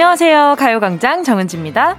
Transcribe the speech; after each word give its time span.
안녕하세요. 0.00 0.56
가요광장 0.58 1.24
정은지입니다. 1.24 1.98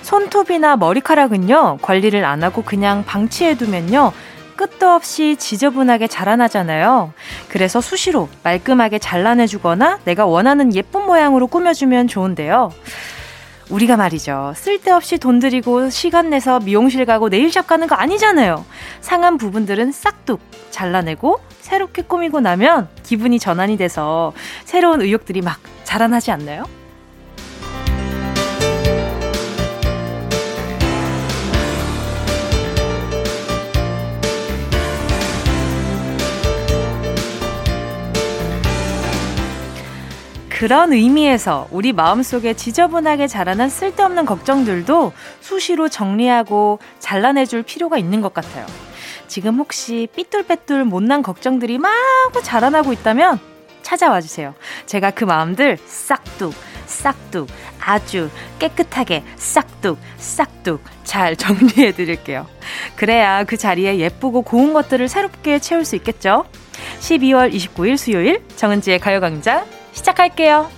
손톱이나 0.00 0.76
머리카락은요, 0.76 1.80
관리를 1.82 2.24
안 2.24 2.42
하고 2.42 2.62
그냥 2.62 3.04
방치해두면요, 3.04 4.14
끝도 4.56 4.88
없이 4.88 5.36
지저분하게 5.36 6.06
자라나잖아요. 6.06 7.12
그래서 7.50 7.82
수시로 7.82 8.30
말끔하게 8.44 8.98
잘라내주거나 8.98 9.98
내가 10.06 10.24
원하는 10.24 10.74
예쁜 10.74 11.04
모양으로 11.04 11.48
꾸며주면 11.48 12.08
좋은데요. 12.08 12.72
우리가 13.68 13.98
말이죠. 13.98 14.54
쓸데없이 14.56 15.18
돈 15.18 15.38
들이고 15.38 15.90
시간 15.90 16.30
내서 16.30 16.60
미용실 16.60 17.04
가고 17.04 17.28
네일샵 17.28 17.66
가는 17.66 17.86
거 17.88 17.94
아니잖아요. 17.94 18.64
상한 19.02 19.36
부분들은 19.36 19.92
싹둑 19.92 20.40
잘라내고 20.70 21.40
새롭게 21.60 22.04
꾸미고 22.04 22.40
나면 22.40 22.88
기분이 23.02 23.38
전환이 23.38 23.76
돼서 23.76 24.32
새로운 24.64 25.02
의욕들이 25.02 25.42
막 25.42 25.58
자라나지 25.84 26.30
않나요? 26.30 26.64
그런 40.58 40.94
의미에서 40.94 41.68
우리 41.70 41.92
마음속에 41.92 42.54
지저분하게 42.54 43.26
자라난 43.26 43.68
쓸데없는 43.68 44.24
걱정들도 44.24 45.12
수시로 45.40 45.90
정리하고 45.90 46.78
잘라내줄 46.98 47.62
필요가 47.62 47.98
있는 47.98 48.22
것 48.22 48.32
같아요. 48.32 48.64
지금 49.28 49.58
혹시 49.58 50.08
삐뚤빼뚤 50.16 50.86
못난 50.86 51.22
걱정들이 51.22 51.76
마구 51.76 52.42
자라나고 52.42 52.94
있다면 52.94 53.38
찾아와 53.82 54.22
주세요. 54.22 54.54
제가 54.86 55.10
그 55.10 55.24
마음들 55.24 55.76
싹둑, 55.84 56.54
싹둑, 56.86 57.48
아주 57.78 58.30
깨끗하게 58.58 59.24
싹둑, 59.36 59.98
싹둑 60.16 60.80
잘 61.04 61.36
정리해 61.36 61.92
드릴게요. 61.92 62.46
그래야 62.96 63.44
그 63.44 63.58
자리에 63.58 63.98
예쁘고 63.98 64.40
고운 64.40 64.72
것들을 64.72 65.06
새롭게 65.06 65.58
채울 65.58 65.84
수 65.84 65.96
있겠죠? 65.96 66.46
12월 67.00 67.52
29일 67.52 67.98
수요일 67.98 68.42
정은지의 68.56 69.00
가요광장 69.00 69.75
시작할게요. 69.96 70.70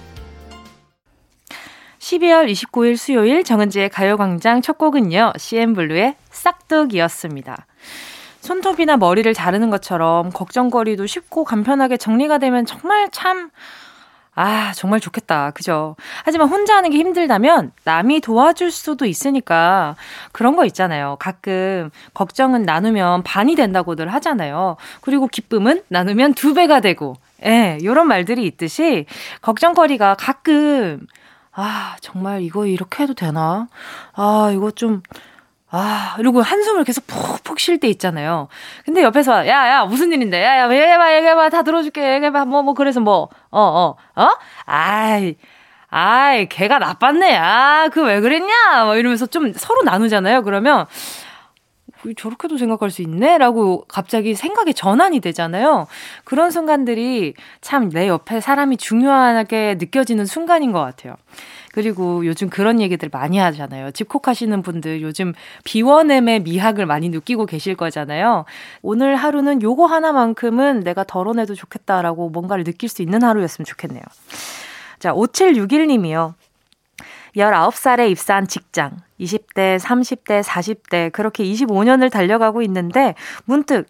12월 1.99 2.51
29일 2.51 2.97
수요일 2.97 3.45
정은지의 3.45 3.91
가요광장 3.91 4.63
첫 4.63 4.79
곡은요, 4.79 5.33
CN블루의 5.37 6.17
싹둑이었습니다. 6.31 7.67
손톱이나 8.41 8.97
머리를 8.97 9.33
자르는 9.35 9.69
것처럼 9.69 10.31
걱정거리도 10.31 11.07
쉽고 11.07 11.45
간편하게 11.45 11.97
정리가 11.99 12.39
되면 12.39 12.65
정말 12.65 13.11
참, 13.11 13.51
아, 14.35 14.73
정말 14.75 15.01
좋겠다. 15.01 15.51
그죠? 15.51 15.97
하지만 16.25 16.49
혼자 16.49 16.77
하는 16.77 16.91
게 16.91 16.99
힘들다면 16.99 17.73
남이 17.85 18.21
도와줄 18.21 18.71
수도 18.71 19.05
있으니까 19.05 19.97
그런 20.33 20.55
거 20.57 20.65
있잖아요. 20.65 21.17
가끔 21.19 21.91
걱정은 22.15 22.63
나누면 22.63 23.25
반이 23.25 23.57
된다고들 23.57 24.09
하잖아요. 24.15 24.77
그리고 25.01 25.27
기쁨은 25.27 25.83
나누면 25.89 26.35
두 26.35 26.55
배가 26.55 26.81
되고 26.81 27.17
예, 27.45 27.79
요런 27.85 28.09
말들이 28.09 28.47
있듯이 28.47 29.07
걱정거리가 29.43 30.17
가끔 30.17 31.07
아, 31.53 31.97
정말 32.01 32.43
이거 32.43 32.67
이렇게 32.67 33.03
해도 33.03 33.15
되나? 33.15 33.69
아, 34.15 34.51
이거 34.53 34.71
좀 34.71 35.03
아, 35.71 36.17
이러고 36.19 36.41
한숨을 36.41 36.85
계속 36.85 37.07
푹푹 37.07 37.61
쉴 37.61 37.79
때 37.79 37.89
있잖아요. 37.89 38.49
근데 38.87 39.03
옆에서, 39.03 39.47
야, 39.49 39.69
야, 39.69 39.85
무슨 39.85 40.11
일인데? 40.13 40.43
야, 40.43 40.57
야, 40.61 40.65
얘기해봐, 40.71 41.15
얘기해봐, 41.17 41.51
다 41.51 41.63
들어줄게, 41.63 42.15
얘기해봐, 42.15 42.47
뭐, 42.47 42.63
뭐, 42.63 42.73
그래서 42.73 43.01
뭐, 43.01 43.29
어, 43.51 43.61
어, 43.61 43.97
어? 44.23 44.29
아이, 44.65 45.37
아이, 45.91 46.49
걔가 46.49 46.79
나빴네. 46.79 47.37
아, 47.37 47.89
그 47.93 48.03
왜 48.03 48.21
그랬냐? 48.21 48.85
뭐 48.87 48.97
이러면서 48.97 49.27
좀 49.27 49.53
서로 49.53 49.83
나누잖아요. 49.83 50.43
그러면, 50.43 50.87
저렇게도 52.17 52.59
생각할 52.59 52.91
수 52.91 53.03
있네? 53.03 53.39
라고 53.39 53.85
갑자기 53.89 54.35
생각이 54.35 54.75
전환이 54.75 55.21
되잖아요. 55.21 55.87
그런 56.25 56.51
순간들이 56.51 57.35
참 57.61 57.89
내 57.89 58.07
옆에 58.09 58.41
사람이 58.41 58.77
중요하게 58.77 59.77
느껴지는 59.79 60.27
순간인 60.27 60.73
것 60.73 60.81
같아요. 60.81 61.15
그리고 61.73 62.27
요즘 62.27 62.49
그런 62.51 62.81
얘기들 62.81 63.09
많이 63.13 63.39
하잖아요. 63.39 63.93
집콕하시는 63.93 64.63
분들 64.63 65.01
요즘 65.03 65.33
비워냄의 65.65 66.41
미학을 66.41 66.87
많이 66.87 67.09
느끼고 67.09 67.47
계실 67.47 67.75
거잖아요. 67.77 68.45
오늘 68.83 69.17
하루는 69.17 69.63
요거 69.63 69.87
하나만큼은 69.87 70.81
내가 70.81 71.05
덜어내도 71.05 71.55
좋겠다라고 71.55 72.31
뭔가를 72.31 72.65
느낄 72.65 72.89
수 72.89 73.03
있는 73.03 73.23
하루였으면 73.23 73.65
좋겠네요. 73.65 74.03
자, 74.99 75.13
5761님이요. 75.13 76.35
19살에 77.37 78.11
입사한 78.11 78.49
직장, 78.49 78.97
20대, 79.21 79.79
30대, 79.79 80.43
40대, 80.43 81.11
그렇게 81.13 81.45
25년을 81.45 82.11
달려가고 82.11 82.63
있는데, 82.63 83.15
문득, 83.45 83.87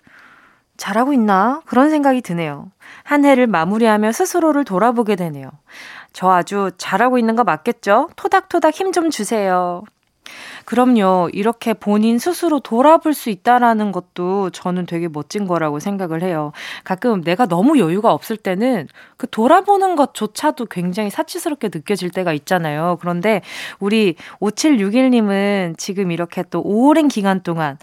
잘하고 0.77 1.13
있나? 1.13 1.61
그런 1.67 1.91
생각이 1.91 2.23
드네요. 2.23 2.71
한 3.05 3.25
해를 3.25 3.47
마무리하며 3.47 4.13
스스로를 4.13 4.65
돌아보게 4.65 5.17
되네요. 5.17 5.51
저 6.13 6.31
아주 6.31 6.71
잘하고 6.79 7.19
있는 7.19 7.37
거 7.37 7.45
맞겠죠? 7.45 8.11
토닥토닥 8.17 8.75
힘 8.75 8.93
좀 8.93 9.11
주세요. 9.11 9.83
그럼요. 10.69 11.31
이렇게 11.33 11.73
본인 11.73 12.19
스스로 12.19 12.61
돌아볼 12.61 13.15
수 13.15 13.31
있다라는 13.31 13.91
것도 13.91 14.51
저는 14.51 14.85
되게 14.85 15.09
멋진 15.09 15.47
거라고 15.47 15.81
생각을 15.81 16.23
해요. 16.23 16.53
가끔 16.85 17.23
내가 17.23 17.47
너무 17.47 17.79
여유가 17.79 18.13
없을 18.13 18.37
때는 18.37 18.87
그 19.17 19.27
돌아보는 19.31 19.97
것조차도 19.97 20.67
굉장히 20.67 21.09
사치스럽게 21.09 21.71
느껴질 21.73 22.11
때가 22.11 22.35
있잖아요. 22.35 22.99
그런데 23.01 23.41
우리 23.81 24.17
5761님은 24.41 25.79
지금 25.79 26.11
이렇게 26.11 26.45
또 26.51 26.61
오랜 26.61 27.09
기간 27.09 27.43
동안 27.43 27.79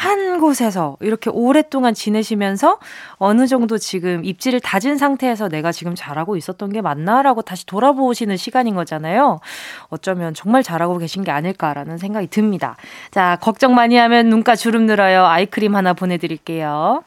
한 0.00 0.40
곳에서 0.40 0.96
이렇게 1.00 1.28
오랫동안 1.28 1.92
지내시면서 1.92 2.78
어느 3.16 3.46
정도 3.46 3.76
지금 3.76 4.24
입지를 4.24 4.58
다진 4.58 4.96
상태에서 4.96 5.50
내가 5.50 5.72
지금 5.72 5.94
잘하고 5.94 6.38
있었던 6.38 6.72
게 6.72 6.80
맞나라고 6.80 7.42
다시 7.42 7.66
돌아보시는 7.66 8.38
시간인 8.38 8.74
거잖아요. 8.74 9.40
어쩌면 9.88 10.32
정말 10.32 10.62
잘하고 10.62 10.96
계신 10.96 11.22
게 11.22 11.30
아닐까라는 11.30 11.98
생각이 11.98 12.28
듭니다. 12.28 12.78
자, 13.10 13.36
걱정 13.42 13.74
많이 13.74 13.96
하면 13.96 14.30
눈가 14.30 14.56
주름 14.56 14.86
늘어요. 14.86 15.26
아이크림 15.26 15.76
하나 15.76 15.92
보내드릴게요. 15.92 17.04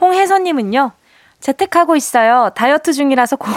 홍혜선님은요, 0.00 0.90
재택하고 1.42 1.96
있어요. 1.96 2.50
다이어트 2.54 2.92
중이라서 2.92 3.36
고, 3.36 3.48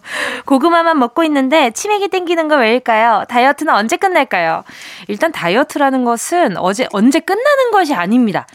고구마만 0.46 0.98
먹고 0.98 1.22
있는데 1.24 1.70
치맥이 1.70 2.08
땡기는 2.08 2.48
거 2.48 2.56
왜일까요? 2.56 3.24
다이어트는 3.28 3.72
언제 3.72 3.96
끝날까요? 3.98 4.64
일단 5.08 5.30
다이어트라는 5.30 6.04
것은 6.04 6.56
어제 6.56 6.88
언제 6.92 7.20
끝나는 7.20 7.70
것이 7.70 7.94
아닙니다. 7.94 8.46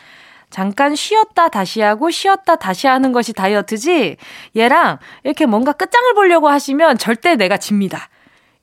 잠깐 0.50 0.96
쉬었다 0.96 1.50
다시 1.50 1.82
하고 1.82 2.10
쉬었다 2.10 2.56
다시 2.56 2.88
하는 2.88 3.12
것이 3.14 3.34
다이어트지 3.34 4.18
얘랑 4.58 4.98
이렇게 5.24 5.46
뭔가 5.46 5.72
끝장을 5.72 6.12
보려고 6.16 6.50
하시면 6.50 6.98
절대 6.98 7.36
내가 7.36 7.58
집니다. 7.58 8.10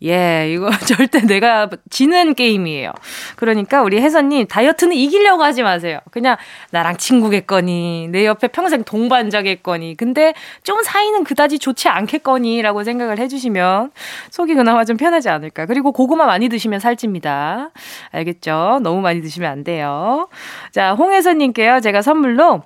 예, 0.03 0.53
이거 0.53 0.69
절대 0.87 1.21
내가 1.21 1.71
지는 1.89 2.35
게임이에요. 2.35 2.93
그러니까 3.37 3.83
우리 3.83 4.01
혜선님 4.01 4.47
다이어트는 4.47 4.95
이기려고 4.95 5.43
하지 5.43 5.63
마세요. 5.63 6.01
그냥 6.11 6.37
나랑 6.71 6.99
친구겠거니, 6.99 8.09
내 8.11 8.27
옆에 8.27 8.49
평생 8.49 8.85
동반자겠거니, 8.85 9.97
근데 9.97 10.35
좀 10.63 10.83
사이는 10.83 11.25
그다지 11.25 11.59
좋지 11.59 11.89
않겠거니라고 11.89 12.85
생각을 12.85 13.19
해주시면 13.19 13.91
속이 14.31 14.55
그나마 14.55 14.85
좀 14.85 14.99
편하지 14.99 15.31
않을까. 15.31 15.65
그리고 15.65 15.93
고구마 15.93 16.27
많이 16.27 16.51
드시면 16.51 16.79
살찝니다. 16.81 17.71
알겠죠? 18.13 18.81
너무 18.83 19.01
많이 19.01 19.23
드시면 19.23 19.51
안 19.51 19.65
돼요. 19.65 20.29
자, 20.73 20.93
홍혜선님께요. 20.93 21.81
제가 21.81 22.03
선물로 22.03 22.63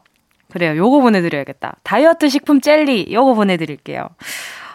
그래요. 0.51 0.77
요거 0.77 1.01
보내드려야겠다. 1.01 1.77
다이어트 1.85 2.29
식품 2.29 2.61
젤리 2.61 3.09
요거 3.13 3.35
보내드릴게요. 3.35 4.09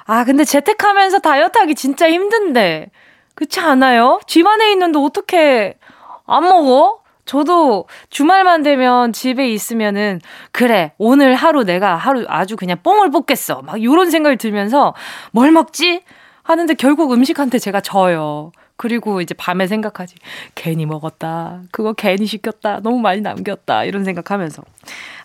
아, 0.06 0.24
근데 0.24 0.44
재택하면서 0.44 1.20
다이어트 1.20 1.58
하기 1.58 1.76
진짜 1.76 2.10
힘든데. 2.10 2.92
그렇지 3.34 3.60
않아요? 3.60 4.20
집 4.28 4.48
안에 4.48 4.72
있는데 4.72 4.98
어떻게 5.00 5.78
안 6.26 6.44
먹어? 6.44 7.02
저도 7.26 7.88
주말만 8.12 8.62
되면 8.62 9.12
집에 9.12 9.50
있으면은 9.50 10.22
그래 10.52 10.94
오늘 11.00 11.34
하루 11.34 11.64
내가 11.64 11.96
하루 11.96 12.24
아주 12.28 12.56
그냥 12.56 12.78
뽕을 12.84 13.10
뽑겠어 13.10 13.64
막 13.64 13.82
이런 13.82 14.12
생각이 14.12 14.38
들면서 14.38 14.94
뭘 15.32 15.52
먹지 15.52 16.04
하는데 16.44 16.72
결국 16.76 17.12
음식한테 17.12 17.58
제가 17.58 17.82
져요. 17.82 18.52
그리고 18.78 19.22
이제 19.22 19.34
밤에 19.34 19.68
생각하지 19.68 20.16
괜히 20.54 20.86
먹었다 20.86 21.62
그거 21.72 21.94
괜히 21.94 22.26
시켰다 22.26 22.82
너무 22.82 23.00
많이 23.00 23.22
남겼다 23.22 23.86
이런 23.86 24.04
생각하면서 24.04 24.62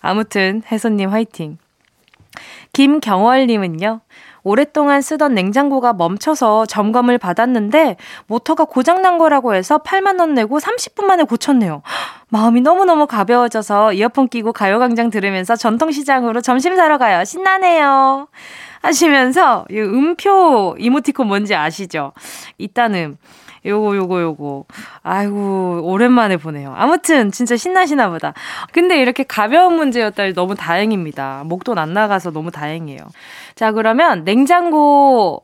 아무튼 0.01 0.63
혜선님 0.71 1.09
화이팅. 1.09 1.57
김경월님은요. 2.73 4.01
오랫동안 4.43 5.01
쓰던 5.01 5.33
냉장고가 5.33 5.93
멈춰서 5.93 6.65
점검을 6.65 7.17
받았는데 7.17 7.97
모터가 8.27 8.65
고장난 8.65 9.17
거라고 9.17 9.53
해서 9.53 9.77
8만원 9.79 10.31
내고 10.31 10.59
30분 10.59 11.05
만에 11.05 11.23
고쳤네요. 11.23 11.81
마음이 12.29 12.61
너무너무 12.61 13.07
가벼워져서 13.07 13.93
이어폰 13.93 14.29
끼고 14.29 14.53
가요광장 14.53 15.09
들으면서 15.09 15.55
전통시장으로 15.55 16.41
점심 16.41 16.75
사러 16.75 16.97
가요. 16.97 17.23
신나네요. 17.23 18.27
하시면서 18.81 19.65
이 19.69 19.79
음표 19.79 20.75
이모티콘 20.79 21.27
뭔지 21.27 21.55
아시죠? 21.55 22.13
이따는 22.57 23.17
요거 23.65 23.95
요거 23.95 24.21
요거 24.21 24.65
아이고 25.03 25.81
오랜만에 25.83 26.37
보네요. 26.37 26.73
아무튼 26.75 27.31
진짜 27.31 27.55
신나시나 27.55 28.09
보다. 28.09 28.33
근데 28.71 28.99
이렇게 28.99 29.23
가벼운 29.23 29.75
문제였다니 29.75 30.33
너무 30.33 30.55
다행입니다. 30.55 31.43
목돈 31.45 31.77
안 31.77 31.93
나가서 31.93 32.31
너무 32.31 32.51
다행이에요. 32.51 33.01
자 33.55 33.71
그러면 33.71 34.23
냉장고 34.23 35.43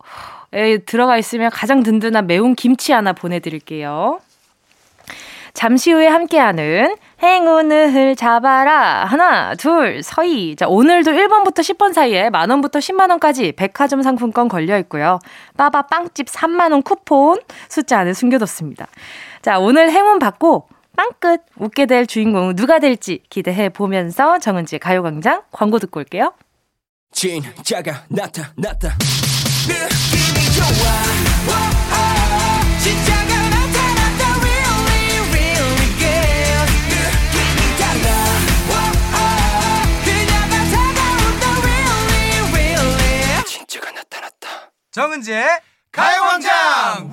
에 0.53 0.77
들어가 0.77 1.17
있으면 1.17 1.51
가장 1.51 1.83
든든한 1.83 2.25
매운 2.25 2.55
김치 2.55 2.93
하나 2.93 3.11
보내드릴게요. 3.13 4.19
잠시 5.53 5.91
후에 5.91 6.07
함께하는 6.07 6.95
행운을 7.21 8.15
잡아라. 8.15 9.05
하나, 9.05 9.55
둘, 9.55 10.03
서희. 10.03 10.55
자, 10.55 10.67
오늘도 10.67 11.11
1번부터 11.11 11.59
10번 11.61 11.93
사이에 11.93 12.29
만원부터 12.29 12.79
10만원까지 12.79 13.55
백화점 13.55 14.01
상품권 14.03 14.47
걸려 14.47 14.77
있고요. 14.79 15.19
빠바 15.57 15.83
빵집 15.83 16.27
3만원 16.27 16.83
쿠폰 16.83 17.39
숫자 17.69 17.99
안에 17.99 18.13
숨겨뒀습니다. 18.13 18.87
자, 19.41 19.59
오늘 19.59 19.91
행운 19.91 20.19
받고 20.19 20.67
빵끝 20.95 21.41
웃게 21.57 21.85
될 21.85 22.05
주인공은 22.07 22.55
누가 22.55 22.79
될지 22.79 23.21
기대해 23.29 23.69
보면서 23.69 24.39
정은지의 24.39 24.79
가요광장 24.79 25.43
광고 25.51 25.79
듣고 25.79 25.99
올게요. 25.99 26.33
진짜가 27.11 28.03
나타났다. 28.09 28.95
느낌이 29.67 30.45
좋아. 30.55 31.86
정은지의 44.97 45.45
가요광장 45.91 47.11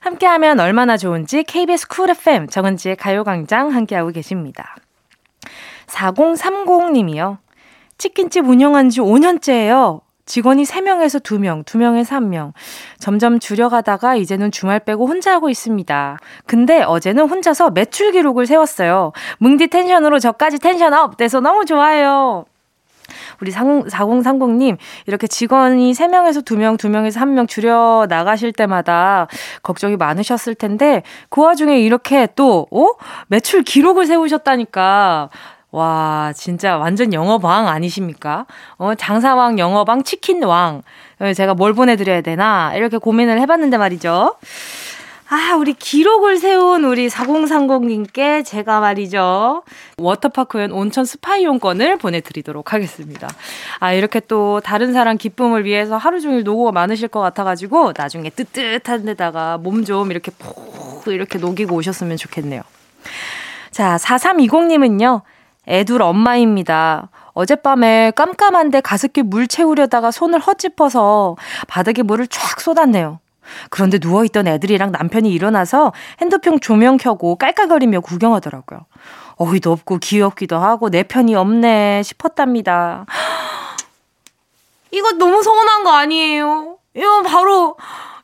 함께하면 0.00 0.58
얼마나 0.58 0.96
좋은지 0.96 1.44
KBS 1.44 1.86
쿨 1.86 2.10
FM 2.10 2.48
정은지의 2.48 2.96
가요광장 2.96 3.72
함께하고 3.72 4.10
계십니다. 4.10 4.74
4030님이요. 5.86 7.38
치킨집 7.98 8.48
운영한 8.48 8.90
지 8.90 8.98
5년째예요. 8.98 10.00
직원이 10.26 10.64
3명에서 10.64 11.22
2명, 11.22 11.64
2명에서 11.64 12.18
1명. 12.18 12.52
점점 12.98 13.38
줄여가다가 13.38 14.16
이제는 14.16 14.50
주말 14.50 14.80
빼고 14.80 15.06
혼자 15.06 15.32
하고 15.34 15.50
있습니다. 15.50 16.18
근데 16.46 16.82
어제는 16.82 17.28
혼자서 17.28 17.70
매출 17.70 18.10
기록을 18.10 18.46
세웠어요. 18.46 19.12
뭉디 19.38 19.68
tension으로 19.68 20.18
저까지 20.18 20.58
tension 20.58 20.94
up 20.94 21.16
돼서 21.16 21.38
너무 21.38 21.64
좋아요. 21.64 22.44
우리 23.40 23.52
4030님, 23.52 24.76
이렇게 25.06 25.26
직원이 25.26 25.92
3명에서 25.92 26.44
2명, 26.44 26.78
2명에서 26.78 27.20
1명 27.20 27.48
줄여 27.48 28.06
나가실 28.08 28.52
때마다 28.52 29.26
걱정이 29.62 29.96
많으셨을 29.96 30.54
텐데, 30.54 31.02
그 31.28 31.42
와중에 31.42 31.78
이렇게 31.80 32.28
또, 32.36 32.66
어? 32.70 32.92
매출 33.28 33.62
기록을 33.62 34.06
세우셨다니까. 34.06 35.30
와, 35.72 36.32
진짜 36.34 36.76
완전 36.76 37.12
영업왕 37.12 37.68
아니십니까? 37.68 38.46
어, 38.76 38.94
장사왕, 38.96 39.58
영업왕, 39.58 40.02
치킨왕. 40.02 40.82
어, 41.20 41.32
제가 41.32 41.54
뭘 41.54 41.74
보내드려야 41.74 42.22
되나? 42.22 42.74
이렇게 42.74 42.98
고민을 42.98 43.40
해봤는데 43.40 43.78
말이죠. 43.78 44.34
아, 45.32 45.54
우리 45.54 45.74
기록을 45.74 46.38
세운 46.38 46.84
우리 46.84 47.08
4030님께 47.08 48.44
제가 48.44 48.80
말이죠. 48.80 49.62
워터파크엔 49.96 50.72
온천 50.72 51.04
스파 51.04 51.36
이용권을 51.36 51.98
보내드리도록 51.98 52.72
하겠습니다. 52.72 53.28
아, 53.78 53.92
이렇게 53.92 54.18
또 54.18 54.60
다른 54.60 54.92
사람 54.92 55.16
기쁨을 55.16 55.64
위해서 55.64 55.96
하루 55.96 56.20
종일 56.20 56.42
노고가 56.42 56.72
많으실 56.72 57.06
것 57.06 57.20
같아가지고 57.20 57.92
나중에 57.96 58.30
뜨뜻한 58.30 59.04
데다가 59.04 59.56
몸 59.58 59.84
좀 59.84 60.10
이렇게 60.10 60.30
푹 60.32 61.06
이렇게 61.06 61.38
녹이고 61.38 61.74
오셨으면 61.74 62.16
좋겠네요. 62.16 62.62
자, 63.70 63.96
4320님은요. 63.96 65.22
애둘 65.68 66.02
엄마입니다. 66.02 67.08
어젯밤에 67.32 68.10
깜깜한데 68.16 68.80
가습기 68.82 69.22
물 69.22 69.46
채우려다가 69.46 70.10
손을 70.10 70.40
헛짚어서 70.40 71.36
바닥에 71.68 72.02
물을 72.02 72.26
쫙 72.26 72.60
쏟았네요. 72.60 73.20
그런데 73.70 73.98
누워있던 74.00 74.46
애들이랑 74.46 74.92
남편이 74.92 75.30
일어나서 75.30 75.92
핸드폰 76.20 76.60
조명 76.60 76.96
켜고 76.96 77.36
깔깔거리며 77.36 78.00
구경하더라고요. 78.00 78.86
어이도 79.36 79.72
없고 79.72 79.98
귀엽기도 79.98 80.58
하고 80.58 80.90
내 80.90 81.02
편이 81.02 81.34
없네 81.34 82.02
싶었답니다. 82.02 83.06
이거 84.92 85.12
너무 85.12 85.42
서운한 85.42 85.84
거 85.84 85.92
아니에요? 85.92 86.76
이거 86.94 87.22
바로, 87.22 87.76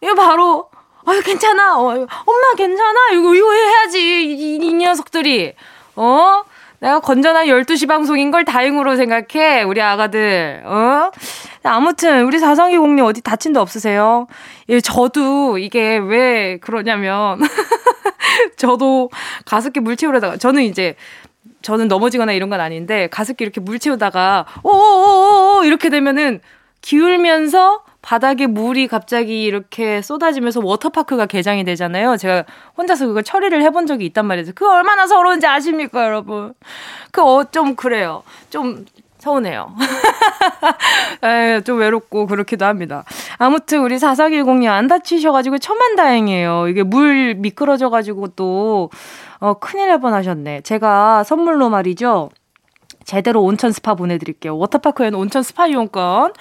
이거 0.02 0.14
바로, 0.14 0.68
아유, 1.06 1.22
괜찮아. 1.22 1.78
어, 1.78 1.90
엄마 1.90 2.52
괜찮아. 2.56 3.10
이거, 3.12 3.34
이거 3.34 3.52
해야지. 3.52 4.00
이, 4.00 4.32
이, 4.34 4.56
이 4.56 4.72
녀석들이. 4.74 5.54
어? 5.94 6.42
내가 6.80 7.00
건전한 7.00 7.46
12시 7.46 7.88
방송인 7.88 8.30
걸 8.30 8.44
다행으로 8.44 8.96
생각해. 8.96 9.62
우리 9.62 9.80
아가들. 9.80 10.62
어? 10.64 11.10
아무튼 11.62 12.24
우리 12.24 12.38
사성이 12.38 12.76
공님 12.76 13.04
어디 13.04 13.22
다친 13.22 13.52
데 13.52 13.58
없으세요? 13.60 14.26
예, 14.68 14.80
저도 14.80 15.58
이게 15.58 15.96
왜 15.96 16.58
그러냐면 16.58 17.40
저도 18.56 19.10
가습기 19.44 19.80
물 19.80 19.96
채우려다가 19.96 20.36
저는 20.36 20.62
이제 20.62 20.94
저는 21.62 21.88
넘어지거나 21.88 22.32
이런 22.32 22.50
건 22.50 22.60
아닌데 22.60 23.08
가습기 23.10 23.42
이렇게 23.42 23.60
물 23.60 23.78
채우다가 23.78 24.46
오오오오 24.62 25.64
이렇게 25.64 25.88
되면은 25.88 26.40
기울면서 26.82 27.82
바닥에 28.02 28.46
물이 28.46 28.86
갑자기 28.86 29.42
이렇게 29.44 30.00
쏟아지면서 30.00 30.60
워터파크가 30.62 31.26
개장이 31.26 31.64
되잖아요. 31.64 32.16
제가 32.16 32.44
혼자서 32.76 33.08
그걸 33.08 33.24
처리를 33.24 33.62
해본 33.62 33.86
적이 33.86 34.06
있단 34.06 34.24
말이죠. 34.26 34.52
그 34.54 34.68
얼마나 34.70 35.06
서러운지 35.08 35.46
아십니까, 35.46 36.04
여러분? 36.04 36.54
그, 37.10 37.20
어, 37.22 37.44
좀 37.50 37.74
그래요. 37.74 38.22
좀 38.48 38.84
서운해요. 39.18 39.74
에, 41.24 41.60
좀 41.62 41.78
외롭고 41.80 42.28
그렇기도 42.28 42.64
합니다. 42.64 43.02
아무튼 43.38 43.80
우리 43.80 43.96
4410님 43.96 44.68
안 44.68 44.86
다치셔가지고 44.86 45.58
천만 45.58 45.96
다행이에요. 45.96 46.68
이게 46.68 46.84
물 46.84 47.34
미끄러져가지고 47.34 48.28
또, 48.36 48.90
어, 49.40 49.54
큰일 49.54 49.88
날 49.88 49.98
뻔 49.98 50.14
하셨네. 50.14 50.60
제가 50.60 51.24
선물로 51.24 51.70
말이죠. 51.70 52.30
제대로 53.04 53.42
온천 53.42 53.72
스파 53.72 53.94
보내드릴게요. 53.94 54.56
워터파크에는 54.58 55.16
온천 55.18 55.42
스파 55.42 55.66
이용권 55.68 56.32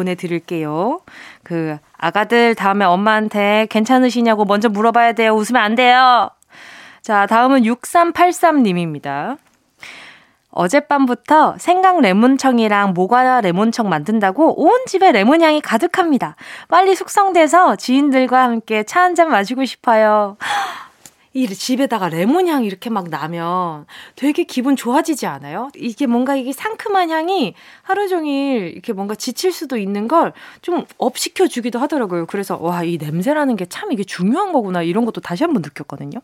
보내드릴게요. 0.00 1.00
그, 1.42 1.76
아가들 1.96 2.54
다음에 2.54 2.84
엄마한테 2.84 3.66
괜찮으시냐고 3.70 4.44
먼저 4.44 4.68
물어봐야 4.68 5.12
돼요. 5.12 5.32
웃으면 5.34 5.62
안 5.62 5.74
돼요. 5.74 6.30
자, 7.02 7.26
다음은 7.26 7.62
6383님입니다. 7.62 9.36
어젯밤부터 10.52 11.54
생강 11.58 12.00
레몬청이랑 12.00 12.92
모과 12.92 13.40
레몬청 13.40 13.88
만든다고 13.88 14.60
온 14.60 14.84
집에 14.86 15.12
레몬 15.12 15.42
향이 15.42 15.60
가득합니다. 15.60 16.34
빨리 16.68 16.96
숙성돼서 16.96 17.76
지인들과 17.76 18.42
함께 18.42 18.82
차 18.82 19.02
한 19.02 19.14
잔 19.14 19.30
마시고 19.30 19.64
싶어요. 19.64 20.36
이 21.32 21.46
집에다가 21.46 22.08
레몬 22.08 22.48
향이 22.48 22.66
이렇게 22.66 22.90
막 22.90 23.08
나면 23.08 23.86
되게 24.16 24.42
기분 24.44 24.74
좋아지지 24.74 25.26
않아요? 25.26 25.68
이게 25.76 26.06
뭔가 26.06 26.34
이게 26.34 26.52
상큼한 26.52 27.10
향이 27.10 27.54
하루 27.82 28.08
종일 28.08 28.72
이렇게 28.72 28.92
뭔가 28.92 29.14
지칠 29.14 29.52
수도 29.52 29.76
있는 29.76 30.08
걸 30.08 30.32
좀 30.62 30.84
업시켜 30.98 31.46
주기도 31.46 31.78
하더라고요. 31.78 32.26
그래서 32.26 32.58
와, 32.60 32.82
이 32.84 32.98
냄새라는 32.98 33.56
게 33.56 33.66
참 33.66 33.92
이게 33.92 34.02
중요한 34.04 34.52
거구나 34.52 34.82
이런 34.82 35.04
것도 35.04 35.20
다시 35.20 35.44
한번 35.44 35.62
느꼈거든요. 35.62 36.20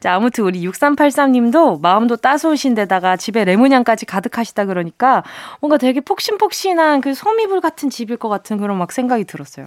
자, 0.00 0.14
아무튼 0.14 0.44
우리 0.44 0.66
6383님도 0.66 1.80
마음도 1.80 2.16
따스우신 2.16 2.74
데다가 2.74 3.16
집에 3.16 3.44
레몬향까지 3.44 4.06
가득하시다 4.06 4.66
그러니까 4.66 5.22
뭔가 5.60 5.76
되게 5.76 6.00
폭신폭신한 6.00 7.00
그 7.00 7.14
소미불 7.14 7.60
같은 7.60 7.90
집일 7.90 8.16
것 8.16 8.28
같은 8.28 8.58
그런 8.58 8.78
막 8.78 8.92
생각이 8.92 9.24
들었어요. 9.24 9.66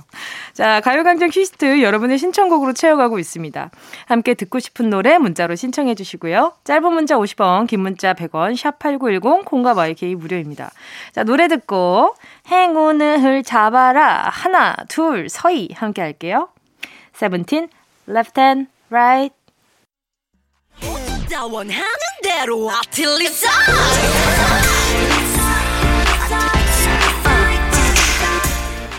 자, 0.53 0.81
가요강장 0.81 1.29
퀴스트 1.29 1.81
여러분의 1.81 2.17
신청곡으로 2.17 2.73
채워가고 2.73 3.19
있습니다. 3.19 3.69
함께 4.05 4.33
듣고 4.33 4.59
싶은 4.59 4.89
노래 4.89 5.17
문자로 5.17 5.55
신청해 5.55 5.95
주시고요. 5.95 6.53
짧은 6.63 6.93
문자 6.93 7.17
50원, 7.17 7.67
긴 7.67 7.81
문자 7.81 8.13
100원, 8.13 8.55
샵8910, 8.55 9.45
공과 9.45 9.73
마이케이 9.73 10.15
무료입니다. 10.15 10.71
자, 11.11 11.23
노래 11.23 11.47
듣고 11.47 12.15
행운을 12.49 13.43
잡아라. 13.43 14.29
하나, 14.31 14.75
둘, 14.87 15.29
서희 15.29 15.69
함께 15.73 16.01
할게요. 16.01 16.49
세븐틴, 17.13 17.69
left 18.07 18.39
hand, 18.39 18.69
right. 18.89 19.40
나 21.31 21.45
원하는 21.45 21.85
대로 22.21 22.69
아틀리사 22.69 23.49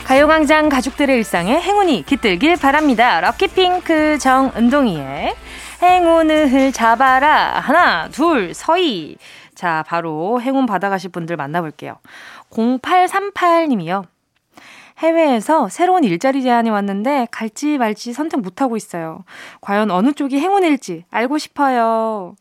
가요광장 0.07 0.71
가족들의 0.71 1.15
일상에 1.15 1.61
행운이 1.61 2.05
깃들길 2.07 2.57
바랍니다. 2.57 3.21
럭키핑크 3.21 4.19
정은동이의 4.19 5.35
행운을 5.83 6.73
잡아라. 6.73 7.61
하나, 7.61 8.09
둘, 8.09 8.55
서희. 8.55 9.19
자, 9.55 9.85
바로 9.87 10.41
행운 10.41 10.65
받아가실 10.65 11.11
분들 11.11 11.37
만나볼게요. 11.37 11.99
0838님이요. 12.51 14.07
해외에서 14.99 15.69
새로운 15.69 16.05
일자리 16.05 16.43
제안이 16.43 16.71
왔는데 16.71 17.29
갈지 17.31 17.79
말지 17.79 18.13
선택 18.13 18.41
못하고 18.41 18.77
있어요. 18.77 19.25
과연 19.61 19.91
어느 19.91 20.13
쪽이 20.13 20.39
행운일지 20.39 21.05
알고 21.11 21.39
싶어요. 21.39 22.37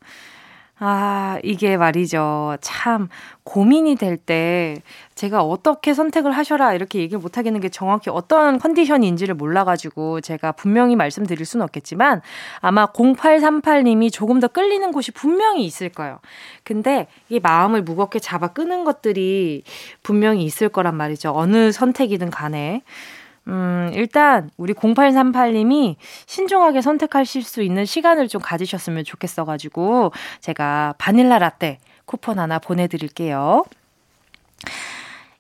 아, 0.83 1.37
이게 1.43 1.77
말이죠. 1.77 2.57
참 2.59 3.07
고민이 3.43 3.95
될 3.97 4.17
때 4.17 4.81
제가 5.13 5.43
어떻게 5.43 5.93
선택을 5.93 6.31
하셔라 6.31 6.73
이렇게 6.73 6.99
얘기를 6.99 7.19
못 7.19 7.37
하겠는 7.37 7.59
게 7.59 7.69
정확히 7.69 8.09
어떤 8.09 8.57
컨디션인지를 8.57 9.35
몰라가지고 9.35 10.21
제가 10.21 10.53
분명히 10.53 10.95
말씀드릴 10.95 11.45
수는 11.45 11.63
없겠지만 11.65 12.21
아마 12.61 12.87
0838님이 12.87 14.11
조금 14.11 14.39
더 14.39 14.47
끌리는 14.47 14.91
곳이 14.91 15.11
분명히 15.11 15.65
있을 15.65 15.89
거예요. 15.89 16.19
근데 16.63 17.07
이 17.29 17.39
마음을 17.39 17.83
무겁게 17.83 18.17
잡아 18.17 18.47
끄는 18.47 18.83
것들이 18.83 19.63
분명히 20.01 20.43
있을 20.45 20.69
거란 20.69 20.95
말이죠. 20.95 21.31
어느 21.35 21.71
선택이든 21.71 22.31
간에. 22.31 22.81
음, 23.47 23.91
일단 23.93 24.49
우리 24.57 24.73
0838님이 24.73 25.95
신중하게 26.25 26.81
선택하실 26.81 27.43
수 27.43 27.61
있는 27.61 27.85
시간을 27.85 28.27
좀 28.27 28.41
가지셨으면 28.41 29.03
좋겠어 29.03 29.45
가지고 29.45 30.11
제가 30.39 30.93
바닐라 30.97 31.39
라떼 31.39 31.79
쿠폰 32.05 32.39
하나 32.39 32.59
보내 32.59 32.87
드릴게요. 32.87 33.63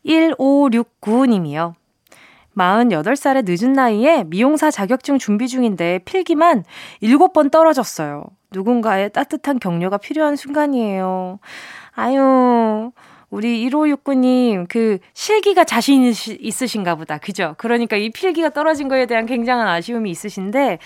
1569님이요. 0.05 1.73
48살의 2.57 3.45
늦은 3.45 3.73
나이에 3.73 4.23
미용사 4.25 4.71
자격증 4.71 5.17
준비 5.17 5.47
중인데 5.47 5.99
필기만 6.05 6.63
7번 7.01 7.51
떨어졌어요. 7.51 8.25
누군가의 8.51 9.11
따뜻한 9.11 9.59
격려가 9.59 9.97
필요한 9.97 10.35
순간이에요. 10.35 11.39
아유, 11.93 12.91
우리 13.31 13.67
1569님, 13.69 14.67
그, 14.67 14.99
실기가 15.13 15.63
자신 15.63 16.03
있으신가 16.03 16.95
보다. 16.95 17.17
그죠? 17.17 17.55
그러니까 17.57 17.95
이 17.95 18.09
필기가 18.09 18.49
떨어진 18.49 18.89
거에 18.89 19.05
대한 19.05 19.25
굉장한 19.25 19.67
아쉬움이 19.67 20.11
있으신데, 20.11 20.79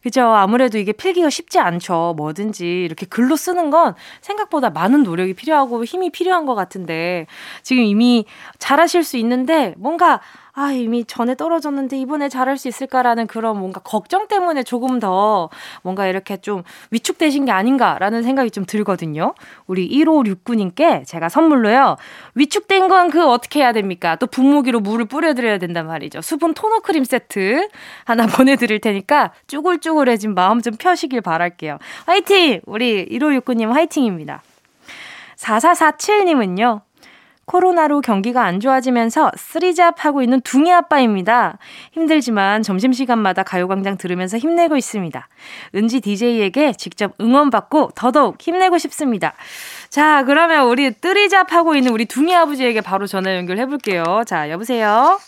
그죠. 0.00 0.22
아무래도 0.22 0.78
이게 0.78 0.92
필기가 0.92 1.30
쉽지 1.30 1.58
않죠. 1.58 2.14
뭐든지 2.16 2.84
이렇게 2.84 3.06
글로 3.06 3.36
쓰는 3.36 3.70
건 3.70 3.94
생각보다 4.20 4.70
많은 4.70 5.02
노력이 5.02 5.34
필요하고 5.34 5.84
힘이 5.84 6.10
필요한 6.10 6.46
것 6.46 6.54
같은데, 6.54 7.26
지금 7.62 7.82
이미 7.82 8.26
잘하실 8.58 9.02
수 9.02 9.16
있는데, 9.16 9.74
뭔가, 9.76 10.20
아, 10.54 10.72
이미 10.72 11.04
전에 11.04 11.34
떨어졌는데 11.34 11.96
이번에 11.98 12.28
잘할 12.28 12.58
수 12.58 12.68
있을까라는 12.68 13.26
그런 13.26 13.58
뭔가 13.58 13.80
걱정 13.80 14.28
때문에 14.28 14.62
조금 14.64 14.98
더 15.00 15.48
뭔가 15.82 16.06
이렇게 16.06 16.36
좀 16.36 16.62
위축되신 16.90 17.44
게 17.46 17.52
아닌가라는 17.52 18.22
생각이 18.22 18.50
좀 18.50 18.66
들거든요. 18.66 19.34
우리 19.66 19.88
1569님께 19.88 21.06
제가 21.06 21.28
선물로요. 21.28 21.96
위축된 22.34 22.88
건 22.88 23.12
그 23.12 23.26
어떻게 23.26 23.60
해야 23.60 23.72
됩니까? 23.72 24.16
또 24.16 24.26
분무기로 24.26 24.80
물을 24.80 25.04
뿌려드려야 25.04 25.58
된단 25.58 25.86
말이죠. 25.86 26.22
수분 26.22 26.54
토너 26.54 26.80
크림 26.80 27.04
세트 27.04 27.68
하나 28.04 28.26
보내드릴 28.26 28.80
테니까 28.80 29.32
쭈글쭈글해진 29.48 30.34
마음 30.34 30.62
좀 30.62 30.74
펴시길 30.76 31.20
바랄게요. 31.20 31.78
화이팅! 32.06 32.62
우리 32.64 33.06
1569님 33.10 33.70
화이팅입니다. 33.70 34.42
4447님은요. 35.36 36.80
코로나로 37.46 38.00
경기가 38.00 38.44
안 38.44 38.60
좋아지면서 38.60 39.32
쓰리잡 39.36 40.04
하고 40.04 40.22
있는 40.22 40.40
둥이 40.40 40.72
아빠입니다. 40.72 41.58
힘들지만 41.92 42.62
점심시간마다 42.62 43.42
가요광장 43.42 43.98
들으면서 43.98 44.38
힘내고 44.38 44.76
있습니다. 44.76 45.28
은지 45.74 46.00
DJ에게 46.00 46.72
직접 46.72 47.14
응원받고 47.20 47.90
더더욱 47.94 48.36
힘내고 48.40 48.78
싶습니다. 48.78 49.34
자, 49.88 50.24
그러면 50.24 50.68
우리 50.68 50.90
쓰리잡 50.92 51.52
하고 51.52 51.74
있는 51.74 51.92
우리 51.92 52.04
둥이 52.04 52.34
아버지에게 52.34 52.80
바로 52.80 53.06
전화 53.06 53.34
연결해 53.36 53.66
볼게요. 53.66 54.22
자, 54.26 54.48
여보세요? 54.50 55.18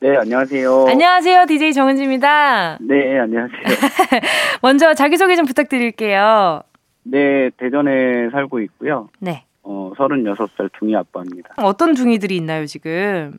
네, 0.00 0.16
안녕하세요. 0.16 0.86
안녕하세요. 0.88 1.46
DJ 1.46 1.72
정은지입니다. 1.72 2.78
네, 2.80 3.18
안녕하세요. 3.18 3.62
먼저 4.60 4.92
자기소개 4.92 5.36
좀 5.36 5.46
부탁드릴게요. 5.46 6.62
네, 7.04 7.50
대전에 7.56 8.30
살고 8.30 8.60
있고요. 8.60 9.08
네. 9.18 9.44
어, 9.64 9.92
36살 9.96 10.70
둥이 10.78 10.94
아빠입니다. 10.94 11.54
어떤 11.56 11.94
둥이들이 11.94 12.36
있나요, 12.36 12.66
지금? 12.66 13.38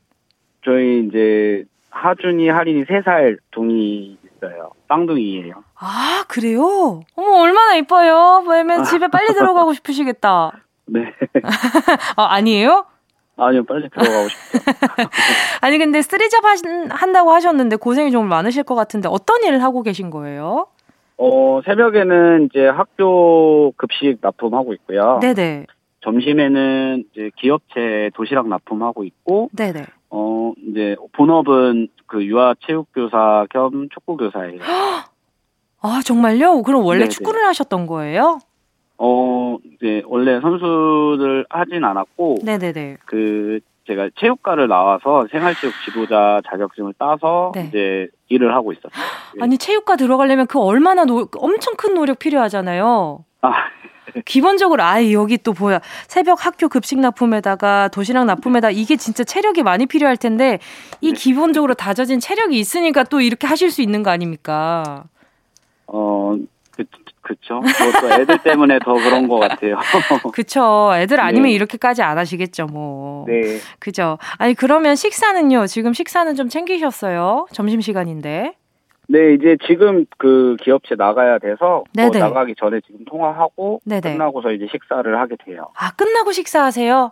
저희 0.63 1.05
이제 1.08 1.63
하준이, 1.91 2.50
할인이 2.50 2.84
3살 2.86 3.38
둥이 3.51 4.17
있어요. 4.36 4.72
쌍둥이예요. 4.89 5.63
아, 5.79 6.25
그래요? 6.27 7.01
어머, 7.15 7.41
얼마나 7.41 7.75
이뻐요. 7.75 8.44
왜냐면 8.48 8.84
집에 8.84 9.08
빨리 9.08 9.34
들어가고 9.34 9.74
싶으시겠다. 9.74 10.51
네. 10.88 11.13
아, 12.15 12.25
아니에요? 12.34 12.86
아니요, 13.38 13.63
빨리 13.65 13.89
들어가고 13.89 14.27
싶죠. 14.29 14.60
아니, 15.62 15.77
근데 15.77 16.01
스트리잡 16.01 16.44
한다고 16.89 17.32
하셨는데 17.32 17.75
고생이 17.75 18.12
좀 18.12 18.27
많으실 18.27 18.63
것 18.63 18.75
같은데 18.75 19.10
어떤 19.12 19.44
일을 19.44 19.62
하고 19.62 19.84
계신 19.84 20.10
거예요? 20.10 20.67
어, 21.17 21.62
새벽에는 21.65 22.50
이제 22.50 22.67
학교 22.67 23.72
급식 23.77 24.17
납품하고 24.22 24.74
있고요. 24.74 25.20
네네. 25.22 25.65
점심에는 26.05 27.03
이제 27.12 27.31
기업체 27.35 28.12
도시락 28.13 28.47
납품하고 28.47 29.03
있고, 29.03 29.50
네네. 29.53 29.85
어, 30.12 30.53
이제 30.67 30.95
본업은 31.13 31.88
그 32.05 32.24
유아 32.24 32.55
체육교사 32.65 33.47
겸 33.50 33.89
축구교사예요. 33.91 34.59
아, 35.81 36.01
정말요? 36.05 36.62
그럼 36.62 36.85
원래 36.85 37.00
네네. 37.00 37.09
축구를 37.09 37.43
하셨던 37.47 37.88
거예요? 37.88 38.39
어, 39.00 39.57
이제 39.74 40.03
원래 40.05 40.39
선수를 40.39 41.47
하진 41.50 41.83
않았고, 41.83 42.38
네네네. 42.43 42.97
그 43.05 43.59
제가 43.88 44.09
체육과를 44.19 44.67
나와서 44.67 45.27
생활체육 45.31 45.74
지도자 45.85 46.41
자격증을 46.50 46.93
따서 47.00 47.51
네. 47.55 47.65
이제 47.67 48.07
일을 48.29 48.53
하고 48.55 48.71
있었어요. 48.74 48.91
예. 49.38 49.41
아니, 49.43 49.57
체육과 49.57 49.95
들어가려면 49.95 50.45
그 50.47 50.59
얼마나 50.59 51.05
노, 51.05 51.27
엄청 51.38 51.74
큰 51.75 51.95
노력 51.95 52.19
필요하잖아요. 52.19 53.25
아, 53.41 53.53
기본적으로 54.25 54.83
아 54.83 55.12
여기 55.12 55.38
또 55.38 55.53
뭐야 55.53 55.81
새벽 56.07 56.45
학교 56.45 56.69
급식 56.69 57.00
납품에다가 57.00 57.89
도시락 57.89 58.25
납품에다 58.25 58.69
이게 58.71 58.95
진짜 58.95 59.24
체력이 59.24 59.63
많이 59.63 59.85
필요할 59.85 60.17
텐데 60.17 60.59
이 61.01 61.12
네. 61.12 61.17
기본적으로 61.17 61.74
다져진 61.74 62.19
체력이 62.19 62.57
있으니까 62.57 63.03
또 63.03 63.21
이렇게 63.21 63.47
하실 63.47 63.71
수 63.71 63.81
있는 63.81 64.03
거 64.03 64.12
아닙니까? 64.12 65.05
어, 65.88 66.35
그, 66.71 66.83
그쵸. 67.21 67.62
그것도 67.62 68.21
애들 68.21 68.43
때문에 68.43 68.79
더 68.79 68.93
그런 68.93 69.27
것 69.27 69.39
같아요. 69.39 69.77
그쵸. 70.33 70.91
애들 70.95 71.19
아니면 71.19 71.47
네. 71.47 71.53
이렇게까지 71.53 72.03
안 72.03 72.17
하시겠죠, 72.17 72.67
뭐. 72.67 73.25
네. 73.27 73.59
그죠. 73.79 74.17
아니, 74.38 74.53
그러면 74.53 74.95
식사는요? 74.95 75.67
지금 75.67 75.93
식사는 75.93 76.35
좀 76.35 76.50
챙기셨어요? 76.50 77.47
점심시간인데. 77.51 78.55
네, 79.07 79.33
이제 79.33 79.57
지금 79.67 80.05
그 80.17 80.55
기업체 80.63 80.95
나가야 80.95 81.39
돼서 81.39 81.77
어, 81.77 81.83
네네. 81.93 82.19
나가기 82.19 82.55
전에 82.57 82.79
지금 82.85 83.05
통화하고 83.05 83.81
네네. 83.85 84.01
끝나고서 84.13 84.51
이제 84.51 84.67
식사를 84.71 85.19
하게 85.19 85.35
돼요. 85.45 85.67
아, 85.77 85.91
끝나고 85.95 86.31
식사하세요? 86.31 87.12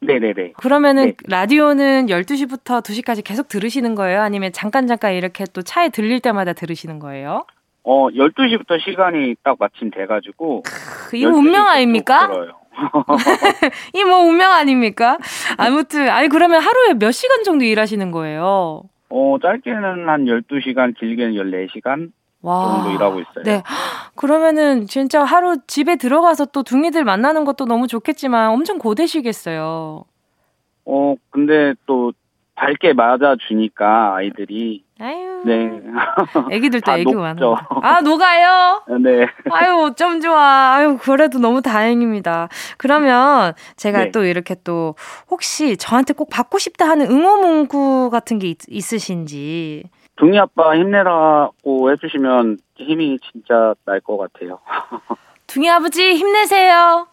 네네네. 0.00 0.52
그러면은 0.56 1.06
네. 1.06 1.14
라디오는 1.28 2.06
12시부터 2.06 2.82
2시까지 2.82 3.22
계속 3.24 3.48
들으시는 3.48 3.94
거예요? 3.94 4.20
아니면 4.20 4.50
잠깐 4.52 4.86
잠깐 4.86 5.12
이렇게 5.14 5.44
또 5.52 5.62
차에 5.62 5.90
들릴 5.90 6.20
때마다 6.20 6.52
들으시는 6.52 6.98
거예요? 6.98 7.44
어, 7.84 8.08
12시부터 8.10 8.80
시간이 8.80 9.36
딱 9.44 9.56
마침 9.58 9.90
돼 9.90 10.06
가지고. 10.06 10.62
그 11.08 11.16
이거 11.16 11.30
운명 11.30 11.64
12시부터 11.64 11.68
아닙니까? 11.68 12.30
이 13.94 14.02
뭐 14.04 14.18
운명 14.20 14.50
아닙니까? 14.52 15.18
아무튼 15.58 16.08
아니 16.08 16.28
그러면 16.28 16.62
하루에 16.62 16.94
몇 16.94 17.10
시간 17.12 17.42
정도 17.44 17.64
일하시는 17.64 18.10
거예요? 18.10 18.82
어, 19.14 19.36
짧게는 19.42 20.08
한 20.08 20.24
12시간, 20.24 20.96
길게는 20.98 21.34
14시간 21.34 22.12
와. 22.40 22.82
정도 22.82 22.96
일하고 22.96 23.20
있어요. 23.20 23.44
네. 23.44 23.62
그러면은 24.16 24.86
진짜 24.86 25.22
하루 25.22 25.58
집에 25.66 25.96
들어가서 25.96 26.46
또 26.46 26.62
둥이들 26.62 27.04
만나는 27.04 27.44
것도 27.44 27.66
너무 27.66 27.86
좋겠지만 27.86 28.50
엄청 28.50 28.78
고되시겠어요. 28.78 30.04
어, 30.86 31.14
근데 31.28 31.74
또 31.84 32.12
밝게 32.54 32.94
맞아주니까 32.94 34.14
아이들이. 34.16 34.82
아유. 34.98 35.31
네. 35.44 35.80
애기들도 36.50 36.84
다 36.84 36.98
애기. 36.98 37.12
많아. 37.14 37.40
아, 37.82 38.00
녹아요? 38.00 38.82
네. 39.00 39.26
아유, 39.50 39.82
어쩜 39.84 40.20
좋아. 40.20 40.74
아유, 40.76 40.98
그래도 41.00 41.38
너무 41.38 41.62
다행입니다. 41.62 42.48
그러면 42.78 43.54
제가 43.76 44.04
네. 44.04 44.10
또 44.10 44.24
이렇게 44.24 44.54
또 44.64 44.94
혹시 45.30 45.76
저한테 45.76 46.14
꼭 46.14 46.30
받고 46.30 46.58
싶다 46.58 46.88
하는 46.88 47.10
응원 47.10 47.40
문구 47.40 48.10
같은 48.10 48.38
게 48.38 48.48
있, 48.48 48.58
있으신지. 48.68 49.84
둥이 50.16 50.38
아빠 50.38 50.76
힘내라고 50.76 51.90
해주시면 51.90 52.58
힘이 52.76 53.18
진짜 53.32 53.74
날 53.84 54.00
것 54.00 54.16
같아요. 54.18 54.58
둥이 55.52 55.68
아버지 55.70 56.14
힘내세요. 56.14 57.06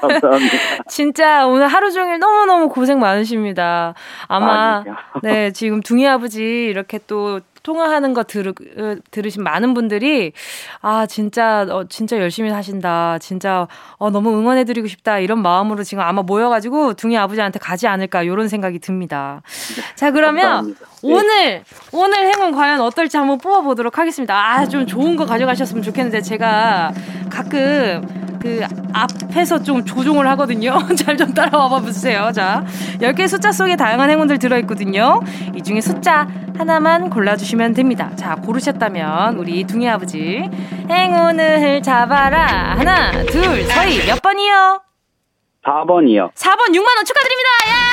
감사합니다. 0.00 0.56
진짜 0.88 1.46
오늘 1.46 1.68
하루 1.68 1.92
종일 1.92 2.18
너무 2.18 2.44
너무 2.44 2.68
고생 2.68 2.98
많으십니다. 2.98 3.94
아마 4.26 4.78
아니요. 4.78 4.96
네, 5.22 5.52
지금 5.52 5.80
둥이 5.80 6.06
아버지 6.08 6.42
이렇게 6.42 6.98
또 7.06 7.40
통화하는 7.62 8.14
거 8.14 8.22
들, 8.24 8.52
으, 8.78 8.98
들으신 9.10 9.42
많은 9.42 9.74
분들이, 9.74 10.32
아, 10.80 11.06
진짜, 11.06 11.66
어, 11.70 11.84
진짜 11.88 12.16
열심히 12.18 12.50
하신다. 12.50 13.18
진짜, 13.20 13.66
어, 13.96 14.10
너무 14.10 14.30
응원해드리고 14.38 14.88
싶다. 14.88 15.18
이런 15.18 15.42
마음으로 15.42 15.82
지금 15.84 16.02
아마 16.02 16.22
모여가지고 16.22 16.94
둥이 16.94 17.16
아버지한테 17.18 17.58
가지 17.58 17.86
않을까. 17.86 18.22
이런 18.22 18.48
생각이 18.48 18.78
듭니다. 18.78 19.42
자, 19.94 20.10
그러면 20.10 20.68
네. 20.68 20.74
오늘, 21.02 21.64
오늘 21.92 22.26
행운 22.26 22.52
과연 22.52 22.80
어떨지 22.80 23.16
한번 23.16 23.38
뽑아보도록 23.38 23.98
하겠습니다. 23.98 24.34
아, 24.36 24.66
좀 24.66 24.86
좋은 24.86 25.16
거 25.16 25.24
가져가셨으면 25.26 25.82
좋겠는데, 25.82 26.20
제가 26.22 26.92
가끔, 27.30 28.22
그 28.42 28.60
앞에서 28.92 29.62
좀 29.62 29.84
조종을 29.84 30.26
하거든요. 30.30 30.76
잘 30.98 31.16
좀 31.16 31.32
따라와 31.32 31.78
보세요. 31.80 32.32
자, 32.34 32.64
10개 33.00 33.28
숫자 33.28 33.52
속에 33.52 33.76
다양한 33.76 34.10
행운들 34.10 34.38
들어있거든요. 34.40 35.20
이 35.54 35.62
중에 35.62 35.80
숫자 35.80 36.26
하나만 36.62 37.10
골라주시면 37.10 37.74
됩니다. 37.74 38.14
자, 38.14 38.36
고르셨다면 38.36 39.36
우리 39.36 39.64
둥이 39.64 39.88
아버지 39.88 40.48
행운을 40.88 41.82
잡아라. 41.82 42.76
하나, 42.78 43.10
둘, 43.24 43.64
서희 43.64 44.06
몇 44.06 44.22
번이요? 44.22 44.80
4번이요. 45.64 46.32
4번 46.34 46.68
6만 46.70 46.96
원 46.96 47.04
축하드립니다. 47.04 47.48
야! 47.68 47.91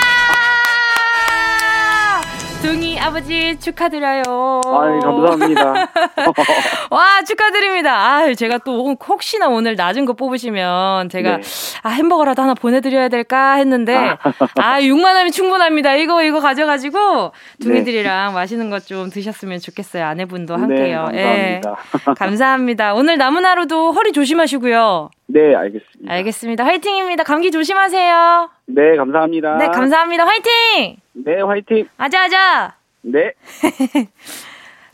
둥이 2.62 3.00
아버지 3.00 3.58
축하드려요. 3.58 4.22
아 4.66 5.00
감사합니다. 5.02 5.64
와, 6.92 7.22
축하드립니다. 7.26 7.94
아, 7.96 8.34
제가 8.34 8.58
또 8.60 8.96
혹시나 9.08 9.48
오늘 9.48 9.76
낮은 9.78 10.04
거 10.04 10.12
뽑으시면 10.14 11.08
제가 11.08 11.38
네. 11.38 11.42
아, 11.84 11.90
햄버거라도 11.90 12.42
하나 12.42 12.54
보내드려야 12.54 13.08
될까 13.08 13.54
했는데 13.54 13.96
아, 13.96 14.82
6만 14.82 15.16
원이 15.16 15.32
충분합니다. 15.32 15.96
이거, 15.96 16.22
이거 16.22 16.42
가져가지고 16.42 17.32
둥이들이랑 17.62 18.30
네. 18.30 18.34
맛있는 18.34 18.70
것 18.70 18.80
좀 18.90 19.10
드셨으면 19.12 19.60
좋겠어요. 19.60 20.04
아내분도 20.06 20.56
네, 20.56 20.62
함께요. 20.62 21.08
네, 21.12 21.62
감사합니다. 21.62 21.76
예. 22.10 22.14
감사합니다. 22.18 22.94
오늘 22.96 23.18
남은 23.20 23.46
하루도 23.46 23.92
허리 23.92 24.12
조심하시고요. 24.14 25.12
네, 25.28 25.54
알겠습니다. 25.54 26.12
알겠습니다. 26.14 26.66
화이팅입니다. 26.66 27.24
감기 27.24 27.52
조심하세요. 27.52 28.50
네, 28.72 28.96
감사합니다. 28.96 29.58
네, 29.58 29.68
감사합니다. 29.68 30.26
화이팅! 30.26 30.98
네, 31.14 31.42
화이팅! 31.42 31.88
아자아자! 31.98 32.76
네. 33.02 33.34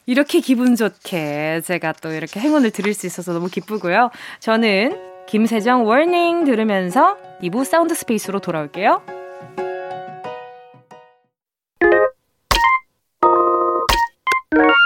이렇게 0.06 0.40
기분 0.40 0.76
좋게 0.76 1.62
제가 1.62 1.94
또 2.02 2.12
이렇게 2.12 2.40
행운을 2.40 2.72
드릴 2.72 2.94
수 2.94 3.06
있어서 3.06 3.34
너무 3.34 3.48
기쁘고요. 3.48 4.12
저는 4.40 5.26
김세정 5.28 5.86
워닝 5.86 6.46
들으면서 6.46 7.18
2부 7.42 7.66
사운드 7.66 7.96
스페이스로 7.96 8.40
돌아올게요. 8.40 9.02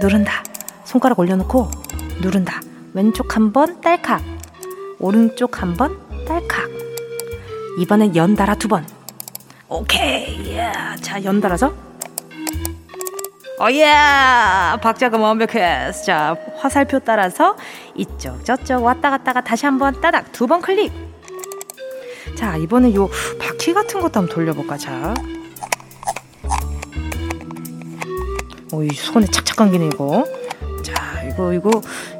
누른다. 0.00 0.42
손가락 0.84 1.18
올려놓고 1.18 1.70
누른다. 2.20 2.60
왼쪽 2.94 3.36
한 3.36 3.52
번 3.52 3.80
딸칵. 3.80 4.22
오른쪽 4.98 5.62
한 5.62 5.74
번 5.76 5.98
딸칵. 6.26 6.68
이번엔 7.78 8.16
연달아 8.16 8.54
두 8.56 8.68
번. 8.68 8.86
오케이. 9.68 10.52
예. 10.56 10.72
자, 11.00 11.22
연달아서. 11.22 11.72
어예! 13.60 13.92
박자가 14.80 15.18
완벽했어. 15.18 16.04
자, 16.04 16.36
화살표 16.58 17.00
따라서 17.00 17.56
이쪽, 17.96 18.44
저쪽 18.44 18.84
왔다 18.84 19.10
갔다가 19.10 19.40
다시 19.40 19.66
한 19.66 19.78
번 19.78 20.00
따닥 20.00 20.30
두 20.32 20.46
번 20.46 20.60
클릭. 20.60 20.92
자, 22.36 22.56
이번에 22.56 22.94
요 22.94 23.08
바퀴 23.40 23.72
같은 23.74 24.00
것도 24.00 24.20
한번 24.20 24.32
돌려볼까, 24.34 24.76
자. 24.76 25.12
어, 28.72 28.82
이 28.82 28.88
손에 28.90 29.26
착착 29.26 29.56
감기네 29.56 29.86
이거. 29.86 30.24
자, 30.84 31.22
이거 31.24 31.52
이거 31.52 31.70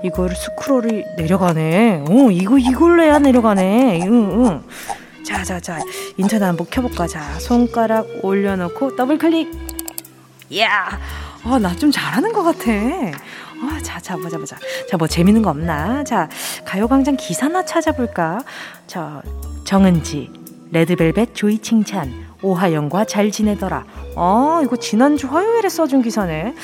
이거를 0.02 0.34
스크롤이 0.36 1.04
내려가네. 1.16 2.04
어, 2.08 2.30
이거 2.30 2.58
이걸로 2.58 3.02
해야 3.02 3.18
내려가네. 3.18 4.02
응, 4.06 4.44
응. 4.46 4.62
자, 5.24 5.44
자, 5.44 5.60
자. 5.60 5.78
인터넷 6.16 6.44
한번 6.46 6.66
켜볼까? 6.70 7.06
자, 7.06 7.20
손가락 7.38 8.06
올려놓고 8.22 8.96
더블 8.96 9.18
클릭. 9.18 9.50
야, 10.58 10.98
아, 11.44 11.58
나 11.58 11.74
좀 11.76 11.90
잘하는 11.90 12.32
것 12.32 12.42
같아. 12.42 12.70
아, 13.60 13.80
자, 13.82 14.00
자, 14.00 14.16
보자, 14.16 14.38
보자. 14.38 14.56
자, 14.88 14.96
뭐 14.96 15.06
재밌는 15.06 15.42
거 15.42 15.50
없나? 15.50 16.02
자, 16.04 16.28
가요광장 16.64 17.16
기사나 17.16 17.64
찾아볼까? 17.64 18.40
자, 18.86 19.20
정은지, 19.64 20.30
레드벨벳 20.70 21.34
조이 21.34 21.58
칭찬, 21.58 22.27
오하영과 22.42 23.04
잘 23.04 23.30
지내더라. 23.30 23.84
아, 24.16 24.60
이거 24.64 24.76
지난주 24.76 25.26
화요일에 25.26 25.68
써준 25.68 26.02
기사네. 26.02 26.54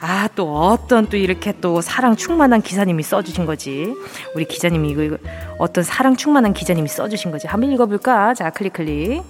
아, 0.00 0.28
또 0.34 0.54
어떤 0.54 1.06
또 1.06 1.16
이렇게 1.16 1.54
또 1.60 1.80
사랑 1.80 2.16
충만한 2.16 2.60
기사님이 2.60 3.02
써주신 3.02 3.46
거지. 3.46 3.94
우리 4.34 4.44
기자님이 4.44 4.90
이거, 4.90 5.02
이거 5.02 5.16
어떤 5.58 5.84
사랑 5.84 6.16
충만한 6.16 6.52
기자님이 6.52 6.88
써주신 6.88 7.30
거지. 7.30 7.46
한번 7.46 7.72
읽어볼까? 7.72 8.34
자, 8.34 8.50
클릭 8.50 8.74
클릭. 8.74 9.22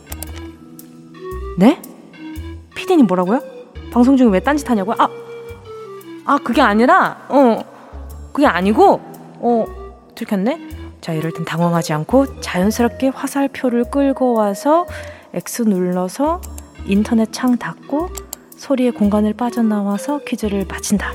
네? 1.58 1.80
피디님 2.74 3.06
뭐라고요? 3.06 3.40
방송 3.92 4.16
중에 4.16 4.28
왜 4.28 4.40
딴짓 4.40 4.68
하냐고요? 4.68 4.96
아, 4.98 5.08
아, 6.24 6.38
그게 6.42 6.62
아니라, 6.62 7.26
어, 7.28 7.62
그게 8.32 8.46
아니고, 8.46 9.00
어, 9.40 9.66
들켰네? 10.14 10.68
자, 11.00 11.12
이럴 11.12 11.32
땐 11.32 11.44
당황하지 11.44 11.92
않고 11.92 12.40
자연스럽게 12.40 13.08
화살표를 13.08 13.84
끌고 13.90 14.34
와서 14.34 14.86
X 15.34 15.62
눌러서 15.62 16.40
인터넷 16.86 17.32
창 17.32 17.56
닫고 17.56 18.10
소리의 18.56 18.92
공간을 18.92 19.34
빠져나와서 19.34 20.20
퀴즈를 20.26 20.66
마친다. 20.68 21.12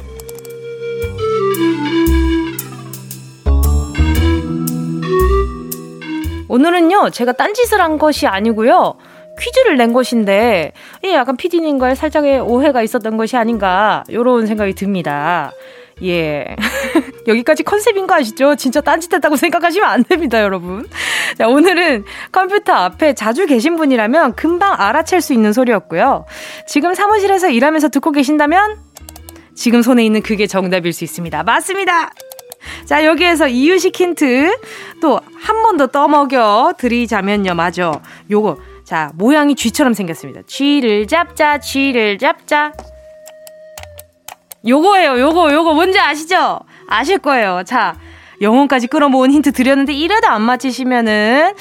오늘은요, 6.50 7.12
제가 7.12 7.34
딴짓을 7.34 7.82
한 7.82 7.98
것이 7.98 8.26
아니고요. 8.26 8.96
퀴즈를 9.40 9.78
낸 9.78 9.94
것인데, 9.94 10.72
이 11.04 11.10
약간 11.10 11.38
피디님과의 11.38 11.96
살짝의 11.96 12.40
오해가 12.40 12.82
있었던 12.82 13.18
것이 13.18 13.38
아닌가, 13.38 14.04
요런 14.10 14.48
생각이 14.48 14.74
듭니다. 14.74 15.52
예. 16.04 16.56
여기까지 17.28 17.64
컨셉인 17.64 18.08
거 18.08 18.16
아시죠? 18.16 18.56
진짜 18.56 18.82
딴짓했다고 18.82 19.36
생각하시면 19.36 19.88
안 19.90 20.04
됩니다, 20.04 20.42
여러분. 20.42 20.88
자, 21.38 21.48
오늘은 21.48 22.06
컴퓨터 22.32 22.74
앞에 22.74 23.14
자주 23.14 23.46
계신 23.46 23.76
분이라면 23.76 24.36
금방 24.36 24.76
알아챌 24.80 25.20
수 25.20 25.34
있는 25.34 25.54
소리였고요. 25.54 26.26
지금 26.68 26.94
사무실에서 26.94 27.50
일하면서 27.50 27.90
듣고 27.90 28.12
계신다면 28.12 28.78
지금 29.56 29.82
손에 29.82 30.06
있는 30.06 30.22
그게 30.22 30.46
정답일 30.48 30.94
수 30.94 31.04
있습니다. 31.04 31.44
맞습니다! 31.44 32.12
자, 32.86 33.04
여기에서 33.06 33.48
이유식 33.48 34.00
힌트 34.00 34.58
또 35.02 35.20
한 35.42 35.64
번 35.64 35.78
더 35.78 35.88
떠먹여 35.88 36.74
드리자면요. 36.78 37.54
맞아. 37.56 38.02
요거. 38.30 38.58
자, 38.84 39.12
모양이 39.16 39.56
쥐처럼 39.56 39.94
생겼습니다. 39.94 40.42
쥐를 40.48 41.08
잡자, 41.08 41.60
쥐를 41.60 42.18
잡자. 42.18 42.72
요거예요, 44.68 45.20
요거, 45.20 45.54
요거 45.54 45.74
뭔지 45.74 46.00
아시죠? 46.00 46.60
아실 46.88 47.18
거예요. 47.20 47.64
자, 47.66 47.96
영혼까지 48.42 48.88
끌어모은 48.88 49.32
힌트 49.32 49.52
드렸는데 49.54 49.94
이래도 49.94 50.28
안 50.28 50.42
맞히시면은 50.42 51.54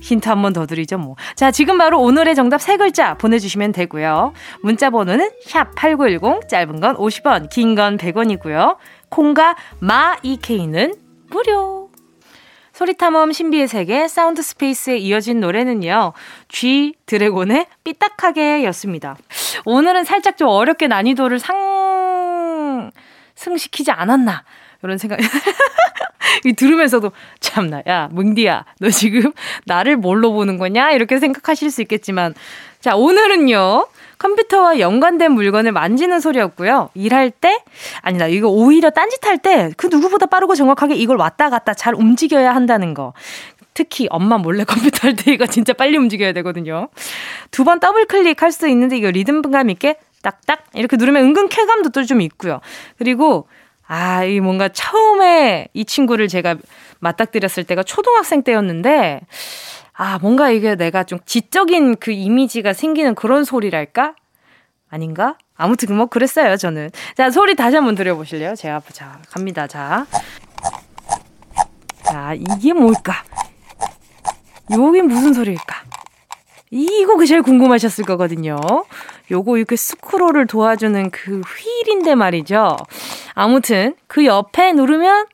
힌트 0.00 0.28
한 0.28 0.42
번 0.42 0.52
더 0.52 0.66
드리죠, 0.66 0.98
뭐. 0.98 1.16
자, 1.34 1.50
지금 1.50 1.78
바로 1.78 1.98
오늘의 2.00 2.34
정답 2.34 2.60
세 2.60 2.76
글자 2.76 3.14
보내주시면 3.14 3.72
되고요. 3.72 4.34
문자 4.62 4.90
번호는 4.90 5.30
샵8910, 5.46 6.48
짧은 6.48 6.80
건 6.80 6.96
50원, 6.96 7.48
긴 7.48 7.74
건 7.74 7.96
100원이고요. 7.96 8.76
콩과 9.08 9.56
마이케이는 9.80 10.94
무료. 11.30 11.88
소리탐험 12.74 13.30
신비의 13.32 13.68
세계 13.68 14.08
사운드 14.08 14.42
스페이스에 14.42 14.96
이어진 14.98 15.38
노래는요. 15.40 16.12
G-Dragon의 16.48 17.66
삐딱하게 17.84 18.64
였습니다. 18.64 19.16
오늘은 19.64 20.02
살짝 20.04 20.36
좀 20.36 20.48
어렵게 20.48 20.88
난이도를 20.88 21.38
상, 21.38 21.56
승시키지 23.34 23.90
않았나. 23.90 24.44
이런 24.82 24.98
생각. 24.98 25.18
이 26.44 26.52
들으면서도 26.52 27.12
참나 27.40 27.82
야 27.86 28.08
뭉디야 28.10 28.64
너 28.80 28.90
지금 28.90 29.32
나를 29.66 29.96
뭘로 29.96 30.32
보는 30.32 30.58
거냐 30.58 30.90
이렇게 30.90 31.18
생각하실 31.18 31.70
수 31.70 31.80
있겠지만 31.82 32.34
자 32.80 32.96
오늘은요 32.96 33.86
컴퓨터와 34.18 34.78
연관된 34.80 35.32
물건을 35.32 35.72
만지는 35.72 36.20
소리였고요 36.20 36.90
일할 36.94 37.30
때 37.30 37.62
아니다 38.00 38.26
이거 38.26 38.48
오히려 38.48 38.90
딴짓할 38.90 39.38
때 39.38 39.70
그 39.76 39.86
누구보다 39.86 40.26
빠르고 40.26 40.54
정확하게 40.54 40.94
이걸 40.96 41.18
왔다 41.18 41.50
갔다 41.50 41.72
잘 41.72 41.94
움직여야 41.94 42.54
한다는 42.54 42.94
거 42.94 43.12
특히 43.74 44.06
엄마 44.10 44.38
몰래 44.38 44.64
컴퓨터 44.64 45.08
할 45.08 45.16
때 45.16 45.32
이거 45.32 45.46
진짜 45.46 45.72
빨리 45.72 45.96
움직여야 45.98 46.32
되거든요. 46.32 46.88
두 47.50 47.64
번 47.64 47.80
더블 47.80 48.06
클릭할 48.06 48.50
수 48.52 48.68
있는데 48.68 48.96
이거 48.96 49.10
리듬감 49.10 49.68
있게 49.70 49.96
딱딱 50.24 50.64
이렇게 50.74 50.96
누르면 50.96 51.22
은근 51.22 51.48
쾌감도 51.48 51.90
또 51.90 52.04
좀 52.04 52.20
있고요. 52.22 52.60
그리고 52.98 53.46
아, 53.86 54.24
이 54.24 54.40
뭔가 54.40 54.68
처음에 54.68 55.68
이 55.74 55.84
친구를 55.84 56.26
제가 56.28 56.56
맞닥뜨렸을 57.00 57.64
때가 57.64 57.82
초등학생 57.82 58.42
때였는데, 58.42 59.20
아, 59.92 60.18
뭔가 60.20 60.48
이게 60.50 60.74
내가 60.74 61.04
좀 61.04 61.18
지적인 61.26 61.96
그 61.96 62.10
이미지가 62.10 62.72
생기는 62.72 63.14
그런 63.14 63.44
소리랄까? 63.44 64.14
아닌가? 64.88 65.36
아무튼 65.54 65.94
뭐 65.96 66.06
그랬어요, 66.06 66.56
저는. 66.56 66.90
자, 67.14 67.30
소리 67.30 67.54
다시 67.56 67.76
한번 67.76 67.94
들려보실래요? 67.94 68.54
제가, 68.54 68.80
자, 68.90 69.18
갑니다. 69.30 69.66
자. 69.66 70.06
자, 72.04 72.32
이게 72.34 72.72
뭘까? 72.72 73.22
요게 74.72 75.02
무슨 75.02 75.34
소리일까? 75.34 75.84
이거 76.70 77.24
제일 77.26 77.42
궁금하셨을 77.42 78.04
거거든요. 78.04 78.56
요거 79.30 79.56
이렇게 79.56 79.76
스크롤을 79.76 80.46
도와주는 80.46 81.10
그 81.10 81.40
휠인데 81.40 82.14
말이죠. 82.14 82.76
아무튼 83.34 83.96
그 84.06 84.24
옆에 84.26 84.72
누르면 84.72 85.26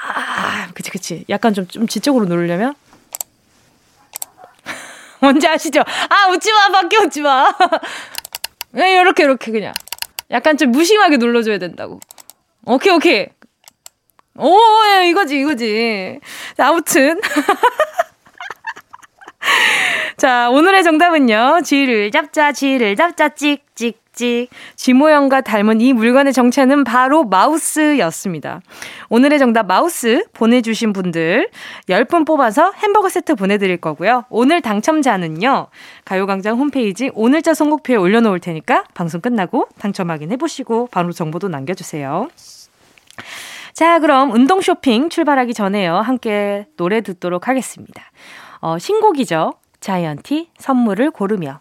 아, 0.00 0.68
그치 0.74 0.90
그치. 0.90 1.24
약간 1.28 1.54
좀 1.54 1.66
좀 1.68 1.86
지적으로 1.86 2.26
누르려면 2.26 2.74
뭔지 5.20 5.46
아시죠? 5.48 5.80
아, 5.80 6.28
웃지 6.30 6.52
마. 6.52 6.68
밖에 6.68 6.96
웃지 6.98 7.20
마. 7.22 7.52
네, 8.72 8.96
요렇게 8.98 9.22
요렇게 9.24 9.50
그냥. 9.52 9.72
약간 10.30 10.56
좀 10.56 10.70
무심하게 10.70 11.16
눌러 11.16 11.42
줘야 11.42 11.58
된다고. 11.58 11.98
오케이, 12.64 12.92
오케이. 12.92 13.26
오, 14.36 14.56
이거지, 15.06 15.40
이거지. 15.40 16.20
자, 16.56 16.68
아무튼. 16.68 17.20
자, 20.18 20.50
오늘의 20.50 20.82
정답은요. 20.82 21.60
쥐를 21.62 22.10
잡자, 22.10 22.50
쥐를 22.50 22.96
잡자, 22.96 23.28
찍, 23.28 23.62
찍, 23.76 24.00
찍. 24.12 24.48
쥐 24.74 24.92
모형과 24.92 25.42
닮은 25.42 25.80
이 25.80 25.92
물건의 25.92 26.32
정체는 26.32 26.82
바로 26.82 27.22
마우스였습니다. 27.22 28.60
오늘의 29.10 29.38
정답 29.38 29.66
마우스 29.66 30.24
보내주신 30.32 30.92
분들 30.92 31.50
10분 31.88 32.26
뽑아서 32.26 32.72
햄버거 32.78 33.08
세트 33.08 33.36
보내드릴 33.36 33.76
거고요. 33.76 34.24
오늘 34.28 34.60
당첨자는요. 34.60 35.68
가요광장 36.04 36.58
홈페이지 36.58 37.12
오늘자 37.14 37.54
선곡표에 37.54 37.94
올려놓을 37.94 38.40
테니까 38.40 38.82
방송 38.94 39.20
끝나고 39.20 39.68
당첨 39.78 40.10
확인해보시고 40.10 40.88
바로 40.90 41.12
정보도 41.12 41.46
남겨주세요. 41.46 42.28
자, 43.72 44.00
그럼 44.00 44.32
운동 44.32 44.60
쇼핑 44.62 45.10
출발하기 45.10 45.54
전에요. 45.54 45.94
함께 45.98 46.66
노래 46.76 47.02
듣도록 47.02 47.46
하겠습니다. 47.46 48.02
어, 48.60 48.80
신곡이죠. 48.80 49.52
자이언티 49.88 50.50
선물을 50.58 51.10
고르며 51.12 51.60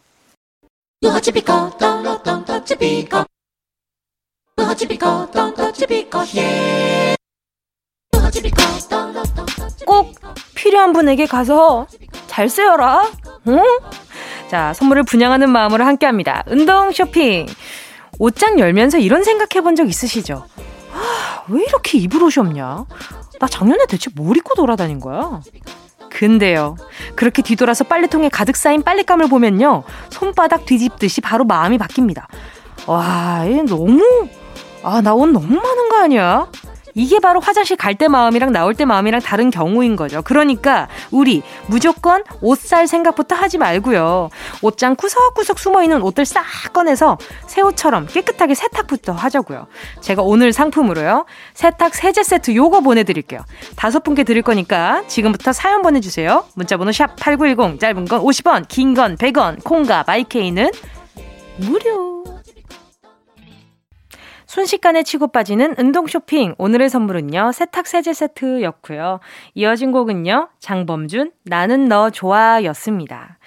꼭 9.86 10.14
필요한 10.56 10.92
분에게 10.92 11.26
가서 11.26 11.88
잘 12.28 12.50
쓰여라. 12.50 13.04
응? 13.48 13.62
자, 14.50 14.74
선물을 14.74 15.04
분양하는 15.04 15.50
마음으로 15.50 15.86
함께 15.86 16.06
합니다. 16.06 16.44
운동 16.48 16.92
쇼핑. 16.92 17.46
옷장 18.20 18.60
열면서 18.60 18.98
이런 18.98 19.24
생각해 19.24 19.64
본 19.64 19.76
적 19.78 19.88
있으시죠? 19.88 20.46
아, 20.92 21.46
왜 21.48 21.64
이렇게 21.64 21.98
입을 22.00 22.22
옷이 22.24 22.46
없냐? 22.46 22.86
나 23.40 23.48
작년에 23.48 23.86
대체 23.88 24.10
뭘 24.16 24.36
입고 24.36 24.54
돌아다닌 24.56 25.00
거야? 25.00 25.40
근데요. 26.18 26.78
그렇게 27.16 27.44
뒤돌아서 27.44 27.84
빨래통에 27.84 28.30
가득 28.30 28.56
쌓인 28.56 28.82
빨랫감을 28.82 29.30
보면요. 29.30 29.84
손바닥 30.10 30.66
뒤집듯이 30.66 31.22
바로 31.22 31.46
마음이 31.46 31.78
바뀝니다. 31.78 32.24
와, 32.88 33.44
얘 33.46 33.62
너무, 33.62 34.02
아, 34.82 35.00
나옷 35.02 35.30
너무 35.30 35.48
많은 35.48 35.90
거 35.90 35.98
아니야? 36.02 36.48
이게 36.98 37.20
바로 37.20 37.40
화장실 37.40 37.78
갈 37.78 37.94
때 37.98 38.08
마음이랑 38.08 38.52
나올 38.52 38.74
때 38.76 38.86
마음이랑 38.86 39.22
다른 39.22 39.50
경우인 39.50 39.96
거죠. 39.96 40.22
그러니까 40.24 40.88
우리 41.12 41.42
무조건 41.68 42.24
옷 42.42 42.58
살 42.60 42.88
생각부터 42.88 43.36
하지 43.36 43.58
말고요. 43.60 44.30
옷장 44.62 44.96
구석구석 44.96 45.58
숨어 45.60 45.84
있는 45.84 46.02
옷들 46.02 46.26
싹 46.26 46.44
꺼내서 46.74 47.18
새 47.48 47.62
옷처럼 47.62 48.08
깨끗하게 48.08 48.56
세탁부터 48.56 49.14
하자고요. 49.14 49.68
제가 50.02 50.22
오늘 50.24 50.52
상품으로요. 50.54 51.26
세탁 51.54 51.94
세제 51.96 52.24
세트 52.24 52.56
요거 52.56 52.82
보내 52.82 53.04
드릴게요. 53.04 53.42
다섯 53.76 54.04
분께 54.04 54.24
드릴 54.24 54.42
거니까 54.42 55.04
지금부터 55.08 55.54
사연 55.54 55.82
보내 55.84 56.00
주세요. 56.02 56.44
문자 56.56 56.78
번호 56.78 56.92
샵 56.92 57.16
8910 57.16 57.80
짧은 57.80 58.06
건 58.06 58.22
50원 58.22 58.68
긴 58.68 58.94
건 58.96 59.16
100원 59.18 59.64
콩과 59.64 60.06
마이케이는 60.08 60.72
무료. 61.58 62.17
순식간에 64.48 65.04
치고 65.04 65.28
빠지는 65.28 65.76
운동 65.78 66.08
쇼핑. 66.08 66.56
오늘의 66.58 66.90
선물은요, 66.90 67.52
세탁 67.52 67.86
세제 67.86 68.14
세트였고요. 68.14 69.20
이어진 69.54 69.92
곡은요, 69.92 70.50
장범준, 70.60 71.32
나는 71.44 71.88
너 71.88 72.10
좋아 72.10 72.64
였습니다. 72.64 73.38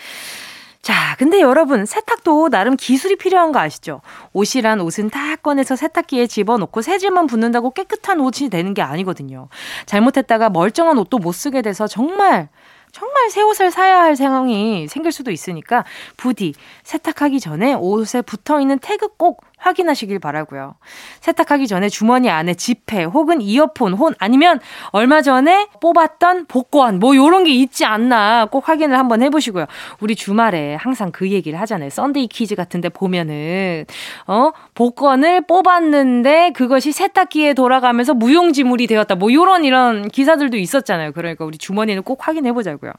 자, 0.83 1.15
근데 1.19 1.41
여러분, 1.41 1.85
세탁도 1.85 2.51
나름 2.51 2.77
기술이 2.77 3.17
필요한 3.17 3.53
거 3.53 3.59
아시죠? 3.59 4.01
옷이란 4.33 4.81
옷은 4.81 5.11
다 5.11 5.37
꺼내서 5.37 5.77
세탁기에 5.77 6.27
집어넣고 6.27 6.83
세제만 6.83 7.27
붓는다고 7.27 7.71
깨끗한 7.71 8.21
옷이 8.21 8.49
되는 8.49 8.73
게 8.73 8.83
아니거든요. 8.83 9.49
잘못했다가 9.87 10.51
멀쩡한 10.51 10.99
옷도 10.99 11.19
못 11.19 11.33
쓰게 11.33 11.63
돼서 11.63 11.87
정말 11.87 12.49
정말 12.93 13.31
새 13.31 13.43
옷을 13.43 13.71
사야 13.71 14.01
할 14.01 14.17
상황이 14.17 14.89
생길 14.89 15.13
수도 15.13 15.31
있으니까 15.31 15.85
부디 16.17 16.55
세탁하기 16.83 17.39
전에 17.41 17.75
옷에 17.75 18.23
붙어 18.23 18.61
있는 18.61 18.79
태그 18.79 19.09
꼭 19.17 19.45
확인하시길 19.61 20.18
바라고요. 20.18 20.75
세탁하기 21.20 21.68
전에 21.68 21.88
주머니 21.88 22.31
안에 22.31 22.55
지폐 22.55 23.05
혹은 23.05 23.40
이어폰 23.40 23.94
혹 23.94 24.14
아니면 24.18 24.61
얼마 24.90 25.23
전에 25.23 25.68
뽑았던 25.81 26.46
복권 26.46 26.99
뭐 26.99 27.14
요런 27.14 27.44
게 27.44 27.53
있지 27.53 27.85
않나 27.85 28.46
꼭 28.46 28.68
확인을 28.68 28.99
한번 28.99 29.23
해보시고요. 29.23 29.66
우리 30.01 30.16
주말에 30.16 30.75
항상 30.75 31.12
그 31.12 31.31
얘기를 31.31 31.61
하잖아요. 31.61 31.90
Sunday 31.90 32.29
퀴즈 32.29 32.55
같은데 32.55 32.88
보면은 32.88 33.85
어 34.27 34.51
복권을 34.75 35.42
뽑았는데 35.42 36.53
그것이 36.53 36.92
세탁기에 36.92 37.55
돌아가면서 37.55 38.14
무용지물이 38.14 38.87
되었다. 38.87 39.14
뭐 39.14 39.33
요런 39.33 39.64
이런 39.64 40.09
기사들도 40.09 40.57
있었잖아요. 40.57 41.12
그러니까 41.12 41.44
우리 41.44 41.59
주머니는 41.59 42.03
꼭 42.03 42.27
확인해 42.27 42.53
보자고요. 42.53 42.92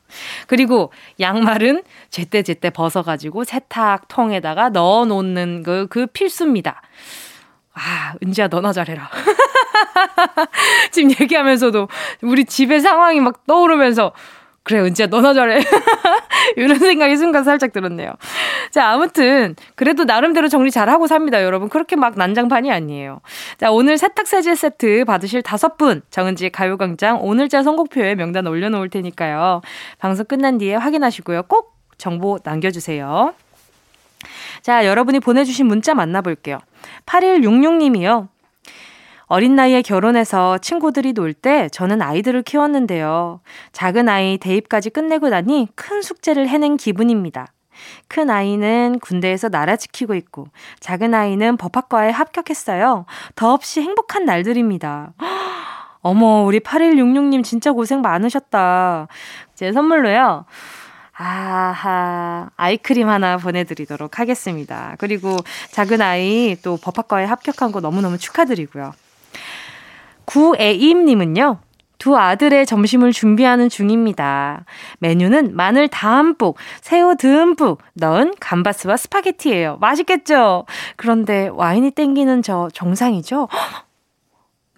그리고 0.48 0.92
양말은 1.20 1.84
제때 2.10 2.44
제때 2.44 2.70
벗어가지고 2.70 3.44
세탁통에다가 3.44 4.70
넣어놓는 4.70 5.64
그, 5.64 5.88
그 5.90 6.06
필수 6.08 6.51
좋습니다. 6.52 6.82
아, 7.74 8.14
은지야, 8.24 8.48
너나 8.48 8.74
잘해라. 8.74 9.10
지금 10.92 11.12
얘기하면서도 11.12 11.88
우리 12.22 12.46
집의 12.46 12.82
상황이 12.82 13.20
막 13.22 13.46
떠오르면서, 13.48 14.12
그래, 14.64 14.80
은지야, 14.82 15.08
너나 15.08 15.34
잘해. 15.34 15.60
이런 16.58 16.78
생각이 16.78 17.16
순간 17.18 17.44
살짝 17.44 17.72
들었네요. 17.72 18.14
자, 18.72 18.90
아무튼, 18.90 19.56
그래도 19.76 20.04
나름대로 20.04 20.50
정리 20.50 20.70
잘 20.70 20.90
하고 20.90 21.08
삽니다, 21.08 21.42
여러분. 21.44 21.70
그렇게 21.70 21.96
막 21.96 22.18
난장판이 22.18 22.70
아니에요. 22.72 23.22
자, 23.58 23.72
오늘 23.72 23.98
세탁세제 23.98 24.54
세트 24.56 25.06
받으실 25.06 25.42
다섯 25.42 25.78
분, 25.78 26.02
정은지의 26.12 26.52
가요광장 26.52 27.24
오늘자 27.24 27.64
선곡표에 27.64 28.16
명단 28.16 28.46
올려놓을 28.46 28.90
테니까요. 28.90 29.62
방송 29.98 30.26
끝난 30.26 30.58
뒤에 30.58 30.76
확인하시고요. 30.76 31.44
꼭 31.44 31.78
정보 31.98 32.38
남겨주세요. 32.44 33.34
자, 34.62 34.86
여러분이 34.86 35.20
보내주신 35.20 35.66
문자 35.68 35.94
만나볼게요. 35.94 36.60
8166님이요. 37.06 38.28
어린 39.26 39.56
나이에 39.56 39.82
결혼해서 39.82 40.58
친구들이 40.58 41.14
놀 41.14 41.34
때 41.34 41.70
저는 41.70 42.02
아이들을 42.02 42.44
키웠는데요. 42.44 43.40
작은 43.72 44.10
아이 44.10 44.38
대입까지 44.38 44.90
끝내고 44.90 45.30
나니 45.30 45.68
큰 45.76 46.02
숙제를 46.02 46.48
해낸 46.50 46.76
기분입니다. 46.78 47.48
큰 48.08 48.30
아이는 48.30 49.00
군대에서 49.00 49.50
나라 49.50 49.76
지키고 49.76 50.14
있고, 50.16 50.48
작은 50.82 51.16
아이는 51.16 51.58
법학과에 51.58 52.12
합격했어요. 52.12 53.06
더없이 53.36 53.82
행복한 53.82 54.26
날들입니다. 54.26 55.14
어머, 56.04 56.44
우리 56.44 56.60
8166님 56.60 57.44
진짜 57.44 57.72
고생 57.72 58.02
많으셨다. 58.02 59.08
제 59.56 59.72
선물로요. 59.72 60.46
아하, 61.24 62.50
아이크림 62.58 63.08
하나 63.08 63.38
보내드리도록 63.38 64.18
하겠습니다. 64.18 64.96
그리고 64.98 65.38
작은 65.70 66.02
아이 66.02 66.58
또 66.64 66.78
법학과에 66.78 67.26
합격한 67.26 67.72
거 67.72 67.80
너무너무 67.80 68.18
축하드리고요. 68.18 68.92
구애임님은요, 70.26 71.60
두 72.00 72.18
아들의 72.18 72.66
점심을 72.66 73.12
준비하는 73.12 73.70
중입니다. 73.70 74.66
메뉴는 74.98 75.56
마늘 75.56 75.90
담뿍, 75.90 76.58
새우 76.82 77.16
듬뿍 77.16 77.78
넣은 77.94 78.34
감바스와 78.40 78.98
스파게티예요. 78.98 79.78
맛있겠죠? 79.80 80.66
그런데 80.96 81.50
와인이 81.54 81.92
땡기는 81.92 82.42
저 82.42 82.70
정상이죠? 82.74 83.48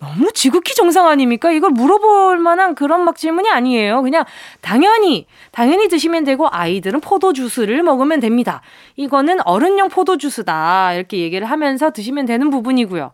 너무 0.04 0.32
지극히 0.34 0.76
정상 0.76 1.08
아닙니까? 1.08 1.52
이걸 1.52 1.72
물어볼 1.72 2.38
만한 2.40 2.76
그런 2.76 3.06
막 3.06 3.16
질문이 3.16 3.50
아니에요. 3.50 4.02
그냥 4.02 4.26
당연히, 4.62 5.28
당연히 5.52 5.88
드시면 5.88 6.26
되고 6.26 6.48
아이들은 6.52 7.00
포도주스를 7.00 7.82
먹으면 7.84 8.20
됩니다. 8.20 8.62
이거는 8.98 9.40
어른용 9.46 9.88
포도주스다. 9.90 10.94
이렇게 10.94 11.20
얘기를 11.20 11.50
하면서 11.50 11.90
드시면 11.92 12.26
되는 12.26 12.50
부분이고요. 12.50 13.12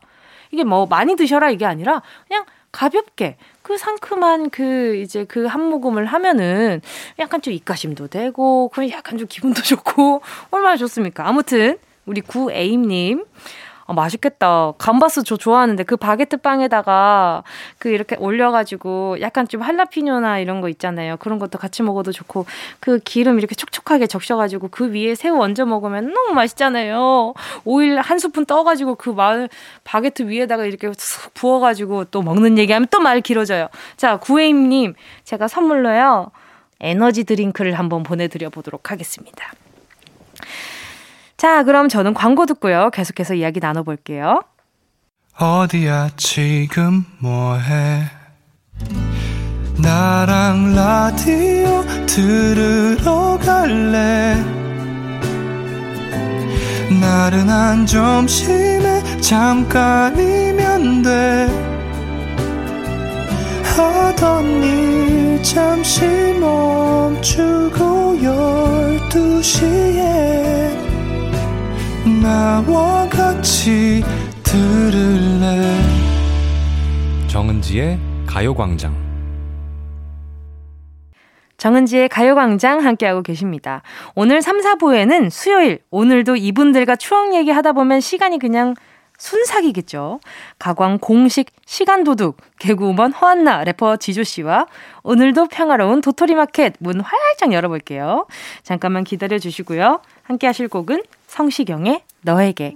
이게 0.52 0.64
뭐 0.64 0.88
많이 0.88 1.16
드셔라 1.16 1.52
이게 1.52 1.66
아니라 1.66 2.02
그냥 2.28 2.46
가볍게 2.72 3.38
그 3.62 3.78
상큼한 3.78 4.50
그 4.50 4.96
이제 4.96 5.26
그 5.26 5.46
한 5.48 5.62
모금을 5.62 6.06
하면은 6.06 6.82
약간 7.20 7.42
좀 7.42 7.54
입가심도 7.54 8.08
되고 8.08 8.70
그 8.74 8.90
약간 8.90 9.18
좀 9.18 9.28
기분도 9.28 9.62
좋고 9.62 10.22
얼마나 10.52 10.76
좋습니까? 10.78 11.28
아무튼 11.28 11.78
우리 12.06 12.22
구혜임님 12.22 13.24
아, 13.90 13.94
맛있겠다. 13.94 14.74
감바스 14.78 15.24
저 15.24 15.36
좋아하는데 15.36 15.84
그 15.84 15.98
바게트 15.98 16.38
빵에다가 16.38 17.44
그 17.80 17.90
이렇게 17.90 18.16
올려가지고 18.18 19.18
약간 19.20 19.48
좀 19.48 19.64
할라피뇨나 19.64 20.38
이런 20.38 20.62
거 20.62 20.70
있잖아요. 20.70 21.18
그런 21.18 21.40
것도 21.40 21.58
같이 21.58 21.82
먹어도 21.82 22.12
좋고 22.12 22.46
그 22.80 23.00
기름 23.00 23.40
이렇게 23.40 23.56
촉촉하게 23.56 24.06
적셔가지고 24.06 24.68
그 24.68 24.92
위에 24.94 25.16
새우 25.16 25.42
얹어 25.42 25.66
먹으면 25.66 26.14
너무 26.14 26.34
맛있잖아요. 26.36 27.34
오일 27.66 28.00
한 28.00 28.20
스푼 28.20 28.46
떠가지고 28.46 28.94
그 28.94 29.10
마늘 29.10 29.50
바게트 29.86 30.28
위에다가 30.28 30.66
이렇게 30.66 30.92
쑥 30.96 31.34
부어가지고 31.34 32.06
또 32.06 32.22
먹는 32.22 32.60
얘기하면 32.60 32.88
또 32.92 33.00
말 33.00 33.22
길어져요. 33.22 33.70
자, 33.98 34.18
구혜임님 34.18 34.94
제가 35.24 35.48
선물로요. 35.48 36.30
에너지 36.82 37.24
드링크를 37.24 37.74
한번 37.74 38.04
보내드려 38.04 38.50
보도록 38.52 38.92
하겠습니다. 38.92 39.52
자, 41.40 41.64
그럼 41.64 41.88
저는 41.88 42.14
광고 42.14 42.46
듣고요. 42.46 42.90
계속해서 42.92 43.34
이야기 43.34 43.62
나눠볼게요. 43.62 44.42
어디야 45.40 46.10
지금 46.18 47.06
뭐해 47.20 48.04
나랑 49.82 50.76
라디오 50.76 51.82
들으러 52.06 53.40
갈래 53.42 54.36
나른한 57.00 57.86
점심에 57.86 59.02
잠깐이면 59.22 61.04
돼 61.04 61.48
하던 63.78 64.46
일 64.62 65.42
잠시 65.42 66.02
멈추고 66.42 68.22
열두 68.22 69.42
시에 69.42 70.49
나와 72.22 73.08
같이 73.08 74.04
들을래 74.44 75.82
정은지의 77.28 78.00
가요광장 78.26 78.94
정은지의 81.58 82.10
가요광장 82.10 82.84
함께하고 82.86 83.22
계십니다. 83.22 83.82
오늘 84.16 84.42
3, 84.42 84.60
4부에는 84.62 85.30
수요일, 85.30 85.80
오늘도 85.92 86.38
이분들과 86.38 86.96
추억 86.96 87.34
얘기 87.36 87.52
하다 87.52 87.74
보면 87.74 88.00
시간이 88.00 88.40
그냥 88.40 88.76
순삭이겠죠. 89.18 90.22
가광 90.58 90.98
공식 91.00 91.48
시간 91.66 92.04
도둑 92.04 92.38
개그우먼 92.60 93.12
허한나 93.12 93.64
래퍼 93.66 93.98
지조 93.98 94.24
씨와 94.24 94.68
오늘도 95.04 95.48
평화로운 95.48 96.02
도토리 96.02 96.36
마켓 96.36 96.74
문 96.80 97.02
활짝 97.02 97.52
열어볼게요. 97.52 98.26
잠깐만 98.64 99.04
기다려 99.04 99.38
주시고요. 99.38 100.00
함께 100.24 100.48
하실 100.48 100.70
곡은 100.70 101.04
성시경의 101.30 102.04
너에게. 102.24 102.76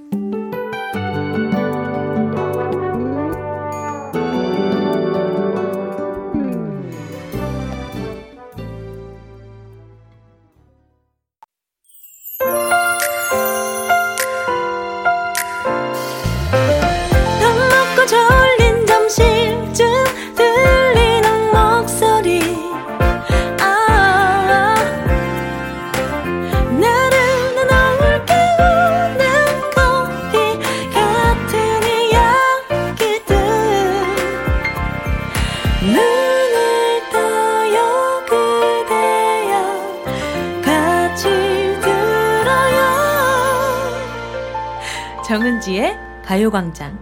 정은지의 45.34 45.98
가요광장. 46.24 47.00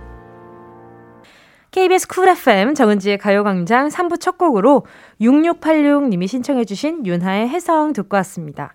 KBS 1.71 2.07
Cool 2.07 2.29
FM 2.29 2.75
정은지의 2.75 3.17
가요광장 3.17 3.89
3부 3.89 4.21
첫 4.21 4.37
곡으로 4.37 4.85
6686님이 5.19 6.29
신청해주신 6.29 7.05
윤하의 7.05 7.49
혜성 7.49 7.91
듣고 7.91 8.15
왔습니다. 8.15 8.73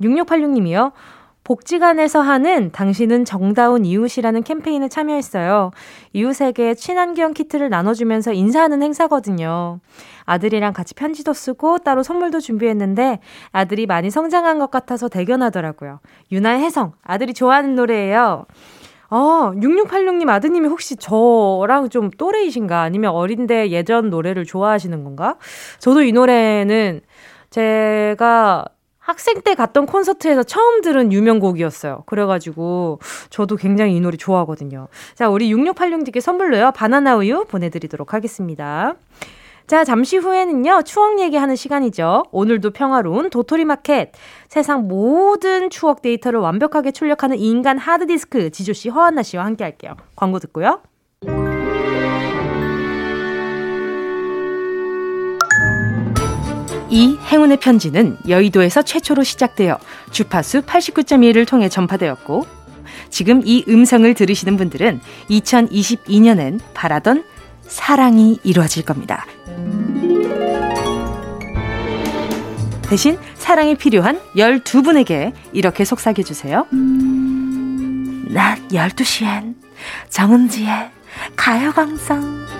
6686님이요. 0.00 0.90
복지관에서 1.50 2.20
하는 2.20 2.70
당신은 2.70 3.24
정다운 3.24 3.84
이웃이라는 3.84 4.44
캠페인에 4.44 4.86
참여했어요. 4.86 5.72
이웃에게 6.12 6.74
친환경 6.74 7.34
키트를 7.34 7.68
나눠주면서 7.70 8.32
인사하는 8.32 8.84
행사거든요. 8.84 9.80
아들이랑 10.26 10.72
같이 10.72 10.94
편지도 10.94 11.32
쓰고 11.32 11.78
따로 11.78 12.04
선물도 12.04 12.38
준비했는데 12.38 13.18
아들이 13.50 13.86
많이 13.86 14.10
성장한 14.10 14.60
것 14.60 14.70
같아서 14.70 15.08
대견하더라고요. 15.08 15.98
유나의 16.30 16.60
해성, 16.60 16.92
아들이 17.02 17.34
좋아하는 17.34 17.74
노래예요. 17.74 18.44
어, 19.10 19.50
6686님 19.56 20.28
아드님이 20.28 20.68
혹시 20.68 20.94
저랑 20.94 21.88
좀 21.90 22.10
또래이신가? 22.10 22.80
아니면 22.80 23.10
어린데 23.10 23.72
예전 23.72 24.08
노래를 24.08 24.44
좋아하시는 24.44 25.02
건가? 25.02 25.34
저도 25.80 26.04
이 26.04 26.12
노래는 26.12 27.00
제가 27.50 28.66
학생 29.10 29.40
때 29.42 29.56
갔던 29.56 29.86
콘서트에서 29.86 30.44
처음 30.44 30.82
들은 30.82 31.12
유명곡이었어요. 31.12 32.04
그래가지고 32.06 33.00
저도 33.28 33.56
굉장히 33.56 33.96
이 33.96 34.00
노래 34.00 34.16
좋아하거든요. 34.16 34.86
자, 35.14 35.28
우리 35.28 35.52
6686님께 35.52 36.20
선물로요. 36.20 36.70
바나나 36.72 37.16
우유 37.16 37.44
보내드리도록 37.48 38.14
하겠습니다. 38.14 38.94
자, 39.66 39.82
잠시 39.84 40.16
후에는요, 40.16 40.82
추억 40.84 41.20
얘기하는 41.20 41.56
시간이죠. 41.56 42.24
오늘도 42.30 42.70
평화로운 42.70 43.30
도토리 43.30 43.64
마켓. 43.64 44.12
세상 44.48 44.86
모든 44.86 45.70
추억 45.70 46.02
데이터를 46.02 46.38
완벽하게 46.38 46.92
출력하는 46.92 47.36
인간 47.38 47.78
하드디스크 47.78 48.50
지조씨, 48.50 48.90
허한나 48.90 49.24
씨와 49.24 49.44
함께 49.44 49.64
할게요. 49.64 49.96
광고 50.14 50.38
듣고요. 50.38 50.82
이 56.90 57.16
행운의 57.26 57.58
편지는 57.58 58.18
여의도에서 58.28 58.82
최초로 58.82 59.22
시작되어 59.22 59.78
주파수 60.10 60.62
89.1을 60.62 61.46
통해 61.46 61.68
전파되었고, 61.68 62.46
지금 63.10 63.42
이 63.44 63.64
음성을 63.68 64.12
들으시는 64.12 64.56
분들은 64.56 65.00
2022년엔 65.30 66.60
바라던 66.74 67.24
사랑이 67.62 68.38
이루어질 68.42 68.84
겁니다. 68.84 69.24
대신 72.82 73.16
사랑이 73.36 73.76
필요한 73.76 74.20
12분에게 74.34 75.32
이렇게 75.52 75.84
속삭여 75.84 76.24
주세요. 76.24 76.66
낮 78.30 78.58
12시엔 78.68 79.54
정은지의 80.08 80.90
가요광장. 81.36 82.59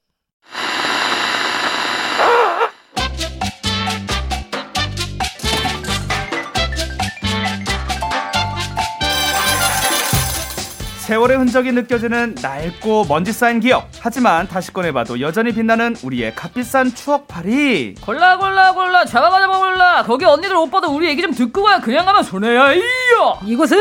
세월의 11.11 11.39
흔적이 11.39 11.73
느껴지는 11.73 12.35
낡고 12.41 13.03
먼지 13.09 13.33
쌓인 13.33 13.59
기억. 13.59 13.89
하지만 13.99 14.47
다시 14.47 14.71
꺼내봐도 14.71 15.19
여전히 15.19 15.51
빛나는 15.51 15.97
우리의 16.03 16.33
값비싼 16.35 16.95
추억팔이. 16.95 17.95
골라 17.95 18.37
골라 18.37 18.71
골라. 18.71 19.03
잡아봐 19.03 19.41
잡아 19.41 19.57
골라. 19.57 20.03
거기 20.03 20.23
언니들 20.23 20.55
오빠도 20.55 20.87
우리 20.95 21.09
얘기 21.09 21.21
좀 21.21 21.33
듣고 21.33 21.63
가야 21.63 21.81
그냥 21.81 22.05
가면 22.05 22.23
손해야 22.23 22.71
이요 22.71 23.37
이곳은 23.45 23.77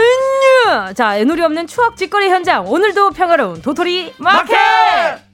자 0.97 1.17
애누리 1.19 1.41
없는 1.43 1.69
추억 1.69 1.97
짓거리 1.97 2.29
현장. 2.31 2.67
오늘도 2.67 3.11
평화로운 3.11 3.63
도토리 3.63 4.13
마켓. 4.19 5.30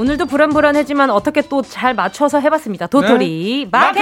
오늘도 0.00 0.24
불안불안하지만 0.26 1.10
어떻게 1.10 1.42
또 1.42 1.60
잘 1.62 1.94
맞춰서 1.94 2.40
해봤습니다. 2.40 2.86
도토리 2.86 3.68
마켓! 3.70 4.00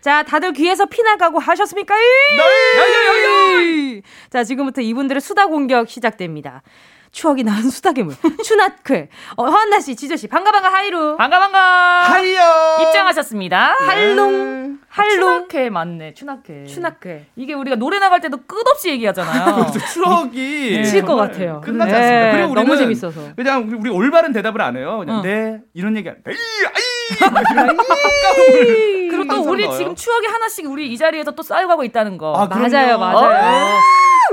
자, 0.00 0.22
다들 0.22 0.52
귀에서 0.54 0.86
피 0.86 1.02
나가고 1.02 1.38
하셨습니까? 1.38 1.94
네! 1.94 4.02
자, 4.30 4.44
지금부터 4.44 4.80
이분들의 4.80 5.20
수다 5.20 5.46
공격 5.46 5.90
시작됩니다. 5.90 6.62
추억이 7.12 7.42
나는 7.44 7.62
수다 7.70 7.92
괴물. 7.92 8.14
추나클. 8.44 9.08
어, 9.36 9.46
허한나 9.46 9.80
씨, 9.80 9.96
지조 9.96 10.16
씨, 10.16 10.26
반가 10.28 10.50
반가 10.52 10.70
하이루. 10.72 11.16
반가 11.16 11.38
반가 11.38 12.02
하이요! 12.12 12.40
입장하셨습니다 12.82 13.74
할롱. 13.86 14.78
할롱. 14.88 15.48
추나케 15.48 15.70
맞네 15.70 16.14
추나케 16.14 16.64
추나클. 16.66 17.26
이게 17.36 17.52
우리가 17.54 17.76
노래 17.76 17.98
나갈 17.98 18.20
때도 18.20 18.38
끝없이 18.46 18.88
얘기하잖아요 18.90 19.66
추억이 19.92 20.78
미칠 20.78 21.02
것 21.02 21.08
정말 21.08 21.28
같아요. 21.30 21.60
끝나지 21.62 21.92
네, 21.92 21.98
않습니다. 21.98 22.32
그리고 22.32 22.50
우리는 22.52 22.66
너무 22.66 22.76
재밌어서. 22.78 23.20
그냥 23.36 23.66
우리, 23.68 23.76
우리 23.76 23.90
올바른 23.90 24.32
대답을 24.32 24.60
안 24.62 24.76
해요. 24.76 24.98
그냥 25.00 25.18
어. 25.18 25.22
네 25.22 25.60
이런 25.74 25.96
얘기 25.96 26.08
안 26.08 26.16
해. 26.16 26.20
아이 26.26 26.34
그리고 29.08 29.24
또 29.34 29.42
우리 29.50 29.64
넣어요. 29.66 29.78
지금 29.78 29.94
추억이 29.94 30.26
하나씩 30.26 30.66
우리 30.66 30.92
이 30.92 30.98
자리에서 30.98 31.30
또 31.32 31.42
쌓여가고 31.42 31.84
있다는 31.84 32.18
거 32.18 32.34
아. 32.34 32.46
맞아요, 32.46 32.98
맞아요. 32.98 33.78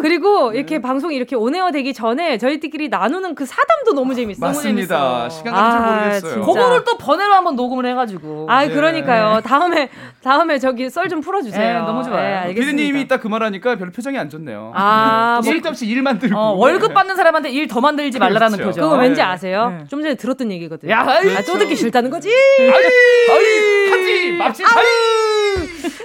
그리고 0.02 0.52
네. 0.52 0.58
이렇게 0.58 0.82
방송이 0.82 1.16
이렇게 1.16 1.36
온에어 1.36 1.72
되기 1.72 1.94
전에 1.94 2.38
저희끼리 2.38 2.90
나누는 2.90 3.36
그 3.36 3.46
사담도 3.46 3.94
너무 3.94 4.16
재밌어요. 4.16 4.46
맞습니다. 4.48 5.30
시간 5.30 5.54
가는 5.54 5.72
줄 5.72 5.80
아, 5.82 5.92
모르겠어요. 5.96 6.32
진짜. 6.34 6.46
그거를 6.46 6.84
또 6.86 6.98
번외로 6.98 7.34
한번 7.34 7.56
녹음을 7.56 7.86
해가지고 7.86 8.48
아, 8.50 8.66
네. 8.66 8.74
그러니까요. 8.74 9.42
다음에 9.42 9.90
다음에 10.24 10.60
저기 10.60 10.90
썰 10.90 11.04
좀 11.10 11.20
풀어주세요. 11.22 11.74
네, 11.74 11.86
너무 11.86 12.02
좋아요. 12.04 12.16
네, 12.24 12.34
알겠습니다. 12.36 12.72
피디님이 12.78 13.02
이따 13.02 13.18
그 13.18 13.28
말하니까 13.28 13.76
별로 13.76 13.92
표정이 13.92 14.18
안 14.18 14.30
좋네요. 14.30 14.72
아, 14.74 15.42
뭐, 15.44 15.52
쓸데없이 15.52 15.86
일만 15.86 16.18
들고. 16.18 16.38
어, 16.40 16.52
월급 16.54 16.94
받는 16.94 17.16
사람한테 17.16 17.50
일 17.52 17.68
더 17.68 17.82
만들지 17.82 18.20
말라라는 18.20 18.58
그렇죠. 18.58 18.70
표정 18.80 18.90
그거 18.90 19.02
왠지 19.02 19.22
네. 19.22 19.28
아세요? 19.28 19.70
네. 19.78 19.86
좀 19.90 20.02
전에 20.02 20.16
들었던 20.16 20.52
얘기거든요. 20.52 20.92
야, 20.92 21.06
아이, 21.08 21.36
아, 21.36 21.42
또 21.44 21.58
듣기 21.58 21.76
싫다는 21.76 22.10
거지? 22.10 22.30
아이, 22.30 23.90
하지 23.92 24.32
맙시 24.38 24.64
하이. 24.64 24.86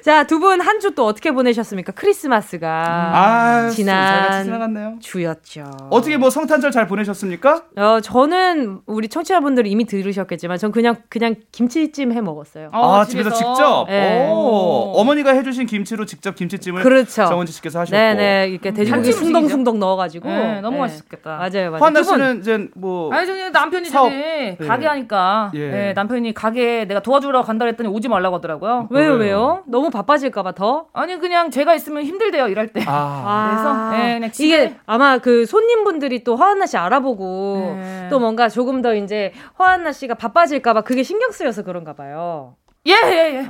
자, 0.02 0.24
두 0.24 0.38
분 0.40 0.60
한 0.60 0.80
주 0.80 0.90
또 0.94 1.04
어떻게 1.06 1.30
보내셨습니까? 1.32 1.92
크리스마스가 1.92 2.68
아, 3.14 3.70
지난. 3.82 4.98
주였죠. 5.00 5.70
어떻게 5.90 6.16
뭐 6.16 6.30
성탄절 6.30 6.70
잘 6.72 6.86
보내셨습니까? 6.86 7.62
어, 7.76 8.00
저는 8.00 8.80
우리 8.86 9.08
청취자분들이 9.08 9.70
이미 9.70 9.84
들으셨겠지만 9.84 10.58
전 10.58 10.72
그냥 10.72 10.96
그냥 11.08 11.36
김치찜 11.52 12.12
해 12.12 12.20
먹었어요. 12.20 12.70
어, 12.72 12.96
아 12.96 13.04
집에서, 13.04 13.30
직접. 13.30 13.86
네. 13.88 14.28
오, 14.28 14.92
어머니가 14.96 15.32
해 15.32 15.42
주신 15.42 15.66
김치로 15.66 16.04
직접 16.06 16.34
김치찜을 16.34 16.82
그렇죠. 16.82 17.26
정은지 17.26 17.52
씨께서 17.52 17.80
하셨고. 17.80 17.96
네 17.96 18.14
네 18.14 18.48
이렇게 18.48 18.72
돼지고기. 18.72 19.12
숭덩숭덩 19.12 19.78
넣어 19.78 19.96
가지고 19.96 20.28
네, 20.28 20.60
너무 20.60 20.76
네. 20.76 20.80
맛있겠다. 20.82 21.36
맞아요, 21.36 21.70
맞아요. 21.70 21.84
환나 21.84 22.02
씨는 22.02 22.40
이제 22.40 22.68
뭐 22.74 23.12
아니 23.12 23.26
저기 23.26 23.50
남편이 23.50 23.86
사업. 23.86 24.10
예. 24.12 24.56
가게 24.66 24.86
하니까 24.86 25.52
예. 25.54 25.88
예, 25.88 25.92
남편이 25.92 26.34
가게 26.34 26.84
내가 26.86 27.00
도와주러 27.00 27.42
간다 27.42 27.64
그랬더니 27.64 27.88
오지 27.88 28.08
말라고 28.08 28.36
하더라고요. 28.36 28.88
왜요 28.90 29.12
왜요? 29.12 29.18
왜요? 29.18 29.62
너무 29.66 29.90
바빠질까 29.90 30.42
봐 30.42 30.52
더. 30.52 30.86
아니 30.92 31.18
그냥 31.20 31.50
제가 31.50 31.74
있으면 31.74 32.02
힘들대요 32.04 32.48
일할 32.48 32.68
때. 32.68 32.82
아, 32.86 33.50
그래서, 33.50 33.67
예, 33.94 34.14
그냥 34.14 34.30
집에- 34.30 34.44
이게 34.46 34.76
아마 34.86 35.18
그 35.18 35.46
손님분들이 35.46 36.24
또 36.24 36.36
허한나 36.36 36.66
씨 36.66 36.76
알아보고 36.76 37.76
네. 37.78 38.06
또 38.10 38.18
뭔가 38.18 38.48
조금 38.48 38.82
더 38.82 38.94
이제 38.94 39.32
허한나 39.58 39.92
씨가 39.92 40.14
바빠질까봐 40.14 40.82
그게 40.82 41.02
신경 41.02 41.30
쓰여서 41.30 41.62
그런가 41.62 41.92
봐요. 41.94 42.54
예, 42.86 42.92
예, 42.92 43.38
예. 43.42 43.46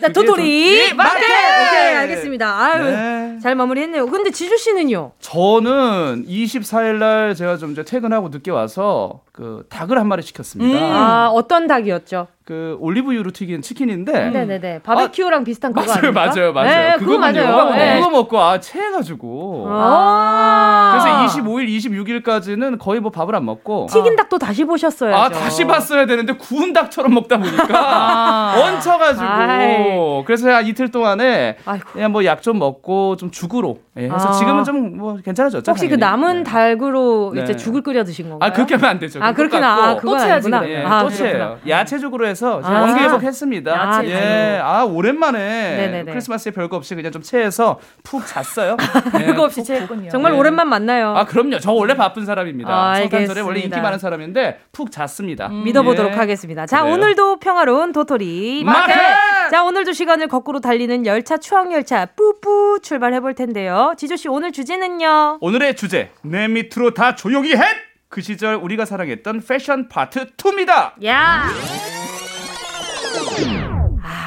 자, 0.00 0.08
도토리 0.12 0.90
예, 0.90 0.92
마켓! 0.92 1.14
마켓! 1.14 1.24
오케이, 1.68 1.94
알겠습니다. 1.96 2.60
아유, 2.60 2.84
네. 2.84 3.38
잘 3.42 3.54
마무리 3.56 3.80
했네요. 3.82 4.06
근데 4.06 4.30
지주 4.30 4.56
씨는요? 4.56 5.12
저는 5.18 6.24
24일 6.28 6.94
날 6.98 7.34
제가 7.34 7.56
좀 7.56 7.72
이제 7.72 7.82
퇴근하고 7.84 8.28
늦게 8.28 8.50
와서 8.52 9.22
그 9.32 9.66
닭을 9.70 9.98
한 9.98 10.06
마리 10.06 10.22
시켰습니다. 10.22 10.78
아, 10.78 11.28
어떤 11.32 11.66
닭이었죠? 11.66 12.28
그 12.48 12.78
올리브유로 12.80 13.30
튀긴 13.32 13.60
치킨인데 13.60 14.30
네네네. 14.30 14.78
바베큐랑 14.78 15.44
비슷한 15.44 15.74
그거 15.74 15.82
음. 15.82 15.86
맞아요, 15.86 15.98
아닙니까? 15.98 16.24
맞아요, 16.34 16.52
맞아요. 16.54 16.90
네, 16.92 16.96
그거. 16.98 17.18
맞아요. 17.18 17.70
네. 17.74 17.98
그거 17.98 18.08
먹고 18.10 18.40
아 18.40 18.58
체해가지고. 18.58 19.66
아. 19.68 20.98
그래서 20.98 21.42
25일, 21.42 21.68
26일까지는 22.24 22.78
거의 22.78 23.00
뭐 23.00 23.10
밥을 23.10 23.34
안 23.34 23.44
먹고. 23.44 23.86
튀긴 23.90 24.16
닭도 24.16 24.38
다시 24.38 24.64
보셨어야죠. 24.64 25.14
아 25.14 25.28
다시 25.28 25.66
봤어야 25.66 26.06
되는데 26.06 26.32
구운 26.38 26.72
닭처럼 26.72 27.12
먹다 27.12 27.36
보니까 27.36 28.54
얹혀가지고 28.64 29.26
아이. 29.26 30.24
그래서 30.24 30.50
한 30.50 30.66
이틀 30.66 30.90
동안에 30.90 31.58
아이고. 31.66 31.84
그냥 31.92 32.12
뭐 32.12 32.22
약 32.24 32.40
좀 32.40 32.58
먹고 32.58 33.16
좀 33.16 33.30
죽으로 33.30 33.78
예, 33.98 34.04
해서 34.04 34.28
아. 34.28 34.32
지금은 34.32 34.64
좀 34.64 34.78
뭐 34.98 35.18
괜찮아졌죠. 35.22 35.70
혹시 35.70 35.86
그 35.86 35.98
당연히. 35.98 36.22
남은 36.22 36.44
네. 36.44 36.50
닭으로 36.50 37.32
네. 37.34 37.42
이제 37.42 37.56
죽을 37.56 37.82
끓여 37.82 38.04
드신 38.04 38.30
건가요? 38.30 38.48
아 38.48 38.52
그렇게 38.54 38.76
하면 38.76 38.88
안 38.90 38.98
되죠. 38.98 39.20
아, 39.22 39.32
그렇구나. 39.34 39.90
아. 39.90 39.96
그건 39.96 40.18
또. 40.18 40.24
그러면. 40.40 40.68
예, 40.70 40.82
아, 40.84 41.02
또. 41.02 41.10
채예요. 41.10 41.58
야채죽으로 41.68 42.26
해서 42.26 42.37
제가 42.38 42.78
아. 42.78 42.80
원기 42.82 43.00
회복했습니다. 43.02 43.70
야채 43.72 44.08
예, 44.08 44.60
아 44.62 44.84
오랜만에 44.84 45.38
네네네. 45.76 46.12
크리스마스에 46.12 46.52
별거 46.52 46.76
없이 46.76 46.94
그냥 46.94 47.12
좀 47.12 47.22
채해서 47.22 47.78
푹 48.02 48.26
잤어요. 48.26 48.76
예, 49.20 49.26
그거 49.26 49.44
없이 49.44 49.60
푹, 49.60 49.66
채했군요. 49.66 50.10
정말 50.10 50.32
네. 50.32 50.38
오랜만 50.38 50.68
만나요. 50.68 51.14
아 51.16 51.24
그럼요. 51.24 51.58
저 51.58 51.72
원래 51.72 51.94
바쁜 51.94 52.24
사람입니다. 52.24 52.70
아, 52.72 52.96
성탄절에 52.96 53.40
원래. 53.40 53.60
인기 53.60 53.80
많은 53.80 53.98
사람인데 53.98 54.60
푹 54.72 54.90
잤습니다. 54.90 55.48
믿어보도록 55.48 56.12
예. 56.12 56.16
하겠습니다. 56.16 56.66
자, 56.66 56.82
그래요? 56.82 56.94
오늘도 56.94 57.38
평화로운 57.40 57.92
도토리 57.92 58.62
마켓! 58.64 58.94
자, 59.50 59.64
오늘도 59.64 59.92
시간을 59.92 60.28
거꾸로 60.28 60.60
달리는 60.60 61.06
열차 61.06 61.36
추억열차 61.38 62.06
뿌뿌 62.16 62.80
출발해 62.82 63.20
볼 63.20 63.34
텐데요. 63.34 63.94
지조 63.96 64.16
씨 64.16 64.28
오늘 64.28 64.52
주제는요. 64.52 65.38
오늘의 65.40 65.76
주제 65.76 66.10
내 66.22 66.48
밑으로 66.48 66.94
다 66.94 67.14
조용히 67.14 67.54
해. 67.54 67.62
그 68.08 68.20
시절 68.22 68.54
우리가 68.54 68.84
사랑했던 68.86 69.42
패션 69.46 69.88
파트 69.88 70.30
2입니다. 70.36 70.92
야. 71.04 71.48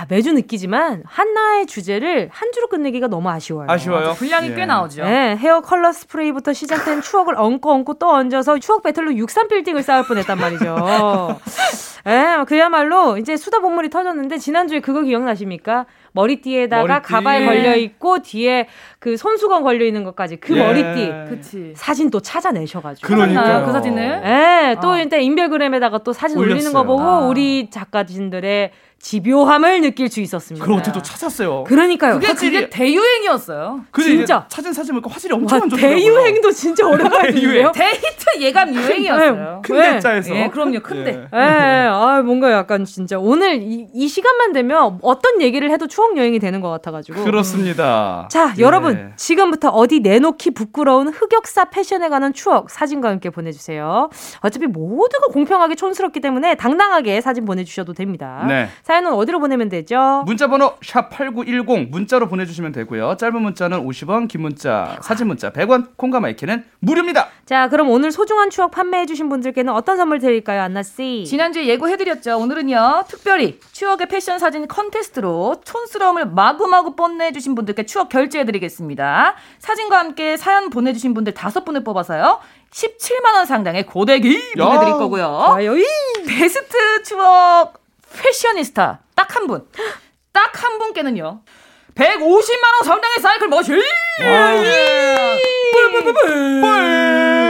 아, 0.01 0.05
매주 0.09 0.33
느끼지만 0.33 1.03
하나의 1.05 1.67
주제를 1.67 2.29
한 2.31 2.51
주로 2.51 2.67
끝내기가 2.67 3.07
너무 3.07 3.29
아쉬워요. 3.29 3.67
아쉬워요. 3.69 4.13
분량이 4.13 4.49
예. 4.49 4.55
꽤 4.55 4.65
나오죠. 4.65 5.03
네, 5.03 5.35
헤어 5.37 5.61
컬러 5.61 5.91
스프레이부터 5.91 6.53
시작된 6.53 7.01
추억을 7.03 7.35
얹고 7.37 7.71
얹고 7.71 7.93
또 7.95 8.09
얹어서 8.09 8.57
추억 8.57 8.81
배틀로 8.81 9.15
63 9.15 9.47
빌딩을 9.47 9.83
쌓을 9.83 10.07
뻔했단 10.07 10.39
말이죠. 10.39 11.39
예, 12.07 12.43
그야말로 12.47 13.19
이제 13.19 13.37
수다 13.37 13.59
봇물이 13.59 13.91
터졌는데 13.91 14.39
지난주에 14.39 14.79
그거 14.79 15.03
기억나십니까? 15.03 15.85
머리띠에다가 16.13 16.87
머리띠. 16.87 17.07
가발 17.07 17.45
걸려 17.45 17.75
있고 17.75 18.19
뒤에 18.21 18.67
그 18.99 19.17
손수건 19.17 19.63
걸려 19.63 19.85
있는 19.85 20.03
것까지 20.03 20.37
그 20.37 20.55
예. 20.57 20.63
머리띠 20.63 21.11
그치. 21.29 21.73
사진 21.75 22.09
또 22.09 22.19
찾아내셔가지고. 22.19 23.07
그러니까요. 23.07 23.35
찾았나요, 23.45 23.65
그 23.65 23.71
사진을? 23.71 24.21
예, 24.25 24.75
또 24.81 24.91
어. 24.91 24.99
이제 24.99 25.19
인별그램에다가 25.21 25.99
또 25.99 26.13
사진 26.13 26.37
올리는 26.37 26.55
올렸어요. 26.57 26.73
거 26.73 26.83
보고 26.83 27.03
아. 27.03 27.19
우리 27.27 27.69
작가진들의 27.69 28.71
집요함을 29.03 29.81
느낄 29.81 30.09
수 30.09 30.21
있었습니다. 30.21 30.63
그럼 30.63 30.77
어떻게 30.77 30.93
또 30.93 31.01
찾았어요? 31.01 31.63
그러니까요. 31.63 32.19
그게, 32.19 32.33
그게 32.35 32.69
대유행이었어요. 32.69 33.85
근데 33.89 34.09
진짜. 34.11 34.45
이제 34.47 34.55
사진 34.55 34.73
사진 34.73 34.93
보니까 34.93 35.09
화질이 35.09 35.33
엄청 35.33 35.57
와, 35.57 35.63
안 35.63 35.69
좋더라고요. 35.69 35.99
대유행도 35.99 36.51
진짜 36.51 36.87
오랜만이에요. 36.87 37.71
데이트 37.71 38.25
예감 38.41 38.75
유행이었어요. 38.75 39.61
큰 39.65 39.77
네. 39.77 39.91
대자에서. 39.93 40.35
예, 40.35 40.47
그럼요. 40.49 40.81
큰데. 40.81 41.27
예, 41.33 41.37
아, 41.39 42.21
뭔가 42.23 42.51
약간 42.51 42.85
진짜 42.85 43.17
오늘 43.17 43.63
이, 43.63 43.87
이 43.91 44.07
시간만 44.07 44.53
되면 44.53 44.99
어떤 45.01 45.41
얘기를 45.41 45.71
해도 45.71 45.87
추억 45.87 46.00
여행이 46.17 46.39
되는 46.39 46.61
것 46.61 46.69
같아가지고. 46.69 47.23
그렇습니다. 47.23 48.27
자, 48.29 48.53
예. 48.57 48.61
여러분, 48.61 49.13
지금부터 49.15 49.69
어디 49.69 49.99
내놓기 49.99 50.51
부끄러운 50.51 51.07
흑역사 51.09 51.65
패션에 51.65 52.09
관한 52.09 52.33
추억 52.33 52.69
사진과 52.69 53.09
함께 53.09 53.29
보내주세요. 53.29 54.09
어차피 54.39 54.67
모두가 54.67 55.27
공평하게 55.31 55.75
촌스럽기 55.75 56.19
때문에 56.19 56.55
당당하게 56.55 57.21
사진 57.21 57.45
보내주셔도 57.45 57.93
됩니다. 57.93 58.45
네. 58.47 58.67
사연은 58.83 59.13
어디로 59.13 59.39
보내면 59.39 59.69
되죠? 59.69 60.23
문자번호 60.25 60.73
샵 60.83 61.09
#8910 61.09 61.89
문자로 61.89 62.27
보내주시면 62.27 62.71
되고요. 62.71 63.15
짧은 63.17 63.41
문자는 63.41 63.85
50원, 63.85 64.27
긴 64.27 64.41
문자, 64.41 64.97
사진 65.01 65.27
문자 65.27 65.51
100원, 65.51 65.97
콩과 65.97 66.19
마이크는 66.19 66.63
무료입니다. 66.79 67.27
자, 67.45 67.69
그럼 67.69 67.89
오늘 67.89 68.11
소중한 68.11 68.49
추억 68.49 68.71
판매해주신 68.71 69.29
분들께는 69.29 69.73
어떤 69.73 69.97
선물 69.97 70.19
드릴까요, 70.19 70.61
안나 70.61 70.83
씨? 70.83 71.23
지난주에 71.27 71.67
예고해드렸죠. 71.67 72.37
오늘은요, 72.37 73.03
특별히 73.07 73.59
추억의 73.71 74.07
패션 74.07 74.39
사진 74.39 74.67
컨테스트로 74.67 75.61
촌 75.63 75.85
스러움을 75.91 76.25
마구마구 76.27 76.95
뽐내주신 76.95 77.53
분들께 77.53 77.85
추억 77.85 78.07
결제해드리겠습니다. 78.09 79.35
사진과 79.59 79.99
함께 79.99 80.37
사연 80.37 80.69
보내주신 80.69 81.13
분들 81.13 81.33
다섯 81.33 81.65
분을 81.65 81.83
뽑아서요. 81.83 82.39
17만원 82.71 83.45
상당의 83.45 83.85
고데기 83.85 84.37
야, 84.57 84.65
보내드릴 84.65 84.93
거고요. 84.93 85.23
좋아요. 85.47 85.75
이! 85.77 85.85
베스트 86.25 87.03
추억 87.03 87.73
패셔니스타 88.21 88.99
딱 89.15 89.35
한 89.35 89.47
분. 89.47 89.67
딱 90.31 90.63
한 90.63 90.79
분께는요. 90.79 91.41
150만원 91.95 92.85
상당의 92.85 93.17
사이클 93.21 93.47
머신! 93.49 93.75
뿔! 93.75 93.83
아, 96.65 97.40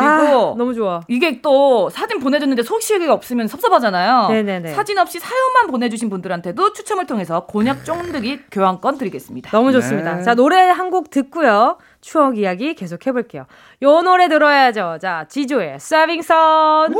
그리고 0.00 0.54
너무 0.56 0.74
좋아. 0.74 1.00
이게 1.08 1.40
또 1.42 1.88
사진 1.90 2.18
보내줬는데 2.20 2.62
소식이 2.62 3.06
없으면 3.06 3.48
섭섭하잖아요. 3.48 4.28
네네네. 4.28 4.72
사진 4.72 4.98
없이 4.98 5.18
사연만 5.18 5.66
보내주신 5.68 6.10
분들한테도 6.10 6.72
추첨을 6.72 7.06
통해서 7.06 7.46
곤약 7.46 7.84
쫀득이 7.84 8.40
교환권 8.50 8.98
드리겠습니다. 8.98 9.50
너무 9.50 9.68
네. 9.68 9.72
좋습니다. 9.74 10.22
자, 10.22 10.34
노래 10.34 10.56
한 10.70 10.86
곡 10.86 11.10
듣고요. 11.10 11.78
추억 12.00 12.38
이야기 12.38 12.74
계속 12.74 13.04
해볼게요. 13.06 13.46
요 13.82 14.02
노래 14.02 14.28
들어야죠. 14.28 14.98
자, 15.00 15.26
지조의 15.28 15.80
쇄빙선. 15.80 16.94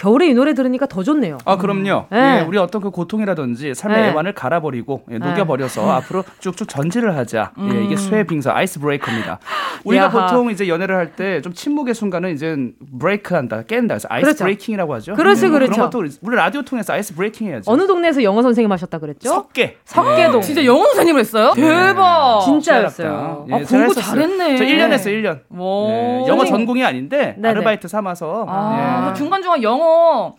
겨울에 0.00 0.28
이 0.28 0.34
노래 0.34 0.54
들으니까 0.54 0.86
더 0.86 1.02
좋네요. 1.02 1.36
아 1.44 1.58
그럼요. 1.58 2.06
네. 2.08 2.38
예, 2.38 2.44
우리 2.46 2.56
어떤 2.56 2.80
그 2.80 2.90
고통이라든지 2.90 3.74
삶의 3.74 4.00
네. 4.00 4.08
애환을 4.08 4.32
갈아버리고 4.32 5.02
예, 5.10 5.18
녹여버려서 5.18 5.90
앞으로 5.92 6.24
쭉쭉 6.38 6.68
전진을 6.68 7.18
하자. 7.18 7.52
예, 7.70 7.84
이게 7.84 7.96
쇄빙선 7.96 8.50
ice 8.50 8.80
breaker입니다. 8.80 9.38
우리가 9.84 10.06
음. 10.06 10.16
야하. 10.16 10.26
보통 10.26 10.50
이제 10.50 10.68
연애를 10.68 10.96
할 10.96 11.10
때 11.16 11.42
좀 11.42 11.52
침묵의 11.52 11.94
순간은 11.94 12.32
이제 12.32 12.56
break한다, 12.98 13.62
깬다. 13.64 13.94
그래서 13.96 14.08
ice 14.10 14.24
그렇죠. 14.24 14.44
breaking이라고 14.44 14.94
하죠. 14.94 15.14
그렇죠, 15.16 15.48
뭐 15.48 15.58
그렇죠. 15.58 15.72
그런 15.72 15.90
것도 15.90 15.98
우리- 16.22 16.36
라디오 16.36 16.62
통해서 16.62 16.94
ice 16.94 17.14
breaking 17.14 17.48
해야죠. 17.48 17.70
어느 17.70 17.86
동네에서 17.86 18.22
영어 18.22 18.40
선생님 18.40 18.72
하셨다 18.72 18.98
그랬죠? 18.98 19.28
석계. 19.28 19.76
석계동. 19.84 20.40
진짜 20.40 20.64
영어 20.64 20.82
선생님을 20.86 21.20
했어요? 21.20 21.52
대박! 21.54 22.40
진짜였어요. 22.46 23.46
예, 23.50 23.54
아, 23.54 23.58
공부. 23.58 23.94
잘했네. 23.94 24.56
저 24.56 24.64
1년 24.64 24.92
했어요, 24.92 25.14
1년. 25.18 25.40
오. 25.58 25.90
예, 25.90 26.28
영어 26.28 26.44
전공이 26.46 26.82
아닌데 26.84 27.34
네네. 27.36 27.48
아르바이트 27.50 27.86
삼아서 27.88 28.46
아, 28.48 29.02
예. 29.02 29.08
저 29.08 29.14
중간중간 29.14 29.62
영어 29.62 29.89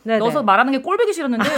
네네. 0.03 0.19
넣어서 0.19 0.43
말하는 0.43 0.71
게 0.71 0.79
꼴보기 0.79 1.13
싫었는데 1.13 1.43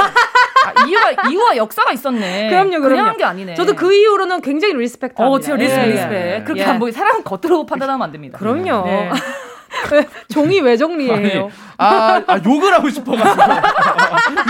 아, 0.66 0.86
이유가 0.88 1.12
이유와 1.30 1.58
역사가 1.58 1.92
있었네. 1.92 2.50
그럼요, 2.50 2.70
그럼요. 2.80 2.88
그냥 2.90 3.06
한 3.08 3.18
게 3.18 3.24
아니네. 3.24 3.54
저도 3.56 3.76
그 3.76 3.94
이후로는 3.94 4.42
굉장히 4.42 4.74
respect 4.76 5.22
합니다. 5.22 5.30
어, 5.36 5.40
진짜 5.40 5.56
respect, 5.58 5.84
예, 5.84 5.92
respect. 5.92 6.14
예. 6.14 6.42
그렇게 6.44 6.62
예. 6.62 6.66
안 6.66 6.80
보이 6.80 6.92
사람은 6.92 7.24
겉으로 7.24 7.66
판단하면 7.66 8.02
안 8.06 8.12
됩니다. 8.12 8.38
그럼요. 8.40 8.86
네. 8.86 9.10
왜, 9.92 10.08
종이 10.32 10.62
왜 10.62 10.78
정리해요? 10.78 11.46
아, 11.46 11.50
아, 11.84 12.40
욕을 12.46 12.74
하고 12.74 12.90
싶어가지고. 12.90 13.44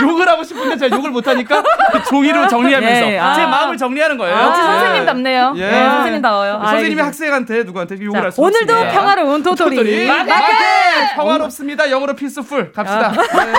욕을 0.02 0.28
하고 0.28 0.42
싶은데 0.42 0.76
제가 0.76 0.96
욕을 0.96 1.10
못하니까 1.10 1.62
종이로 2.08 2.48
정리하면서 2.48 3.12
예, 3.12 3.18
아. 3.18 3.34
제 3.34 3.46
마음을 3.46 3.76
정리하는 3.76 4.16
거예요. 4.18 4.36
역시 4.36 4.60
예. 4.60 4.64
선생님답네요. 4.66 5.54
예. 5.56 5.70
네, 5.70 5.90
선생님다워요. 5.90 6.52
선생님이 6.52 6.78
알겠습니다. 7.00 7.04
학생한테 7.06 7.62
누구한테 7.64 7.96
욕을 8.00 8.12
자, 8.18 8.24
할수 8.24 8.40
오늘도 8.40 8.72
없습니다. 8.72 8.92
평화로운 8.92 9.42
도토리. 9.42 9.76
도토리. 9.76 10.06
마켓! 10.06 10.28
마켓! 10.28 11.14
평화롭습니다. 11.16 11.90
영어로 11.90 12.14
peaceful 12.14 12.72
갑시다. 12.72 13.10
네. 13.12 13.52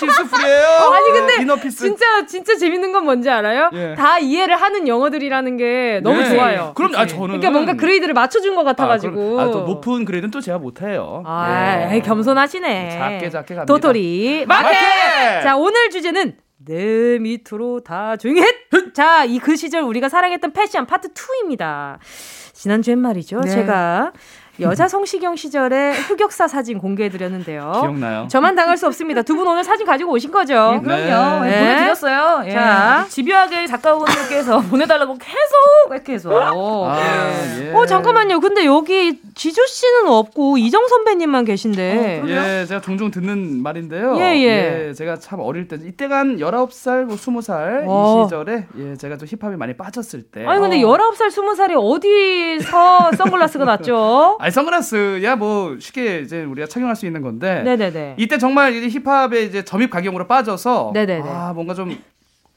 peaceful이에요. 0.00 0.66
아니, 0.94 1.12
근데 1.12 1.44
네. 1.44 1.68
진짜 1.70 2.04
진짜 2.26 2.56
재밌는 2.56 2.92
건 2.92 3.04
뭔지 3.04 3.28
알아요? 3.28 3.70
예. 3.74 3.94
다 3.94 4.18
이해를 4.18 4.60
하는 4.60 4.88
영어들이라는 4.88 5.56
게 5.56 6.00
너무 6.02 6.22
네. 6.22 6.30
좋아요. 6.30 6.72
그럼 6.74 6.92
아 6.96 7.06
저는 7.06 7.26
그러니까 7.26 7.50
뭔가 7.50 7.74
grade를 7.74 8.14
맞춰준 8.14 8.56
것 8.56 8.64
같아가지고. 8.64 9.40
아, 9.40 9.42
아, 9.42 9.50
또 9.50 9.60
높은 9.60 10.04
grade는 10.04 10.30
또 10.30 10.40
제가 10.40 10.58
못해요. 10.58 11.22
아, 11.26 11.88
예. 11.90 11.94
에이, 11.96 12.02
겸손하시네. 12.02 12.98
작게, 13.18 13.30
작게 13.30 13.54
갑니다. 13.54 13.72
도토리 13.72 14.44
마켓! 14.46 14.74
마켓! 14.74 15.42
자, 15.42 15.56
오늘 15.56 15.90
주제는 15.90 16.36
내 16.64 17.18
밑으로 17.18 17.80
다 17.82 18.16
조용히 18.16 18.42
해! 18.42 18.46
자, 18.94 19.24
이 19.24 19.38
그 19.38 19.56
시절 19.56 19.82
우리가 19.82 20.08
사랑했던 20.08 20.52
패션 20.52 20.86
파트 20.86 21.08
2입니다. 21.14 21.98
지난주엔 22.52 22.98
말이죠. 22.98 23.40
네. 23.40 23.50
제가 23.50 24.12
여자 24.60 24.88
성시경 24.88 25.36
시절의 25.36 25.94
흑역사 25.94 26.48
사진 26.48 26.78
공개해드렸는데요. 26.78 27.72
기억나요? 27.80 28.28
저만 28.28 28.54
당할 28.54 28.76
수 28.76 28.86
없습니다. 28.86 29.22
두 29.22 29.34
분 29.40 29.46
오늘 29.48 29.64
사진 29.64 29.86
가지고 29.86 30.12
오신 30.12 30.30
거죠? 30.30 30.72
예, 30.74 30.80
그럼요. 30.80 31.44
네. 31.44 31.52
예, 31.52 31.58
보내드렸어요. 31.60 32.42
예. 32.46 32.50
자. 32.50 33.06
집요하게 33.08 33.66
작가분들께서 33.66 34.60
보내달라고 34.68 35.14
계속 35.18 35.92
이렇게 35.92 36.12
해서. 36.14 36.30
아, 36.38 36.98
예. 37.62 37.72
어, 37.72 37.86
잠깐만요. 37.86 38.40
근데 38.40 38.66
여기 38.66 39.18
지조 39.34 39.64
씨는 39.66 40.08
없고 40.08 40.58
이정 40.58 40.86
선배님만 40.88 41.44
계신데. 41.46 42.22
예, 42.26 42.66
제가 42.66 42.80
종종 42.82 43.10
듣는 43.10 43.62
말인데요. 43.62 44.16
예, 44.18 44.36
예. 44.88 44.92
제가 44.92 45.16
참 45.18 45.40
어릴 45.40 45.68
때 45.68 45.78
이때가 45.82 46.18
한 46.18 46.36
19살, 46.36 47.04
뭐 47.04 47.16
20살 47.16 47.84
어. 47.86 48.20
이 48.20 48.24
시절에 48.26 48.66
예, 48.78 48.96
제가 48.96 49.16
좀 49.16 49.26
힙합에 49.26 49.56
많이 49.56 49.74
빠졌을 49.76 50.22
때 50.22 50.44
아니, 50.46 50.60
근데 50.60 50.82
어. 50.82 50.96
19살, 50.98 51.28
20살이 51.28 51.74
어디서 51.76 53.12
선글라스가 53.16 53.64
났죠? 53.64 54.36
아니 54.50 54.52
선글라스야 54.52 55.36
뭐 55.36 55.76
쉽게 55.78 56.20
이제 56.22 56.42
우리가 56.42 56.66
착용할 56.66 56.96
수 56.96 57.06
있는 57.06 57.22
건데 57.22 57.62
네네네. 57.62 58.16
이때 58.18 58.36
정말 58.36 58.74
이제 58.74 58.98
힙합의 58.98 59.46
이제 59.46 59.62
점입가경으로 59.64 60.26
빠져서 60.26 60.90
네네네. 60.92 61.22
아 61.24 61.52
뭔가 61.54 61.72
좀, 61.72 61.96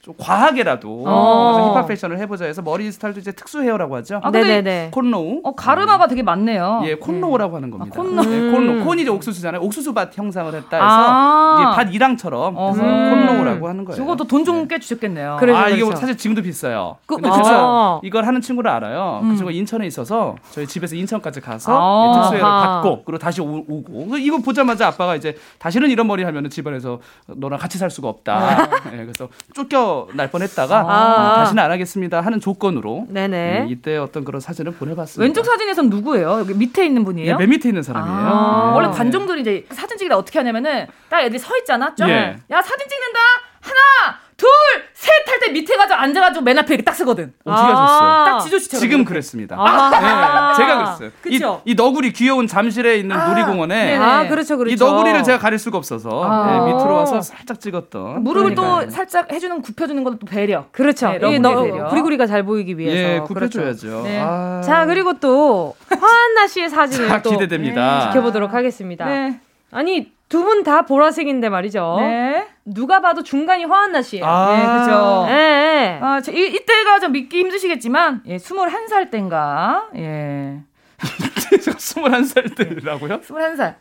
좀 0.03 0.13
과하게라도 0.17 1.05
어. 1.07 1.53
그래서 1.53 1.69
힙합 1.71 1.87
패션을 1.87 2.19
해보자 2.19 2.43
해서 2.43 2.61
머리 2.61 2.91
스타일도 2.91 3.21
이제 3.21 3.31
특수 3.31 3.61
헤어라고 3.61 3.95
하죠. 3.97 4.19
아, 4.21 4.31
네네네. 4.31 4.89
cornrow. 4.91 5.39
어, 5.45 5.55
가르마가 5.55 6.07
되게 6.07 6.21
많네요. 6.21 6.81
예, 6.83 6.95
cornrow라고 6.95 7.55
하는 7.55 7.71
겁니다. 7.71 7.95
아, 7.97 8.01
cornrow. 8.03 8.25
예, 8.25 8.51
cornrow. 8.51 8.83
Corn이 8.83 9.03
이제 9.03 9.09
옥수수잖아요. 9.09 9.61
옥수수밭 9.61 10.17
형상을 10.17 10.53
했다 10.53 10.75
해서 10.75 10.85
아. 10.89 11.57
이게 11.61 11.75
밭 11.85 11.95
이랑처럼 11.95 12.53
그래서 12.53 12.81
어허. 12.83 13.09
cornrow라고 13.11 13.69
하는 13.69 13.85
거예요. 13.85 13.95
저것도 13.95 14.25
돈 14.27 14.43
좀꽤 14.43 14.79
주셨겠네요. 14.79 15.37
그래. 15.39 15.53
아 15.53 15.59
그래서, 15.61 15.75
이게 15.77 15.85
그래서. 15.85 16.01
사실 16.01 16.17
지금도 16.17 16.41
비싸요. 16.41 16.97
그- 17.05 17.15
근데 17.15 17.29
그쵸. 17.29 17.41
그거 17.41 18.01
이걸 18.03 18.27
하는 18.27 18.41
친구를 18.41 18.69
알아요. 18.71 19.21
음. 19.23 19.29
그 19.29 19.35
친구가 19.37 19.51
인천에 19.55 19.87
있어서 19.87 20.35
저희 20.51 20.67
집에서 20.67 20.97
인천까지 20.97 21.39
가서 21.39 21.71
아. 21.79 22.09
예, 22.09 22.19
특수회를 22.19 22.45
아하. 22.45 22.81
받고 22.81 23.03
그리고 23.05 23.19
다시 23.19 23.39
오, 23.39 23.63
고 23.63 24.17
이거 24.17 24.39
보자마자 24.39 24.85
아빠가 24.87 25.15
이제 25.15 25.37
다시는 25.59 25.89
이런 25.89 26.07
머리 26.07 26.25
하면은 26.25 26.49
집안에서 26.49 26.99
너랑 27.27 27.57
같이 27.57 27.77
살 27.77 27.89
수가 27.89 28.09
없다. 28.09 28.67
예, 28.91 28.97
그래서 28.97 29.29
쫓겨 29.53 29.92
날 30.13 30.29
뻔했다가 30.29 30.77
아. 30.79 31.33
어, 31.33 31.35
다시는 31.37 31.63
안 31.63 31.71
하겠습니다 31.71 32.21
하는 32.21 32.39
조건으로 32.39 33.07
네네. 33.09 33.37
예, 33.37 33.71
이때 33.71 33.97
어떤 33.97 34.23
그런 34.23 34.39
사진을 34.41 34.73
보내봤습니다. 34.73 35.23
왼쪽 35.23 35.45
사진에선 35.45 35.89
누구예요? 35.89 36.39
여기 36.39 36.53
밑에 36.53 36.85
있는 36.85 37.01
예, 37.01 37.05
분이에요? 37.05 37.37
맨 37.37 37.49
밑에 37.49 37.69
있는 37.69 37.83
사람이에요. 37.83 38.17
아, 38.17 38.69
예. 38.71 38.75
원래 38.75 38.89
관종들이 38.89 39.41
이제 39.41 39.65
사진 39.71 39.97
찍을 39.97 40.09
때 40.09 40.15
어떻게 40.15 40.39
하냐면은 40.39 40.87
딱 41.09 41.21
애들이 41.21 41.39
서 41.39 41.55
있잖아. 41.57 41.93
좀. 41.95 42.09
예. 42.09 42.37
야 42.51 42.61
사진 42.61 42.87
찍는다. 42.87 43.19
하나, 43.61 44.19
둘, 44.43 44.49
셋 44.93 45.09
할 45.27 45.39
때 45.39 45.51
밑에 45.51 45.75
가서 45.77 45.93
앉아가지고 45.93 46.43
맨 46.43 46.57
앞에 46.59 46.73
이렇게 46.73 46.83
딱 46.83 46.93
쓰거든. 46.93 47.33
어떻게 47.45 47.61
아. 47.71 47.75
하셨어요? 47.75 48.25
딱 48.25 48.39
지조 48.41 48.59
씨처럼. 48.59 48.79
지금 48.81 48.97
이렇게. 48.99 49.09
그랬습니다. 49.09 49.55
아하. 49.57 50.51
네, 50.51 50.57
제가 50.57 50.75
그랬어요. 50.77 51.09
그쵸? 51.21 51.61
이, 51.65 51.71
이 51.71 51.75
너구리 51.75 52.11
귀여운 52.13 52.47
잠실에 52.47 52.97
있는 52.97 53.17
놀이공원에 53.17 53.85
네네. 53.85 53.97
아, 54.03 54.27
그렇죠, 54.27 54.57
그렇죠. 54.57 54.73
이 54.73 54.77
너구리를 54.77 55.23
제가 55.23 55.39
가릴 55.39 55.59
수가 55.59 55.77
없어서 55.77 56.23
아. 56.23 56.51
네, 56.51 56.73
밑으로 56.73 56.93
와서 56.95 57.21
살짝 57.21 57.59
찍었던. 57.59 58.23
무릎을 58.23 58.55
그러니까요. 58.55 58.85
또 58.85 58.89
살짝 58.91 59.31
해주는 59.31 59.61
굽혀주는 59.61 60.03
것도 60.03 60.19
또 60.19 60.25
배려. 60.27 60.65
그렇죠. 60.71 61.07
네, 61.09 61.17
러브리 61.19 61.39
너, 61.39 61.61
배려. 61.63 61.87
구리구리가 61.87 62.27
잘 62.27 62.43
보이기 62.43 62.77
위해서. 62.77 62.97
예, 62.97 63.21
그렇죠. 63.27 63.59
굽혀줘야죠. 63.59 64.01
네. 64.03 64.19
아. 64.23 64.61
자, 64.63 64.85
그리고 64.85 65.13
또 65.19 65.75
화한나 65.89 66.47
씨의 66.47 66.69
사진을 66.69 67.07
자, 67.07 67.21
또 67.21 67.31
기대됩니다. 67.31 68.11
지켜보도록 68.11 68.53
하겠습니다. 68.53 69.05
네. 69.05 69.39
아니, 69.71 70.11
두 70.29 70.43
분 70.43 70.63
다 70.63 70.83
보라색인데 70.83 71.49
말이죠. 71.49 71.97
네. 71.99 72.47
누가 72.65 73.01
봐도 73.01 73.23
중간이 73.23 73.65
허한나 73.65 74.01
씨예요. 74.01 74.25
아. 74.25 74.53
예, 74.53 74.79
그죠. 74.79 75.25
예, 75.29 75.33
예. 75.33 75.99
아, 76.01 76.21
저, 76.21 76.31
이, 76.31 76.47
이때가 76.47 76.99
좀 76.99 77.11
믿기 77.11 77.39
힘드시겠지만, 77.39 78.21
예, 78.27 78.37
21살 78.37 79.11
땐가, 79.11 79.89
예. 79.95 80.61
21살 80.97 82.55
때라고요? 82.55 83.19
21살. 83.21 83.75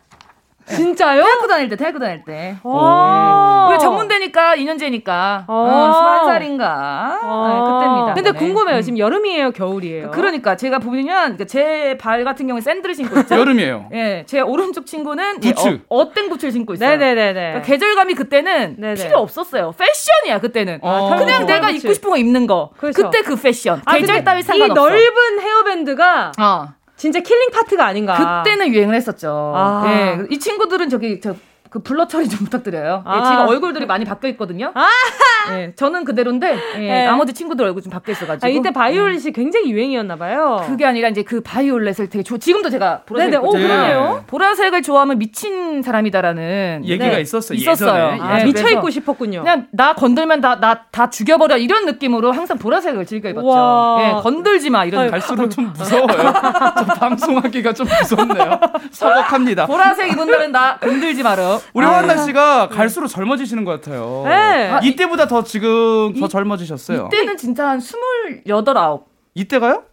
진짜요? 0.66 1.22
대학교 1.22 1.46
다닐 1.46 1.68
때, 1.68 1.76
대학교 1.76 1.98
다닐 1.98 2.24
때. 2.24 2.56
어. 2.62 3.68
우리 3.70 3.78
전문대니까 3.78 4.56
2년제니까 4.56 5.44
어. 5.46 5.52
어, 5.52 6.26
21살인가 6.28 6.60
아, 6.62 7.64
그때입니다. 7.66 8.14
근데 8.14 8.32
네. 8.32 8.38
궁금해요. 8.38 8.76
음. 8.78 8.82
지금 8.82 8.98
여름이에요, 8.98 9.50
겨울이에요? 9.52 10.10
그러니까 10.10 10.56
제가 10.56 10.78
보면 10.78 11.38
제 11.46 11.96
발 12.00 12.24
같은 12.24 12.46
경우에 12.46 12.60
샌들을 12.60 12.94
신고 12.94 13.18
있죠. 13.20 13.34
여름이에요. 13.38 13.88
예, 13.92 14.24
제 14.26 14.40
오른쪽 14.40 14.86
친구는 14.86 15.40
부츠. 15.40 15.68
예, 15.68 15.72
어, 15.88 15.98
어땡 16.00 16.28
부츠를 16.30 16.52
신고 16.52 16.74
있어요. 16.74 16.90
네네네네. 16.90 17.32
그러니까 17.32 17.62
계절감이 17.62 18.14
그때는 18.14 18.76
네네. 18.78 18.94
필요 18.94 19.18
없었어요. 19.18 19.72
패션이야 19.78 20.40
그때는. 20.40 20.78
어. 20.82 21.14
그냥 21.18 21.42
어. 21.42 21.46
내가 21.46 21.66
부츠. 21.68 21.78
입고 21.86 21.94
싶은 21.94 22.10
거 22.10 22.16
입는 22.16 22.46
거. 22.46 22.70
그렇죠. 22.78 23.02
그때 23.02 23.22
그 23.22 23.36
패션. 23.36 23.82
아, 23.84 23.96
계절 23.96 24.24
따위 24.24 24.40
이 24.40 24.42
상관없어. 24.42 24.74
넓은 24.74 25.40
헤어밴드가 25.40 26.32
어. 26.40 26.68
진짜 27.02 27.18
killing 27.18 27.50
part가 27.50 27.84
아닌가. 27.84 28.44
그때는 28.44 28.72
유행을 28.72 28.94
했었죠. 28.94 29.52
아. 29.56 29.82
예, 29.88 30.26
이 30.30 30.38
친구들은 30.38 30.88
저기 30.88 31.20
저. 31.20 31.34
그 31.72 31.78
blur 31.78 32.06
처리 32.06 32.28
좀 32.28 32.40
부탁드려요. 32.40 33.02
아. 33.06 33.18
예, 33.18 33.24
지금 33.24 33.48
얼굴들이 33.48 33.86
많이 33.86 34.04
바뀌어 34.04 34.28
있거든요. 34.30 34.72
예, 35.52 35.72
저는 35.74 36.04
그대로인데 36.04 36.54
예, 36.76 36.78
네. 36.78 37.06
나머지 37.06 37.32
친구들 37.32 37.64
얼굴 37.64 37.82
좀 37.82 37.90
바뀌어 37.90 38.12
있어가지고. 38.12 38.46
아, 38.46 38.50
이때 38.50 38.70
바이올렛이 38.72 39.32
굉장히 39.32 39.70
유행이었나 39.72 40.16
봐요. 40.16 40.62
그게 40.66 40.84
아니라 40.84 41.08
이제 41.08 41.22
그 41.22 41.40
바이올렛을 41.40 42.10
되게 42.10 42.22
좋아. 42.22 42.36
지금도 42.36 42.68
제가 42.68 43.02
보라색. 43.06 43.30
네네. 43.30 43.42
오. 43.42 43.50
그러네요. 43.52 44.24
보라색을 44.26 44.82
좋아하면 44.82 45.18
미친 45.18 45.80
사람이다라는 45.82 46.82
얘기가 46.84 47.16
네. 47.16 47.20
있었어요. 47.22 47.56
있었어요. 47.56 48.18
아, 48.22 48.36
네, 48.36 48.44
미쳐 48.44 48.68
입고 48.68 48.90
싶었군요. 48.90 49.40
그냥 49.42 49.66
나 49.72 49.94
건들면 49.94 50.40
다 50.42 50.56
나 50.60 50.82
다 50.92 51.08
죽여버려 51.08 51.56
이런 51.56 51.86
느낌으로 51.86 52.32
항상 52.32 52.58
보라색을 52.58 53.06
즐겨 53.06 53.30
입었죠. 53.30 53.46
와. 53.48 53.98
예, 54.18 54.22
건들지 54.22 54.68
마 54.68 54.84
이런. 54.84 55.10
갈수록 55.10 55.48
좀 55.48 55.72
무서워요. 55.72 56.06
좀 56.76 56.86
방송하기가 56.98 57.72
좀 57.72 57.86
무섭네요. 57.86 58.60
서걱합니다. 58.90 59.66
보라색 59.66 60.12
입은 60.12 60.30
날은 60.30 60.52
나 60.52 60.76
건들지 60.76 61.22
마라. 61.22 61.58
우리 61.74 61.84
아, 61.86 61.90
화한나 61.90 62.16
씨가 62.18 62.68
갈수록 62.68 63.08
젊어지시는 63.08 63.64
것 63.64 63.72
같아요. 63.80 64.22
네. 64.26 64.70
아, 64.70 64.80
이때보다 64.82 65.26
더 65.28 65.42
지금 65.44 66.14
더 66.18 66.26
이- 66.26 66.28
젊어지셨어요. 66.28 67.08
이때는 67.12 67.36
진짜 67.36 67.68
한 67.68 67.80
스물여덟 67.80 68.76
아홉 68.78 69.08
이때가요? 69.34 69.84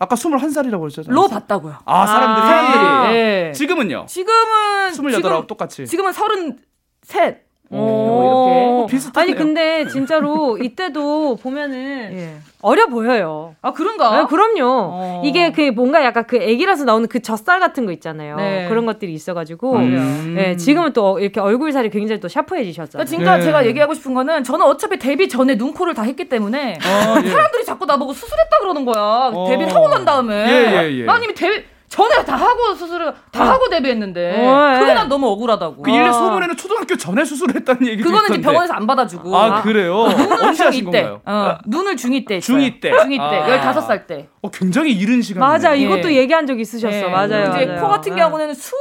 아까 0.00 0.14
21살이라고 0.14 0.78
그러셨잖아요. 0.80 1.12
로 1.14 1.26
봤다고요. 1.28 1.78
아, 1.84 2.06
사람들이. 2.06 2.46
사람들이. 2.46 3.16
예. 3.16 3.52
지금은요? 3.54 4.06
지금은 4.08 4.90
28, 4.92 5.12
지금, 5.12 5.46
똑같이. 5.48 5.86
지금은 5.86 6.12
서른 6.12 6.58
셋. 7.02 7.47
오. 7.70 8.86
이렇게. 8.88 8.96
비슷하네요. 8.96 9.22
아니 9.22 9.34
근데 9.38 9.86
진짜로 9.88 10.58
이때도 10.58 11.36
보면은 11.36 12.10
예. 12.16 12.34
어려 12.60 12.86
보여요. 12.86 13.54
아 13.62 13.72
그런가? 13.72 14.18
아, 14.18 14.26
그럼요. 14.26 14.62
어. 14.64 15.22
이게 15.24 15.52
그 15.52 15.70
뭔가 15.70 16.02
약간 16.04 16.26
그 16.26 16.36
애기라서 16.36 16.84
나오는 16.84 17.06
그 17.08 17.20
젖살 17.20 17.60
같은 17.60 17.86
거 17.86 17.92
있잖아요. 17.92 18.36
네. 18.36 18.66
그런 18.68 18.86
것들이 18.86 19.12
있어가지고 19.12 19.76
음. 19.76 20.34
네, 20.36 20.56
지금은 20.56 20.92
또 20.92 21.18
이렇게 21.20 21.40
얼굴 21.40 21.70
살이 21.72 21.90
굉장히 21.90 22.20
또 22.20 22.28
샤프해지셨잖아요. 22.28 23.04
그러니까 23.04 23.04
진짜 23.04 23.36
네. 23.36 23.42
제가 23.44 23.66
얘기하고 23.66 23.94
싶은 23.94 24.14
거는 24.14 24.42
저는 24.44 24.64
어차피 24.66 24.98
데뷔 24.98 25.28
전에 25.28 25.54
눈코를 25.54 25.94
다 25.94 26.02
했기 26.02 26.28
때문에 26.28 26.72
어, 26.74 27.20
예. 27.24 27.28
사람들이 27.28 27.64
자꾸 27.64 27.84
나보고 27.84 28.12
수술했다 28.12 28.58
그러는 28.60 28.84
거야. 28.84 29.30
어. 29.32 29.46
데뷔를 29.48 29.72
하고 29.74 29.88
난 29.88 30.04
다음에. 30.04 30.34
예, 30.34 30.82
예, 30.88 30.92
예. 31.00 31.04
난 31.04 31.22
이미 31.22 31.34
데뷔 31.34 31.64
전에 31.88 32.24
다 32.24 32.36
하고 32.36 32.74
수술을 32.74 33.14
다 33.32 33.48
하고 33.50 33.68
데뷔했는데 33.68 34.46
어, 34.46 34.74
예. 34.74 34.78
그게 34.78 34.92
난 34.94 35.08
너무 35.08 35.28
억울하다고. 35.28 35.82
그 35.82 35.90
일례 35.90 36.12
소문에는 36.12 36.56
초등학교 36.56 36.96
전에 36.96 37.24
수술했다는 37.24 37.86
얘기도 37.86 38.10
그거는 38.10 38.34
이제. 38.34 38.42
병원에서 38.42 38.74
안 38.74 38.86
받아주고. 38.86 39.36
아, 39.36 39.62
그래요? 39.62 39.96
언제 40.42 40.64
하신 40.64 40.84
중2 40.86 40.92
때. 40.92 41.02
건가요? 41.02 41.20
어, 41.24 41.58
눈을 41.66 41.96
중2 41.96 42.26
때. 42.28 42.38
중2 42.40 42.80
때. 42.80 42.90
중2 42.90 43.30
때. 43.30 43.36
아. 43.58 43.72
15살 43.72 44.06
때. 44.06 44.28
어, 44.42 44.50
굉장히 44.50 44.92
이른 44.92 45.22
시간. 45.22 45.40
맞아, 45.40 45.76
예. 45.76 45.80
이것도 45.80 46.12
얘기한 46.12 46.46
적 46.46 46.60
있으셨어. 46.60 46.94
예. 46.94 47.02
맞아요. 47.08 47.48
이제 47.54 47.66
맞아요. 47.66 47.80
코 47.80 47.88
같은 47.88 48.14
네. 48.14 48.20
경우는 48.22 48.50
20 48.50 48.72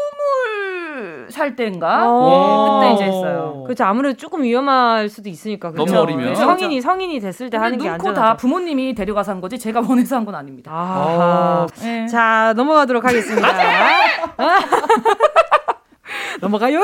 살 1.29 1.55
때인가? 1.55 2.03
어. 2.07 2.81
예, 2.83 2.89
그때 2.89 2.93
이제 2.95 3.03
했어요. 3.05 3.63
그렇죠. 3.65 3.83
아무래도 3.85 4.17
조금 4.17 4.43
위험할 4.43 5.09
수도 5.09 5.29
있으니까. 5.29 5.71
그렇죠? 5.71 5.93
너무 5.93 6.03
어리면. 6.03 6.35
성인이 6.35 6.81
성인이 6.81 7.19
됐을 7.19 7.49
때 7.49 7.57
하는 7.57 7.77
게 7.77 7.89
눈코 7.89 8.09
안전하죠. 8.09 8.21
다 8.21 8.37
부모님이 8.37 8.93
데려가서 8.95 9.31
한 9.33 9.41
거지 9.41 9.57
제가 9.59 9.81
원해서 9.87 10.15
한 10.15 10.25
건 10.25 10.35
아닙니다. 10.35 10.71
아하. 10.71 11.67
예. 11.83 12.07
자, 12.07 12.53
넘어가도록 12.57 13.05
하겠습니다. 13.05 13.47
넘어가요. 16.41 16.79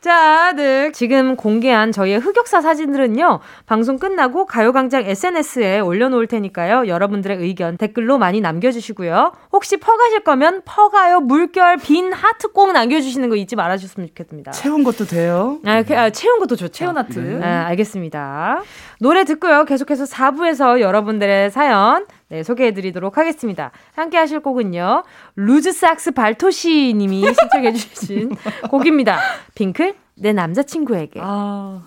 자, 0.00 0.54
네. 0.56 0.92
지금 0.92 1.36
공개한 1.36 1.92
저희의 1.92 2.20
흑역사 2.20 2.62
사진들은요, 2.62 3.40
방송 3.66 3.98
끝나고 3.98 4.46
가요광장 4.46 5.04
SNS에 5.04 5.80
올려놓을 5.80 6.26
테니까요, 6.26 6.86
여러분들의 6.86 7.36
의견 7.36 7.76
댓글로 7.76 8.16
많이 8.16 8.40
남겨주시고요. 8.40 9.32
혹시 9.52 9.76
퍼가실 9.76 10.20
거면 10.20 10.62
퍼가요, 10.64 11.20
물결, 11.20 11.76
빈 11.78 12.14
하트 12.14 12.48
꼭 12.48 12.72
남겨주시는 12.72 13.28
거 13.28 13.36
잊지 13.36 13.56
말아주셨으면 13.56 14.08
좋겠습니다. 14.08 14.52
채운 14.52 14.84
것도 14.84 15.04
돼요. 15.04 15.58
아, 15.66 15.82
그, 15.82 15.94
아, 15.98 16.08
채운 16.08 16.38
것도 16.38 16.56
좋죠. 16.56 16.68
체온 16.72 16.96
하트. 16.96 17.18
네. 17.18 17.44
아, 17.44 17.66
알겠습니다. 17.66 18.62
노래 19.00 19.24
듣고요. 19.24 19.66
계속해서 19.66 20.04
4부에서 20.04 20.80
여러분들의 20.80 21.50
사연 21.50 22.06
네, 22.30 22.44
소개해드리도록 22.44 23.18
하겠습니다. 23.18 23.72
함께 23.94 24.16
하실 24.16 24.40
곡은요. 24.40 25.02
루즈삭스 25.34 26.12
발토시 26.12 26.94
님이 26.96 27.24
신청해주신 27.34 28.36
곡입니다. 28.70 29.18
핑클, 29.56 29.94
내 30.14 30.32
남자친구에게. 30.32 31.20
아. 31.22 31.82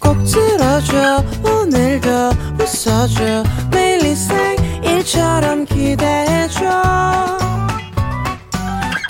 꼭 0.00 0.16
들어줘 0.24 1.22
오늘도 1.44 2.08
웃어줘 2.58 3.44
매일 3.70 4.02
일상일처럼 4.04 5.64
기대해줘 5.64 6.58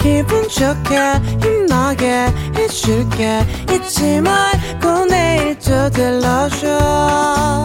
기분 0.01 0.43
좋게 0.49 0.99
힘나게 1.41 2.27
해줄게 2.57 3.41
잊지 3.73 4.21
말고 4.21 5.07
내일 5.07 5.59
또 5.61 5.89
들러줘 5.91 7.63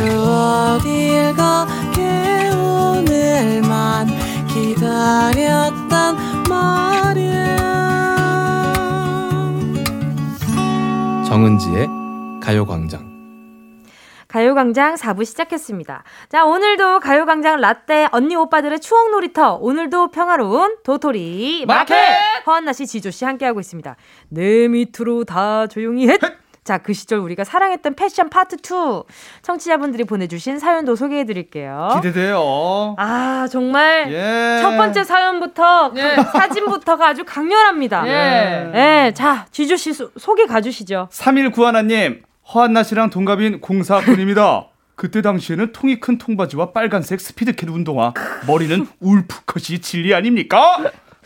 또 0.00 0.06
어딜 0.06 1.34
가게 1.36 2.48
오늘만 2.56 4.06
기다렸단 4.48 6.16
말이야 6.48 7.56
정은지의 11.28 11.88
가요광장 12.42 13.10
가요광장 14.28 14.94
4부 14.94 15.24
시작했습니다. 15.24 16.04
자, 16.28 16.44
오늘도 16.44 17.00
가요광장 17.00 17.60
라떼 17.60 18.08
언니 18.12 18.36
오빠들의 18.36 18.78
추억 18.78 19.10
놀이터. 19.10 19.56
오늘도 19.56 20.12
평화로운 20.12 20.76
도토리 20.84 21.64
마켓! 21.66 21.96
허한나 22.46 22.72
씨, 22.72 22.86
지조 22.86 23.10
씨 23.10 23.24
함께하고 23.24 23.58
있습니다. 23.58 23.96
내 24.28 24.68
밑으로 24.68 25.24
다 25.24 25.66
조용히 25.66 26.08
해! 26.08 26.16
자, 26.64 26.78
그 26.78 26.92
시절 26.92 27.20
우리가 27.20 27.44
사랑했던 27.44 27.94
패션 27.94 28.28
파트 28.28 28.56
2. 28.56 29.04
청취자분들이 29.42 30.04
보내주신 30.04 30.58
사연도 30.58 30.94
소개해 30.94 31.24
드릴게요. 31.24 31.90
기대돼요. 31.96 32.94
아, 32.98 33.48
정말 33.50 34.12
예. 34.12 34.60
첫 34.60 34.76
번째 34.76 35.04
사연부터 35.04 35.92
그 35.92 35.98
사진부터가 36.32 37.08
아주 37.08 37.24
강렬합니다. 37.24 38.06
예. 38.06 38.72
예, 39.06 39.12
자, 39.14 39.46
지조 39.50 39.76
씨 39.76 39.92
소, 39.92 40.10
소개 40.18 40.46
가주시죠. 40.46 41.08
3191님, 41.10 42.20
허한나 42.54 42.82
씨랑 42.82 43.10
동갑인 43.10 43.60
공사군입니다. 43.60 44.66
그때 44.96 45.22
당시에는 45.22 45.72
통이 45.72 45.98
큰 45.98 46.18
통바지와 46.18 46.72
빨간색 46.72 47.20
스피드캣 47.22 47.70
운동화, 47.70 48.12
머리는 48.46 48.86
울프컷이 49.00 49.78
진리 49.80 50.14
아닙니까? 50.14 50.76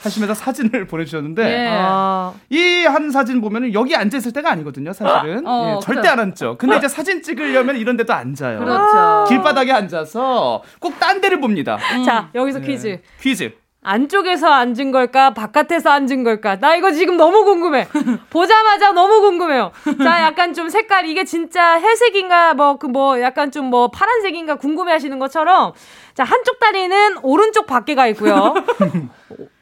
하시면서 0.05 0.35
사진을 0.35 0.87
보내주셨는데 0.89 1.43
예. 1.45 1.69
아, 1.71 2.33
이한 2.51 3.11
사진 3.11 3.41
보면은 3.41 3.73
여기 3.75 3.95
앉아 3.97 4.17
있을 4.19 4.33
때가 4.33 4.51
아니거든요, 4.53 4.93
사실은. 4.93 5.47
어, 5.47 5.77
예, 5.77 5.81
절대 5.85 6.03
그래. 6.03 6.11
안 6.11 6.21
앉죠. 6.21 6.57
근데 6.59 6.77
이제 6.77 6.89
사진 6.89 7.23
찍으려면 7.23 7.77
이런 7.77 7.97
데도 7.97 8.13
앉아요. 8.13 8.59
그렇죠. 8.61 9.25
길바닥에 9.29 9.73
앉아서 9.73 10.63
꼭 10.81 10.95
딴 10.99 11.21
데를 11.21 11.41
봅니다. 11.41 11.77
자, 12.07 12.31
여기서 12.35 12.61
예. 12.63 12.65
퀴즈. 12.67 13.01
퀴즈. 13.21 13.53
안쪽에서 13.87 14.49
앉은 14.51 14.93
걸까? 14.93 15.35
바깥에서 15.35 15.91
앉은 15.91 16.25
걸까? 16.25 16.59
나 16.59 16.75
이거 16.75 16.91
지금 16.93 17.19
너무 17.19 17.45
궁금해. 17.45 17.87
보자마자 18.31 18.93
너무 18.93 19.21
궁금해요. 19.21 19.73
자, 20.03 20.23
약간 20.23 20.55
좀 20.55 20.71
색깔, 20.71 21.05
이게 21.05 21.25
진짜 21.25 21.79
회색인가, 21.79 22.55
뭐, 22.55 22.79
그 22.79 22.87
뭐, 22.87 23.21
약간 23.21 23.51
좀 23.51 23.67
뭐, 23.67 23.89
파란색인가 23.91 24.55
궁금해 24.55 24.91
하시는 24.93 25.19
것처럼, 25.19 25.75
자, 26.15 26.23
한쪽 26.23 26.61
다리는 26.61 27.17
오른쪽 27.23 27.67
밖에 27.67 27.95
가 27.97 28.07
있고요. 28.09 28.55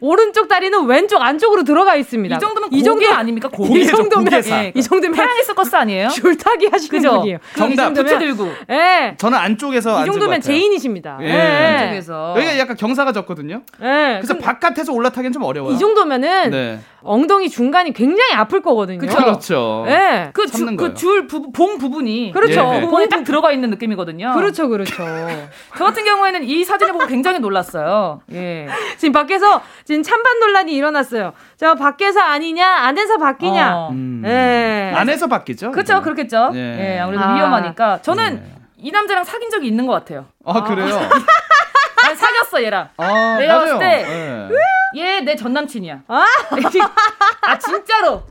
오른쪽 0.00 0.48
다리는 0.48 0.84
왼쪽 0.86 1.22
안쪽으로 1.22 1.62
들어가 1.64 1.94
있습니다. 1.94 2.36
이 2.36 2.38
정도면 2.40 2.68
고개 2.70 3.07
아닙니까? 3.09 3.48
고개. 3.48 3.80
이 3.80 3.86
정도면 3.86 4.24
고개사. 4.26 4.64
이 4.74 4.82
정도면 4.82 5.14
태양의 5.16 5.44
서커스 5.44 5.76
아니에요? 5.76 6.09
줄타기 6.12 6.66
하시는 6.66 6.90
그죠? 7.00 7.18
분이에요. 7.20 7.38
정답. 7.57 7.72
이 7.72 7.94
정도면- 7.94 7.96
부채 8.03 8.18
들고. 8.18 8.48
예. 8.70 9.14
저는 9.16 9.38
안쪽에서 9.38 10.03
이 10.03 10.07
정도면 10.07 10.40
같아요. 10.40 10.40
제인이십니다. 10.40 11.18
예. 11.22 11.26
예. 11.26 11.32
안쪽에서. 11.40 12.34
여기가 12.36 12.59
약간 12.59 12.76
경사가 12.76 13.12
졌거든요. 13.12 13.62
예. 13.80 14.18
그래서 14.20 14.36
바깥에서 14.38 14.92
올라타기는 14.92 15.32
좀 15.32 15.44
어려워요. 15.44 15.72
이 15.74 15.78
정도면은 15.78 16.50
네. 16.50 16.80
엉덩이 17.05 17.48
중간이 17.48 17.92
굉장히 17.92 18.32
아플 18.34 18.61
거거든요. 18.61 18.98
그쵸. 18.98 19.16
그렇죠. 19.16 19.84
예. 19.88 20.30
그 20.32 20.46
참는 20.48 20.76
거예요. 20.76 20.92
그줄 20.92 21.26
봉 21.28 21.78
부분이 21.78 22.32
그렇죠. 22.32 22.72
예. 22.74 22.80
그 22.80 22.86
부분에 22.86 23.09
딱 23.09 23.22
들어가 23.24 23.53
있는 23.53 23.70
느낌이거든요. 23.70 24.34
그렇죠, 24.34 24.68
그렇죠. 24.68 24.92
저 25.78 25.84
같은 25.84 26.05
경우에는 26.05 26.41
이 26.45 26.64
사진을 26.64 26.93
보고 26.93 27.07
굉장히 27.07 27.38
놀랐어요. 27.38 28.20
예. 28.32 28.66
지금 28.99 29.12
밖에서 29.12 29.62
지금 29.84 30.03
찬반 30.03 30.38
논란이 30.40 30.72
일어났어요. 30.72 31.32
저 31.57 31.74
밖에서 31.74 32.20
아니냐, 32.20 32.66
안에서 32.66 33.18
바뀌냐. 33.18 33.76
어. 33.76 33.88
음. 33.90 34.22
예. 34.26 34.93
안에서 34.95 35.26
바뀌죠. 35.28 35.70
그렇죠, 35.72 35.95
이제. 35.95 36.03
그렇겠죠. 36.03 36.51
예. 36.55 36.95
예, 36.95 36.99
아무래도 37.01 37.24
아. 37.24 37.34
위험하니까. 37.34 38.03
저는 38.03 38.34
네. 38.36 38.55
이 38.78 38.90
남자랑 38.90 39.24
사귄 39.24 39.49
적이 39.51 39.68
있는 39.68 39.86
것 39.86 39.93
같아요. 39.93 40.26
아 40.45 40.62
그래요. 40.64 40.99
난 42.05 42.16
사귀었어 42.16 42.62
얘랑. 42.64 42.88
아, 42.97 43.36
내가 43.38 43.55
맞아요. 43.59 43.74
봤을 43.74 43.78
때 43.78 44.51
예. 44.97 45.01
얘내전 45.01 45.53
남친이야. 45.53 46.01
아? 46.09 46.24
아 47.43 47.59
진짜로. 47.59 48.22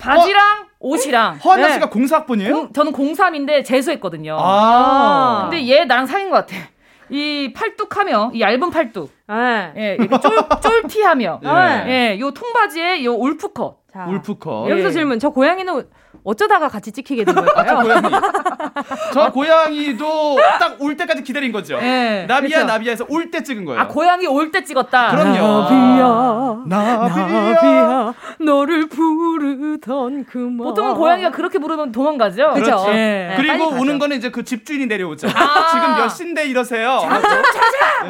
바지랑 0.00 0.66
옷이랑. 0.78 1.36
허한나 1.44 1.66
네. 1.68 1.72
씨가 1.74 1.90
공사학번이에요? 1.90 2.54
공- 2.54 2.72
저는 2.72 2.92
03인데 2.92 3.62
재수했거든요. 3.64 4.38
아. 4.40 5.48
근데 5.50 5.68
얘 5.68 5.84
나랑 5.84 6.06
사귄 6.06 6.30
것 6.30 6.36
같아. 6.46 6.56
이 7.10 7.52
팔뚝하며 7.52 8.30
이 8.34 8.40
얇은 8.40 8.70
팔뚝, 8.70 9.10
예. 9.30 9.72
예, 9.76 9.94
이렇게 9.98 10.18
쫄 10.20 10.32
쫄티하며, 10.60 11.40
예. 11.44 11.90
예, 12.14 12.20
요 12.20 12.30
통바지에 12.30 13.04
요 13.04 13.14
울프컷. 13.14 13.80
자, 13.92 14.06
울프컷. 14.06 14.70
여기서 14.70 14.88
예. 14.88 14.92
질문. 14.92 15.18
저 15.18 15.30
고양이는 15.30 15.88
어쩌다가 16.24 16.68
같이 16.68 16.92
찍히게 16.92 17.24
된 17.24 17.34
걸까요? 17.34 17.78
고양이. 17.82 18.10
저 19.12 19.30
고양이도 19.32 20.36
딱 20.58 20.76
올 20.80 20.96
때까지 20.96 21.22
기다린 21.22 21.52
거죠. 21.52 21.78
예. 21.82 22.24
나비야 22.28 22.58
그쵸. 22.60 22.66
나비야에서 22.66 23.06
올 23.08 23.30
때 23.30 23.42
찍은 23.42 23.64
거예요. 23.64 23.80
아 23.80 23.86
고양이 23.88 24.26
올 24.26 24.50
때 24.50 24.64
찍었다. 24.64 25.10
그럼요. 25.10 26.64
나비야, 26.66 26.96
나비야. 27.08 27.52
나비야, 27.54 28.14
너를 28.40 28.88
부르던 28.88 30.24
그만. 30.24 30.58
보통은 30.58 30.94
고양이가 30.94 31.30
그렇게 31.30 31.58
부르면 31.58 31.92
도망가죠. 31.92 32.50
그죠. 32.54 32.64
그렇죠. 32.64 32.90
예. 32.92 33.34
그리고 33.36 33.52
빨리 33.58 33.64
가죠. 33.70 33.80
오는 33.82 33.98
거는 33.98 34.16
이제 34.16 34.30
그 34.30 34.42
집주인이 34.44 34.86
내려오죠. 34.86 35.28
아. 35.28 35.66
지금 35.70 35.96
몇 35.96 36.08
시인데 36.08 36.46
이러세요. 36.46 37.00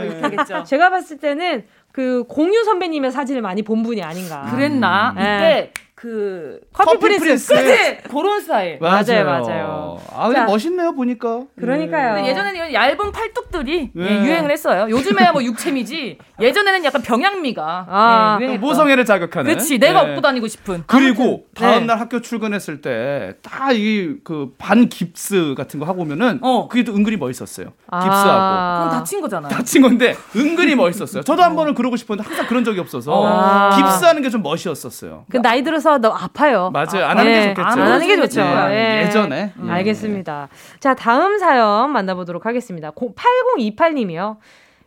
이렇게 0.02 0.20
하겠죠. 0.22 0.64
제가 0.64 0.90
봤을 0.90 1.18
때는 1.18 1.64
그 1.92 2.24
공유 2.28 2.62
선배님의 2.64 3.10
사진을 3.12 3.42
많이 3.42 3.62
본 3.62 3.82
분이 3.82 4.02
아닌가. 4.02 4.46
그랬나? 4.50 5.14
예. 5.18 5.20
이때 5.22 5.72
그 6.00 6.60
커피, 6.72 6.92
커피 6.98 6.98
프린스. 7.18 7.52
프린스. 7.52 7.52
그치 7.54 8.08
그런 8.08 8.40
스타일. 8.40 8.78
맞아요, 8.80 9.24
맞아요. 9.26 10.00
아, 10.16 10.24
근데 10.28 10.40
자. 10.40 10.46
멋있네요, 10.46 10.94
보니까. 10.94 11.42
그러니까요. 11.58 12.24
예전에는 12.26 12.56
이런 12.56 12.72
얇은 12.72 13.12
팔뚝들이 13.12 13.90
예, 13.94 14.02
네. 14.02 14.24
유행을 14.24 14.50
했어요. 14.50 14.86
요즘에야 14.88 15.32
뭐 15.32 15.44
육체미지. 15.44 16.16
예전에는 16.40 16.84
약간 16.86 17.02
병양미가 17.02 17.86
아, 17.86 18.38
예, 18.40 18.44
유행했던. 18.44 18.66
모성애를 18.66 19.04
자극하는. 19.04 19.52
그치 19.54 19.78
내가 19.78 20.02
네. 20.04 20.10
업고 20.12 20.22
다니고 20.22 20.48
싶은. 20.48 20.84
그리고 20.86 21.44
다음 21.54 21.80
네. 21.80 21.86
날 21.88 22.00
학교 22.00 22.22
출근했을 22.22 22.80
때 22.80 23.34
딱 23.42 23.72
이 23.74 24.20
그 24.24 24.54
반 24.56 24.88
깁스 24.88 25.54
같은 25.54 25.78
거 25.80 25.84
하고 25.86 26.00
오면은 26.00 26.38
어. 26.40 26.66
그게 26.68 26.82
또 26.82 26.94
은근히 26.94 27.18
멋있었어요. 27.18 27.72
아. 27.90 28.00
깁스하고. 28.00 28.78
그럼 28.88 28.90
다친 28.98 29.20
거잖아. 29.20 29.48
다친 29.48 29.82
건데 29.82 30.16
은근히 30.34 30.74
멋있었어요. 30.76 31.22
저도 31.24 31.42
한 31.42 31.54
번은 31.56 31.74
그러고 31.74 31.96
싶었는데 31.96 32.26
항상 32.26 32.46
그런 32.46 32.64
적이 32.64 32.80
없어서 32.80 33.26
아. 33.26 33.76
깁스하는 33.76 34.22
게 34.22 34.30
좀 34.30 34.42
멋이었었어요. 34.42 35.26
그 35.28 35.38
나이 35.42 35.62
들어서 35.64 35.89
너 35.98 36.10
아파요. 36.10 36.70
맞아요. 36.72 37.04
안 37.06 37.18
하는 37.18 37.30
예, 37.30 37.34
게 37.34 37.48
좋겠죠. 37.54 37.66
안 37.68 37.78
하는 37.80 38.06
게 38.06 38.16
좋죠. 38.16 38.42
네, 38.42 39.02
예. 39.02 39.06
예전에. 39.06 39.52
음, 39.56 39.68
예. 39.68 39.72
알겠습니다. 39.72 40.48
자, 40.80 40.94
다음 40.94 41.38
사연 41.38 41.90
만나보도록 41.90 42.46
하겠습니다. 42.46 42.90
8028님이요. 42.90 44.36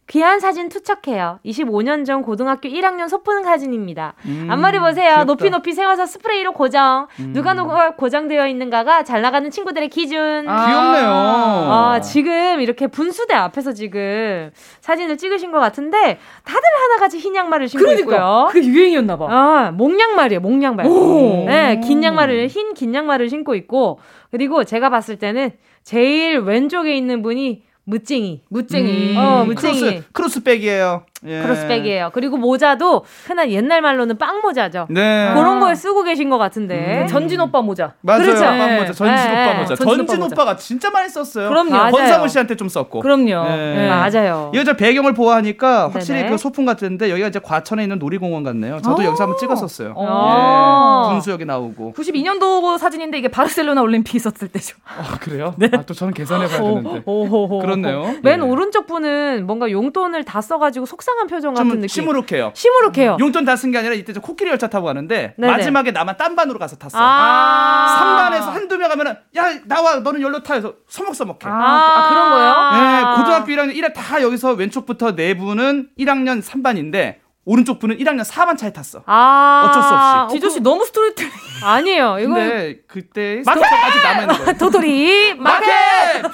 귀한 0.07 0.39
사진 0.41 0.67
투척해요. 0.67 1.39
25년 1.45 2.05
전 2.05 2.21
고등학교 2.23 2.67
1학년 2.67 3.07
소풍 3.07 3.43
사진입니다. 3.43 4.15
음, 4.25 4.47
앞머리 4.51 4.77
보세요. 4.79 5.07
귀엽다. 5.07 5.23
높이 5.23 5.49
높이 5.49 5.71
세워서 5.73 6.05
스프레이로 6.05 6.51
고정. 6.51 7.07
음. 7.19 7.31
누가 7.33 7.53
누가 7.53 7.95
고정되어 7.95 8.47
있는가가 8.47 9.03
잘 9.03 9.21
나가는 9.21 9.49
친구들의 9.49 9.87
기준. 9.89 10.45
아. 10.47 10.65
귀엽네요. 10.67 11.09
아, 11.09 12.01
지금 12.01 12.59
이렇게 12.59 12.87
분수대 12.87 13.33
앞에서 13.33 13.71
지금 13.71 14.51
사진을 14.81 15.17
찍으신 15.17 15.51
것 15.51 15.59
같은데 15.59 16.19
다들 16.43 16.61
하나같이 16.91 17.17
흰 17.19 17.35
양말을 17.35 17.69
신고 17.69 17.85
그러니까 17.85 18.01
있고요. 18.01 18.47
그 18.51 18.61
유행이었나 18.63 19.17
봐. 19.17 19.27
아, 19.29 19.71
목양말이에요, 19.71 20.41
목양말. 20.41 20.85
오. 20.85 21.45
네, 21.47 21.79
긴 21.79 22.03
양말을, 22.03 22.47
흰 22.47 22.73
긴 22.73 22.93
양말을 22.93 23.29
신고 23.29 23.55
있고, 23.55 23.99
그리고 24.31 24.63
제가 24.63 24.89
봤을 24.89 25.17
때는 25.17 25.51
제일 25.83 26.39
왼쪽에 26.39 26.95
있는 26.95 27.21
분이 27.21 27.63
무찡이. 27.85 28.41
무쟁이. 28.49 29.17
어, 29.17 29.45
무쟁이. 29.45 29.79
크로스 29.81 30.03
크로스백이에요. 30.13 31.05
예. 31.25 31.41
크로스백이에요. 31.41 32.11
그리고 32.13 32.37
모자도 32.37 33.05
흔한 33.25 33.49
옛날 33.51 33.81
말로는 33.81 34.17
빵 34.17 34.41
모자죠. 34.41 34.87
네. 34.89 35.31
그런 35.33 35.59
걸 35.59 35.75
쓰고 35.75 36.03
계신 36.03 36.29
것 36.29 36.37
같은데. 36.37 37.03
음. 37.03 37.07
전진 37.07 37.39
오빠 37.39 37.61
모자. 37.61 37.93
맞아요. 38.01 38.21
그렇죠. 38.21 38.43
오빠 38.43 38.67
모자. 38.67 38.93
전진 38.93 39.15
네, 39.15 39.31
오빠 39.31 39.53
네. 39.53 39.59
모자. 39.59 39.75
전진 39.75 39.85
오빠 39.85 39.95
전진 39.95 40.19
모자. 40.19 40.33
오빠 40.35 40.45
가 40.45 40.55
진짜 40.57 40.89
많이 40.89 41.09
썼어요. 41.09 41.49
그럼요. 41.49 41.69
맞아요. 41.71 41.91
권상우 41.91 42.27
씨한테 42.27 42.55
좀 42.55 42.69
썼고. 42.69 42.99
그럼요. 43.01 43.23
네. 43.47 43.85
예. 43.85 43.89
맞아요. 43.89 44.51
이거 44.53 44.63
저 44.63 44.75
배경을 44.75 45.13
보아하니까 45.13 45.89
확실히 45.89 46.19
네네. 46.21 46.31
그 46.31 46.37
소풍 46.37 46.65
같은데 46.65 47.09
여기가 47.09 47.27
이제 47.29 47.39
과천에 47.39 47.83
있는 47.83 47.99
놀이공원 47.99 48.43
같네요. 48.43 48.81
저도 48.81 49.01
어. 49.01 49.05
여기서 49.05 49.23
한번 49.23 49.37
찍었었어요. 49.39 49.93
어. 49.95 51.03
예. 51.07 51.13
분수 51.13 51.29
옆에 51.29 51.45
나오고. 51.45 51.93
92년도 51.93 52.77
사진인데 52.77 53.17
이게 53.17 53.27
바르셀로나 53.27 53.81
올림픽 53.81 54.15
있었을 54.15 54.47
때죠. 54.49 54.75
아, 54.85 55.17
그래요? 55.19 55.55
아, 55.73 55.83
또 55.85 55.93
저는 55.93 56.13
계산해봐야 56.13 56.59
되는데. 56.59 57.01
오호호. 57.05 57.59
그렇네요. 57.59 58.15
맨 58.23 58.39
예. 58.39 58.43
오른쪽 58.43 58.87
분은 58.87 59.45
뭔가 59.45 59.69
용돈을 59.71 60.23
다 60.23 60.41
써가지고 60.41 60.85
속상 60.85 61.12
한 61.19 61.27
표정 61.27 61.53
같은 61.53 61.69
좀 61.69 61.75
느낌. 61.81 61.87
시무룩해요. 61.87 62.51
시무룩해요. 62.55 63.17
용돈 63.19 63.45
다 63.45 63.55
쓴 63.55 63.71
게 63.71 63.77
아니라 63.79 63.93
이때 63.93 64.13
저 64.13 64.19
코끼리 64.21 64.49
열차 64.49 64.67
타고 64.67 64.85
가는데 64.87 65.35
네네. 65.37 65.51
마지막에 65.51 65.91
나만 65.91 66.17
딴 66.17 66.35
반으로 66.35 66.59
가서 66.59 66.75
탔어. 66.75 66.97
아. 66.99 68.29
3반에서 68.31 68.51
한두 68.51 68.77
명 68.77 68.91
하면은 68.91 69.15
야 69.35 69.53
나와 69.65 69.95
너는 69.97 70.21
열로 70.21 70.41
타 70.43 70.53
해서 70.55 70.73
서먹서먹해. 70.87 71.39
아, 71.43 71.49
아, 71.49 72.09
그런 72.09 72.29
거예요? 72.31 72.71
네, 72.73 73.15
고등학교 73.17 73.51
1학년 73.51 73.75
1학 73.75 73.93
다 73.93 74.21
여기서 74.21 74.53
왼쪽부터 74.53 75.15
네 75.15 75.35
분은 75.37 75.89
1학년 75.99 76.41
3반인데 76.41 77.22
오른쪽 77.45 77.79
분은 77.79 77.97
1학년 77.97 78.23
4반 78.23 78.57
차에 78.57 78.71
탔어. 78.71 79.03
아. 79.05 79.67
어쩔 79.69 79.83
수 79.83 79.89
없이. 79.93 80.35
디조 80.35 80.49
씨 80.49 80.59
너무 80.61 80.85
스토리텔. 80.85 81.29
아니에요. 81.63 82.17
이거 82.19 82.33
근데 82.35 82.79
그때 82.87 83.43
스토커까지 83.43 83.99
남아 84.03 84.21
있는 84.21 84.35
거예요. 84.45 84.53
도돌이 84.57 85.33
마켓. 85.35 85.71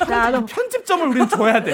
자, 0.07 0.29
너- 0.29 0.45
편집점을 0.45 1.07
우리는 1.07 1.27
줘야 1.27 1.63
돼. 1.63 1.71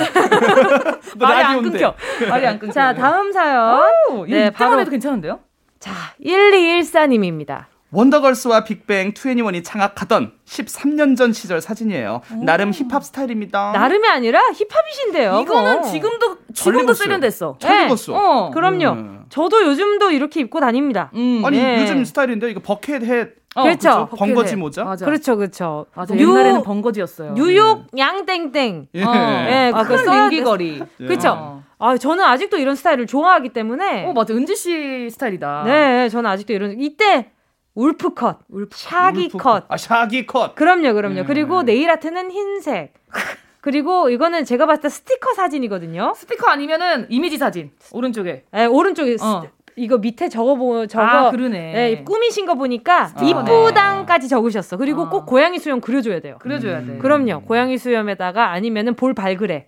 너 1.15 1.25
말이 1.27 1.41
안. 1.43 1.61
끊겨. 1.63 1.93
말이 2.29 2.47
안 2.47 2.59
끊겨. 2.59 2.73
자, 2.73 2.93
다음 2.93 3.31
사연. 3.33 3.81
네, 4.27 4.43
네, 4.45 4.49
바로 4.51 4.79
해도 4.79 4.89
괜찮은데요? 4.91 5.39
자, 5.79 5.91
1214님입니다. 6.23 7.65
원더걸스와 7.95 8.65
빅뱅 8.65 9.13
2NE1이 9.13 9.63
창학하던 9.63 10.33
13년 10.45 11.15
전 11.15 11.31
시절 11.31 11.61
사진이에요. 11.61 12.21
나름 12.43 12.71
힙합 12.71 13.03
스타일입니다. 13.05 13.71
나름이 13.71 14.05
아니라 14.09 14.41
힙합이신데요. 14.53 15.39
이거는 15.41 15.77
그거. 15.77 15.91
지금도 15.91 16.37
지금도. 16.53 16.93
세련됐어. 16.93 17.55
잘 17.59 17.79
네. 17.79 17.85
입었어. 17.85 18.13
어. 18.13 18.51
그럼요. 18.51 18.89
음. 18.89 19.25
저도 19.29 19.63
요즘도 19.65 20.11
이렇게 20.11 20.41
입고 20.41 20.59
다닙니다. 20.59 21.09
음. 21.15 21.41
아니 21.45 21.57
네. 21.57 21.81
요즘 21.81 22.03
스타일인데 22.03 22.51
이거 22.51 22.59
bucket 22.61 23.01
hat 23.03 23.35
어, 23.55 23.63
그렇죠. 23.63 24.07
버켓 24.11 24.19
벙거지 24.19 24.51
해. 24.51 24.55
모자? 24.57 24.83
맞아. 24.83 25.05
그렇죠, 25.05 25.37
그렇죠. 25.37 25.85
맞아. 25.95 26.13
뉴- 26.13 26.29
옛날에는 26.31 26.63
벙거지였어요. 26.63 27.33
뉴욕 27.35 27.85
양땡땡. 27.97 28.87
예. 28.93 29.03
어. 29.03 29.13
예, 29.13 29.71
아, 29.73 30.25
인기거리. 30.25 30.81
예. 30.99 31.05
그렇죠. 31.07 31.29
어. 31.37 31.63
아, 31.79 31.97
저는 31.97 32.23
아직도 32.25 32.57
이런 32.57 32.75
스타일을 32.75 33.07
좋아하기 33.07 33.49
때문에. 33.49 34.05
어, 34.07 34.13
맞아. 34.13 34.33
은지 34.33 34.55
씨 34.57 35.09
스타일이다. 35.09 35.63
네, 35.65 36.09
저는 36.09 36.29
아직도 36.29 36.51
이런 36.51 36.81
이때 36.81 37.31
wolf 37.75 38.13
cut, 38.13 38.39
shaggy 38.71 39.25
wolf 39.25 39.37
cut. 39.37 39.65
아 39.67 39.77
shaggy 39.77 40.25
cut. 40.25 40.55
그럼요, 40.55 40.93
그럼요. 40.93 41.17
예. 41.19 41.23
그리고 41.23 41.63
네일 41.63 41.89
아트는 41.91 42.31
흰색. 42.31 42.93
그리고 43.61 44.09
이거는 44.09 44.45
제가 44.45 44.65
봤을 44.65 44.81
때 44.83 44.89
스티커 44.89 45.33
사진이거든요. 45.33 46.13
스티커 46.15 46.47
아니면은 46.47 47.07
이미지 47.09 47.37
사진. 47.37 47.71
오른쪽에. 47.91 48.43
예, 48.55 48.65
오른쪽에 48.65 49.15
어. 49.21 49.41
스- 49.41 49.49
이거 49.77 49.97
밑에 49.97 50.29
적어 50.29 50.55
보 50.55 50.87
저거 50.87 51.03
아, 51.05 51.31
그러네. 51.31 51.73
예, 51.99 52.03
꾸미신 52.05 52.45
거 52.45 52.53
보니까. 52.55 53.11
이쁘당까지 53.21 54.29
적으셨어. 54.29 54.77
그리고 54.77 55.01
어. 55.03 55.09
꼭 55.09 55.25
고양이 55.25 55.59
수염 55.59 55.81
그려줘야 55.81 56.21
돼요. 56.21 56.37
그려줘야 56.39 56.79
음. 56.79 56.87
돼. 56.87 56.97
그럼요. 56.99 57.41
고양이 57.41 57.77
수염에다가 57.77 58.51
아니면은 58.51 58.93
볼 58.95 59.13
발그레 59.13 59.67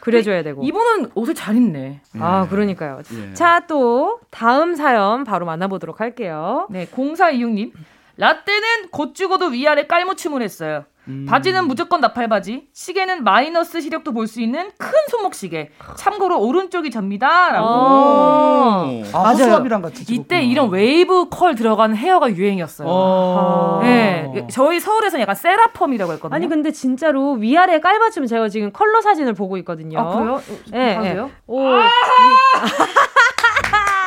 그려줘야 0.00 0.42
되고. 0.42 0.62
이분은 0.62 1.10
옷을 1.14 1.34
잘 1.34 1.56
입네. 1.56 2.00
아, 2.20 2.46
그러니까요. 2.48 3.00
예. 3.12 3.34
자, 3.34 3.64
또 3.68 4.20
다음 4.30 4.74
사연 4.74 5.24
바로 5.24 5.46
만나보도록 5.46 6.00
할게요. 6.00 6.66
네, 6.70 6.86
0426님. 6.86 7.72
라떼는 8.16 8.88
곧 8.90 9.14
죽어도 9.14 9.46
위아래 9.46 9.86
깔맞춤을 9.86 10.42
했어요. 10.42 10.84
바지는 11.28 11.66
무조건 11.66 12.00
나팔 12.00 12.28
바지, 12.28 12.68
시계는 12.72 13.24
마이너스 13.24 13.80
시력도 13.80 14.12
볼 14.12 14.26
수 14.28 14.40
있는 14.42 14.70
큰 14.78 14.90
손목 15.10 15.34
시계. 15.34 15.70
참고로 15.96 16.38
오른쪽이 16.40 16.90
접니다라고. 16.90 17.66
어. 17.66 19.02
아, 19.12 19.18
맞아요. 19.18 19.28
허수아비랑 19.32 19.80
같이 19.82 20.02
이때 20.02 20.12
찍었구나. 20.12 20.40
이런 20.40 20.68
웨이브 20.70 21.28
컬 21.30 21.54
들어간 21.54 21.96
헤어가 21.96 22.30
유행이었어요. 22.30 22.86
어. 22.90 23.80
네, 23.82 24.46
저희 24.50 24.80
서울에서는 24.80 25.22
약간 25.22 25.34
세라펌이라고 25.34 26.12
했거든요. 26.14 26.36
아니 26.36 26.46
근데 26.48 26.70
진짜로 26.72 27.32
위아래 27.32 27.80
깔맞춤 27.80 28.26
제가 28.26 28.48
지금 28.50 28.70
컬러 28.72 29.00
사진을 29.00 29.32
보고 29.34 29.56
있거든요. 29.58 29.98
아, 30.00 30.12
그래요? 30.18 30.42
예, 30.74 30.98
예. 31.02 31.12
돼요? 31.14 31.30
오, 31.46 31.58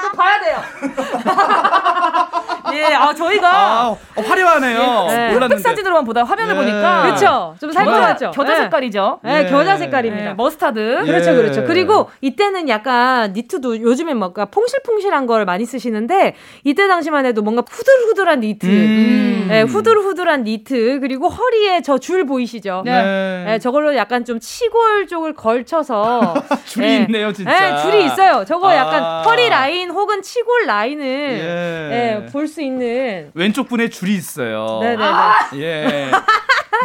또 0.04 0.18
봐야 0.18 0.39
돼요. 0.39 0.58
예, 2.74 2.93
아 2.95 3.13
저희가 3.13 3.49
아, 3.51 3.88
어, 3.89 4.22
화려하네요. 4.22 4.80
예. 5.09 5.13
흑백 5.13 5.34
몰랐는데. 5.34 5.57
사진으로만 5.63 6.03
보다 6.05 6.24
화면을 6.24 6.55
예. 6.55 6.57
보니까 6.59 7.01
그렇죠. 7.03 7.55
좀 7.59 7.72
살짝죠. 7.72 8.32
겨자 8.32 8.53
예. 8.53 8.57
색깔이죠. 8.63 9.19
예, 9.26 9.39
예. 9.45 9.49
겨자 9.49 9.78
색깔입니다. 9.78 10.30
예, 10.32 10.34
머스타드. 10.34 10.99
예. 11.01 11.05
그렇죠, 11.05 11.34
그렇죠. 11.36 11.63
그리고 11.65 12.09
이때는 12.22 12.67
약간 12.69 13.34
니트도 13.34 13.82
요즘엔 13.82 14.17
뭔가 14.17 14.45
퐁실퐁실한 14.45 15.28
걸 15.28 15.45
많이 15.45 15.65
쓰시는데 15.65 16.36
이때 16.63 16.88
당시만 16.88 17.26
해도 17.26 17.41
뭔가 17.41 17.63
후들후들한 17.69 18.41
니트, 18.41 18.65
음. 18.67 19.47
예, 19.51 19.61
후들후들한 19.61 20.43
니트 20.43 20.99
그리고 21.01 21.30
허리에 21.30 21.82
저 21.82 21.97
줄 22.01 22.26
보이시죠? 22.26 22.82
네. 22.84 23.45
예, 23.47 23.59
저걸로 23.59 23.95
약간 23.95 24.26
좀 24.26 24.39
치골 24.39 25.07
쪽을 25.07 25.34
걸쳐서 25.34 26.34
줄이 26.65 26.86
예. 26.88 26.95
있네요, 27.01 27.32
진짜. 27.32 27.51
예, 27.51 27.82
줄이 27.82 28.05
있어요. 28.05 28.43
저거 28.45 28.69
아. 28.69 28.76
약간 28.76 29.24
허리 29.24 29.49
라인 29.49 29.91
혹은 29.91 30.22
치골 30.22 30.65
라인을 30.65 31.05
예. 31.05 31.91
예, 32.26 32.32
볼수 32.32 32.61
있는 32.62 33.32
왼쪽 33.34 33.68
분에 33.70 33.89
줄이 33.89 34.14
있어요. 34.16 34.80
네네네. 34.82 35.03
예. 35.55 36.12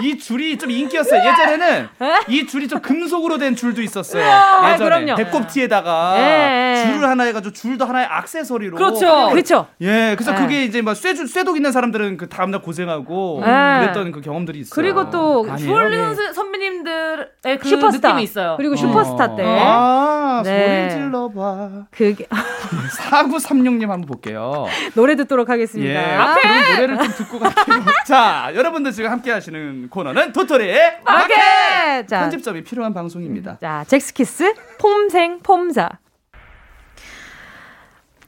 이 0.02 0.18
줄이 0.18 0.58
좀 0.58 0.70
인기였어요. 0.70 1.20
예전에는 1.20 1.88
이 2.28 2.46
줄이 2.46 2.68
좀 2.68 2.80
금속으로 2.80 3.38
된 3.38 3.56
줄도 3.56 3.80
있었어요. 3.82 4.24
아, 4.24 4.72
예전에 4.74 4.90
그럼요. 4.90 5.14
배꼽티에다가 5.16 6.14
예. 6.18 6.75
줄을 6.92 7.08
하나 7.08 7.24
해가지고 7.24 7.52
줄도 7.52 7.84
하나의 7.84 8.08
액세서리로. 8.20 8.76
그렇죠. 8.76 9.28
그렇죠. 9.30 9.66
예, 9.80 10.14
그래서 10.16 10.32
예. 10.32 10.36
그게 10.36 10.64
이제 10.64 10.82
막 10.82 10.94
쇠줄 10.94 11.28
쇠독 11.28 11.56
있는 11.56 11.72
사람들은 11.72 12.16
그 12.16 12.28
다음날 12.28 12.62
고생하고 12.62 13.42
예. 13.44 13.80
그랬던 13.80 14.12
그 14.12 14.20
경험들이 14.20 14.60
있어요. 14.60 14.74
그리고 14.74 15.10
또? 15.10 15.46
주얼리 15.56 15.96
예. 15.96 16.14
선- 16.14 16.32
선배님들의 16.34 17.58
그 17.60 17.68
슈퍼스타 17.68 18.08
느낌이 18.08 18.22
있어요. 18.24 18.54
그리고 18.56 18.74
어. 18.74 18.76
슈퍼스타 18.76 19.36
때 19.36 19.44
아, 19.46 20.42
네. 20.44 20.90
소리 20.90 21.00
질러봐. 21.02 21.70
그게 21.90 22.26
4936님 23.10 23.82
한번 23.88 24.02
볼게요. 24.02 24.66
노래 24.94 25.16
듣도록 25.16 25.48
하겠습니다. 25.48 25.92
예, 25.92 26.16
그럼 26.16 26.74
노래를 26.74 26.98
좀 26.98 27.06
듣고 27.08 27.38
갈게요. 27.38 27.84
자, 28.06 28.50
여러분들 28.54 28.92
지금 28.92 29.10
함께 29.10 29.30
하시는 29.32 29.88
코너는 29.90 30.32
도토리의 30.32 30.98
마켓! 31.04 31.36
마켓! 31.36 32.08
자, 32.08 32.20
편집점이 32.20 32.62
필요한 32.64 32.92
방송입니다. 32.94 33.58
자, 33.60 33.84
젝스키스 33.86 34.54
폼생폼사. 34.78 35.88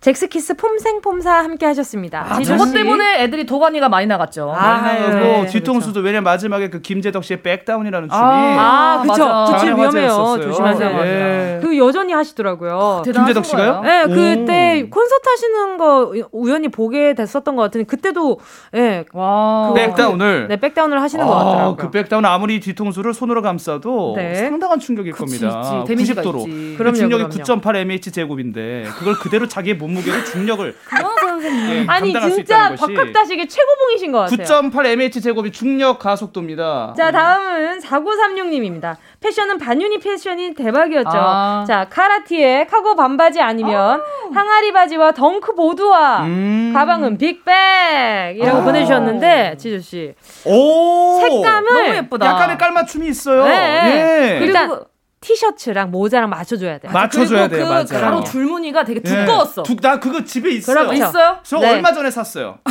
젝스키스 0.01 0.55
폼생폼사 0.55 1.33
함께 1.39 1.67
하셨습니다. 1.67 2.25
아, 2.29 2.41
저것 2.43 2.67
씨. 2.67 2.75
때문에 2.75 3.23
애들이 3.25 3.45
도가니가 3.47 3.89
많이 3.89 4.07
나갔죠. 4.07 4.53
아, 4.57 4.81
많이 4.81 5.01
나가고 5.01 5.19
네, 5.19 5.47
뒤통수도 5.47 6.01
왜냐면 6.01 6.23
마지막에 6.25 6.71
그 6.71 6.81
김재덕 6.81 7.25
씨의 7.25 7.43
back 7.43 7.60
down이라는 7.60 8.09
춤이 8.09 8.21
아, 8.21 9.01
그쵸. 9.03 9.27
맞아. 9.27 9.53
그치, 9.53 9.67
장안의 9.67 9.77
위험해요. 9.77 10.09
화제였었어요. 10.11 10.43
조심하세요. 10.43 11.01
예. 11.01 11.61
그 11.63 11.77
여전히 11.79 12.13
하시더라고요. 12.13 13.03
김재덕 13.05 13.45
씨가요? 13.45 13.81
네, 13.83 14.05
오. 14.05 14.09
그때 14.09 14.87
콘서트 14.89 15.29
하시는 15.29 15.79
거 15.79 16.13
우연히 16.31 16.69
보게 16.69 17.15
됐었던 17.15 17.57
것 17.57 17.63
같은데 17.63 17.85
그때도 17.85 18.39
예, 18.77 19.05
와. 19.13 19.73
백다운을 19.75 20.47
네 20.49 20.57
백다운을 20.59 21.03
하시는 21.03 21.27
것 21.27 21.33
아, 21.33 21.39
같더라고요. 21.45 21.77
그 21.77 21.91
back 21.91 22.08
down 22.08 22.25
아무리 22.25 22.61
뒤통수를 22.61 23.15
손으로 23.15 23.43
감싸도 23.43 24.15
네. 24.17 24.37
상당한 24.37 24.79
충격일 24.79 25.13
그치, 25.13 25.41
겁니다. 25.41 25.61
그치. 25.81 25.89
damage가 25.89 26.23
90도로. 26.23 26.39
있지. 26.49 26.75
그럼요, 26.79 26.95
중력이 26.95 27.25
그럼요. 27.25 27.61
9.8 27.63 27.77
mH 27.77 28.13
제곱인데 28.13 28.85
그걸 28.99 29.15
그대로 29.15 29.49
자기의 29.49 29.77
몸 29.77 29.88
무게로 29.89 30.25
중력을. 30.25 30.77
예, 31.71 31.85
아니 31.89 32.13
감당할 32.13 32.31
수 32.31 32.37
진짜 32.37 32.57
있다는 32.57 32.77
것이 32.77 32.95
박학다식의 32.95 33.49
최고봉이신 33.49 34.13
것 34.13 34.19
같아요. 34.21 34.47
9.8 34.71 34.87
mH 34.87 35.21
제곱이 35.21 35.53
중력 35.53 35.99
가속도입니다. 35.99 36.95
자, 36.97 37.11
다음은 37.11 37.81
4936님입니다. 37.81 38.97
패션은 39.21 39.59
반윤이 39.59 39.99
패션이 39.99 40.55
대박이었죠. 40.55 41.11
아. 41.13 41.65
자, 41.67 41.87
카라티에 41.89 42.67
카고 42.67 42.95
반바지 42.95 43.41
아니면 43.41 44.03
항아리 44.33 44.73
바지와 44.73 45.13
덩크 45.13 45.55
보드와 45.55 46.23
음. 46.25 46.73
가방은 46.75 47.19
빅백이라고 47.19 48.59
아. 48.59 48.65
보내주셨는데, 48.65 49.57
지주씨. 49.59 50.15
오 50.45 51.21
색감을 51.21 51.73
너무 51.73 51.97
예쁘다. 51.97 52.27
약간의 52.27 52.59
깔맞춤이 52.59 53.09
있어요. 53.09 53.45
네. 53.45 54.39
예. 54.41 54.45
일단 54.45 54.81
티셔츠랑 55.21 55.91
모자랑 55.91 56.31
맞춰줘야 56.31 56.79
돼요. 56.79 56.93
맞춰줘야 56.93 57.49
그리고 57.49 57.69
돼요. 57.71 57.85
그 57.89 57.93
맞아요. 57.95 58.05
가로 58.05 58.25
줄무늬가 58.25 58.85
되게 58.85 59.01
예. 59.05 59.09
두꺼웠어. 59.27 59.63
두- 59.65 59.77
나 59.77 59.99
그거 59.99 60.23
집에 60.25 60.51
있어요. 60.51 60.77
그렇죠. 60.87 60.93
있어요? 60.95 61.39
저 61.43 61.59
네. 61.59 61.71
얼마 61.73 61.93
전에 61.93 62.11
샀어요. 62.11 62.59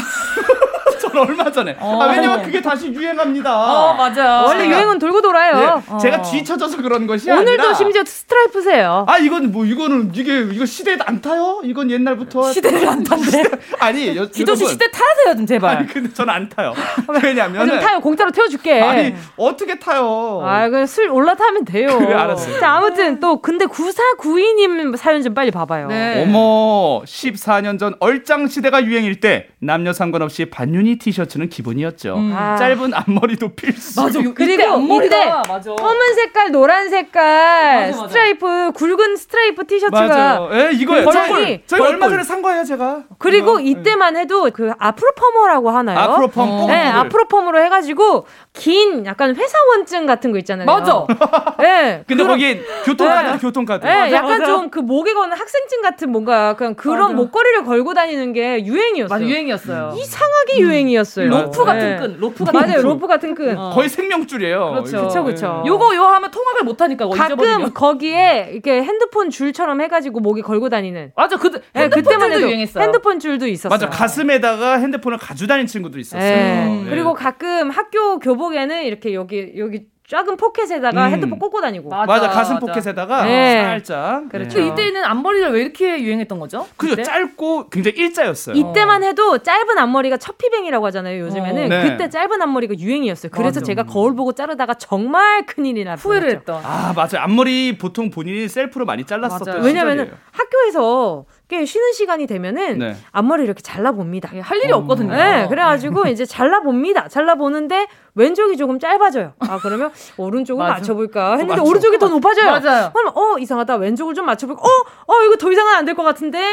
전 1.12 1.18
얼마 1.18 1.51
전에. 1.51 1.76
어. 1.80 2.01
아, 2.01 2.08
왜냐면 2.08 2.41
그게 2.43 2.62
다시 2.62 2.88
유행합니다. 2.88 3.53
어, 3.55 3.93
맞아. 3.93 4.43
원래 4.43 4.66
제가- 4.66 4.70
유행은 4.70 4.99
돌고 4.99 5.22
돌아요. 5.22 5.82
예, 5.93 5.97
제가 5.99 6.22
뒤쳐져서 6.22 6.82
그런 6.82 7.08
것이 7.08 7.30
오늘도 7.32 7.51
아니라 7.64 7.74
심지어 7.74 8.03
스트라이프세요. 8.05 9.05
아 9.08 9.18
이건 9.18 9.51
뭐 9.51 9.66
이거는 9.66 10.12
이게 10.14 10.41
이거 10.51 10.66
시대에 10.66 10.97
안 11.05 11.22
타요? 11.22 11.62
이건 11.64 11.89
옛날부터 11.91 12.51
시대를 12.53 12.88
안 12.88 13.03
탄대. 13.03 13.43
아니 13.80 14.16
여, 14.16 14.26
지도씨 14.32 14.64
여러분. 14.64 14.68
시대 14.68 14.91
타세요 14.91 15.36
좀 15.36 15.45
제발. 15.45 15.78
아니 15.78 15.88
근데 15.88 16.12
전 16.14 16.28
안 16.30 16.47
타요. 16.49 16.74
아, 16.76 17.14
왜냐면은 17.24 17.68
좀 17.70 17.80
타요. 17.80 17.99
공짜로 18.01 18.32
태워 18.32 18.47
줄게. 18.47 18.82
아니 18.82 19.16
어떻게 19.38 19.80
타요? 19.80 20.41
아, 20.43 20.68
그술 20.70 21.10
올라타면 21.10 21.66
돼요. 21.66 21.97
그래, 21.97 22.14
알았어요. 22.14 22.60
자, 22.60 22.74
아무튼 22.76 23.20
또 23.20 23.41
근데 23.41 23.66
9492님 23.66 24.95
사연 24.97 25.22
좀 25.24 25.34
빨리 25.34 25.51
봐 25.51 25.66
봐요. 25.66 25.88
네. 25.88 26.24
어머 26.24 27.01
14년 27.05 27.80
전 27.80 27.95
얼짱 27.99 28.47
시대가 28.47 28.84
유행일 28.84 29.20
때 29.20 29.47
남녀 29.60 29.93
상관없이 29.93 30.45
반윤희 30.45 30.96
티셔츠는 30.97 31.49
기본이었죠. 31.49 32.15
음. 32.15 32.33
아. 32.35 32.55
짧은 32.57 32.93
앞머리도 32.93 33.49
필수. 33.55 34.01
맞아. 34.01 34.19
그리고 34.35 34.73
앞머리가 34.73 35.05
이때 35.05 35.25
맞아. 35.47 35.73
검은 35.75 36.15
색깔, 36.15 36.51
노란 36.51 36.89
색깔, 36.89 37.87
맞아, 37.91 37.97
맞아. 38.01 38.07
스트라이프, 38.07 38.71
굵은 38.75 39.15
스트라이프 39.17 39.65
티셔츠가. 39.67 40.49
예, 40.53 40.69
이거예요. 40.73 41.05
저희. 41.11 41.81
얼마 41.81 42.09
전에 42.09 42.23
산 42.23 42.41
거예요, 42.41 42.63
제가. 42.63 43.03
그리고 43.17 43.59
이거. 43.59 43.79
이때만 43.79 44.17
해도 44.17 44.49
그 44.53 44.71
앞으로 44.79 45.11
퍼머라고 45.15 45.69
하나요? 45.69 45.97
앞으로 45.99 46.27
펌 46.29 46.43
어. 46.43 46.57
뽕. 46.61 46.67
네, 46.67 46.87
앞으로 46.87 47.27
펌으로 47.27 47.59
해 47.61 47.69
가지고 47.69 48.25
긴 48.53 49.05
약간 49.05 49.35
회사원증 49.35 50.05
같은 50.05 50.31
거 50.31 50.37
있잖아요. 50.39 50.65
맞아. 50.65 51.05
네. 51.59 52.03
근데 52.07 52.23
그런- 52.23 52.27
거기 52.27 52.61
교통카드, 52.85 53.27
네. 53.31 53.37
교통카드. 53.37 53.85
네, 53.85 53.95
맞아, 53.95 54.11
약간. 54.15 54.45
좀 54.45 54.67
그 54.69 54.79
목에 54.79 55.13
거는 55.13 55.37
학생증 55.37 55.81
같은 55.81 56.11
뭔가 56.11 56.55
그냥 56.55 56.75
그런 56.75 56.99
맞아. 56.99 57.13
목걸이를 57.13 57.63
걸고 57.63 57.93
다니는 57.93 58.33
게 58.33 58.65
유행이었어요. 58.65 59.07
맞아 59.07 59.23
유행이었어요. 59.25 59.93
이상하게 59.97 60.59
유행 60.59 60.86
이었어요. 60.89 61.29
로프 61.29 61.63
같은 61.65 61.79
네. 61.89 61.95
끈, 61.97 62.17
로프 62.19 62.43
같은 62.45 62.59
맞아요, 62.59 62.75
끈. 62.81 62.83
로프 62.83 63.07
같은 63.07 63.35
끈. 63.35 63.57
어. 63.57 63.69
거의 63.71 63.89
생명줄이에요. 63.89 64.69
그렇죠. 64.71 65.07
그쵸, 65.07 65.23
그쵸. 65.23 65.63
요거 65.65 65.95
요 65.95 66.03
하면 66.03 66.31
통학을 66.31 66.63
못 66.63 66.81
하니까 66.81 67.05
어, 67.05 67.09
가끔. 67.09 67.73
거기에 67.73 68.49
이렇게 68.53 68.83
핸드폰 68.83 69.29
줄처럼 69.29 69.81
해가지고 69.81 70.19
목에 70.19 70.41
걸고 70.41 70.69
다니는. 70.69 71.11
맞아 71.15 71.38
그 71.38 71.51
네, 71.51 71.59
핸드폰 71.83 72.03
그때만 72.03 72.19
줄도 72.29 72.35
해도 72.35 72.47
유행했어요. 72.47 72.83
핸드폰 72.83 73.19
줄도 73.19 73.47
있었어요. 73.47 73.69
맞아, 73.69 73.89
가슴에다가 73.89 74.77
핸드폰을 74.79 75.17
가지고 75.17 75.47
다니는 75.47 75.67
친구도 75.67 75.99
있었어요. 75.99 76.21
네. 76.21 76.83
예. 76.85 76.89
그리고 76.89 77.13
가끔 77.13 77.69
학교 77.69 78.19
교복에는 78.19 78.83
이렇게 78.83 79.13
여기 79.13 79.53
여기 79.57 79.85
작은 80.10 80.38
포켓에다가 80.38 81.08
음. 81.08 81.12
핸드폰 81.12 81.38
꽂고 81.38 81.60
다니고. 81.60 81.89
맞아, 81.89 82.05
맞아, 82.05 82.30
가슴 82.30 82.53
맞아. 82.55 82.66
포켓에다가 82.66 83.26
네. 83.26 83.62
살짝. 83.62 84.30
그렇죠. 84.30 84.58
예. 84.58 84.64
그 84.64 84.68
이때는 84.70 85.03
앞머리가 85.03 85.49
왜 85.49 85.62
이렇게 85.62 86.01
유행했던 86.01 86.39
거죠? 86.39 86.66
그죠 86.78 86.91
그때? 86.91 87.03
짧고 87.03 87.68
굉장히 87.70 87.97
일자였어요. 87.97 88.55
이때만 88.55 89.03
해도 89.03 89.38
짧은 89.39 89.78
앞머리가 89.78 90.16
첫피뱅이라고 90.16 90.86
하잖아요. 90.86 91.20
요즘에는 91.26 91.66
어. 91.66 91.68
네. 91.68 91.89
그때 91.89 92.10
짧은 92.10 92.41
앞머리가 92.41 92.76
유행이었어요. 92.80 93.32
그래서 93.34 93.60
맞아. 93.60 93.66
제가 93.66 93.84
거울 93.84 94.16
보고 94.16 94.32
자르다가 94.32 94.76
정말 94.76 95.45
큰일이 95.45 95.84
날 95.84 95.97
후회를. 95.97 96.30
했던. 96.30 96.62
아 96.64 96.93
맞아요. 96.95 97.20
앞머리 97.24 97.78
보통 97.78 98.10
본인이 98.10 98.47
셀프로 98.47 98.86
많이 98.86 99.03
잘랐었던. 99.03 99.62
왜냐면은 99.62 100.05
시절이에요. 100.05 100.18
학교에서 100.32 101.26
꽤 101.49 101.63
쉬는 101.65 101.93
시간이 101.93 102.27
되면은 102.27 102.79
네. 102.79 102.95
앞머리 103.11 103.43
이렇게 103.45 103.61
잘라 103.61 103.93
봅니다. 103.93 104.29
예, 104.33 104.41
할 104.41 104.57
일이 104.57 104.71
없거든요. 104.73 105.13
네, 105.13 105.47
그래가지고 105.47 106.07
이제 106.07 106.25
잘라 106.25 106.59
봅니다. 106.61 107.07
잘라 107.07 107.35
보는데 107.35 107.87
왼쪽이 108.15 108.57
조금 108.57 108.79
짧아져요. 108.79 109.33
아, 109.39 109.57
그러면 109.61 109.91
오른쪽을. 110.17 110.65
맞춰볼까 110.67 111.31
했는데 111.37 111.55
맞죠. 111.55 111.69
오른쪽이 111.69 111.97
더 111.99 112.09
높아져요. 112.09 112.51
맞아요. 112.59 112.91
그럼 112.93 113.13
어, 113.15 113.37
이상하다. 113.39 113.75
왼쪽을 113.77 114.13
좀 114.13 114.25
맞춰볼까? 114.25 114.61
어, 114.61 114.67
어, 115.07 115.23
이거 115.25 115.35
더 115.37 115.49
이상은 115.51 115.73
안 115.73 115.85
될 115.85 115.95
것 115.95 116.03
같은데? 116.03 116.43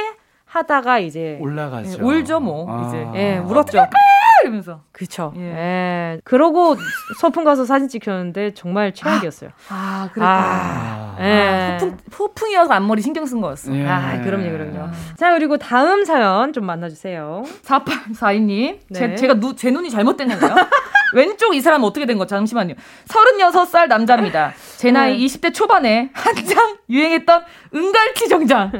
하다가 0.55 1.01
이제 1.01 1.37
올라가죠. 1.41 1.99
예, 1.99 2.03
울죠, 2.03 2.39
뭐, 2.39 2.67
아. 2.71 2.87
이제. 2.87 3.07
예, 3.15 3.39
울었죠. 3.39 3.79
이러면서. 4.45 4.83
그쵸. 4.93 5.33
예. 5.37 5.43
예. 5.43 6.21
그러고 6.23 6.77
소풍 7.19 7.45
가서 7.45 7.65
사진 7.65 7.89
찍혔는데 7.89 8.55
정말 8.55 8.93
최악이었어요. 8.95 9.51
아, 9.71 10.09
그랬구나. 10.13 10.27
아, 10.29 11.17
예. 11.21 11.79
소풍, 11.81 11.97
소풍이어서 12.13 12.73
앞머리 12.75 13.03
신경 13.03 13.27
쓴 13.27 13.41
거였어. 13.41 13.75
예. 13.75 13.85
아, 13.87 14.21
그럼요, 14.23 14.51
그럼요. 14.51 14.91
자, 15.17 15.33
그리고 15.33 15.57
다음 15.57 16.05
사연 16.05 16.53
좀 16.53 16.67
만나주세요. 16.67 17.43
4842님. 17.65 18.79
제, 18.95 19.07
네. 19.09 19.17
제가 19.17 19.35
누, 19.35 19.57
제 19.57 19.71
눈이 19.73 19.91
잘못된 19.91 20.29
건가요? 20.29 20.55
왼쪽 21.15 21.55
이 21.55 21.61
사람 21.61 21.83
어떻게 21.83 22.07
된 22.07 22.19
거죠? 22.19 22.37
잠시만요. 22.37 22.75
36살 23.09 23.89
남자입니다. 23.89 24.53
제 24.77 24.91
나이 24.93 25.19
네. 25.19 25.25
20대 25.27 25.55
초반에 25.55 26.11
한창 26.13 26.77
유행했던 26.89 27.43
은갈치 27.75 28.29
정장. 28.29 28.73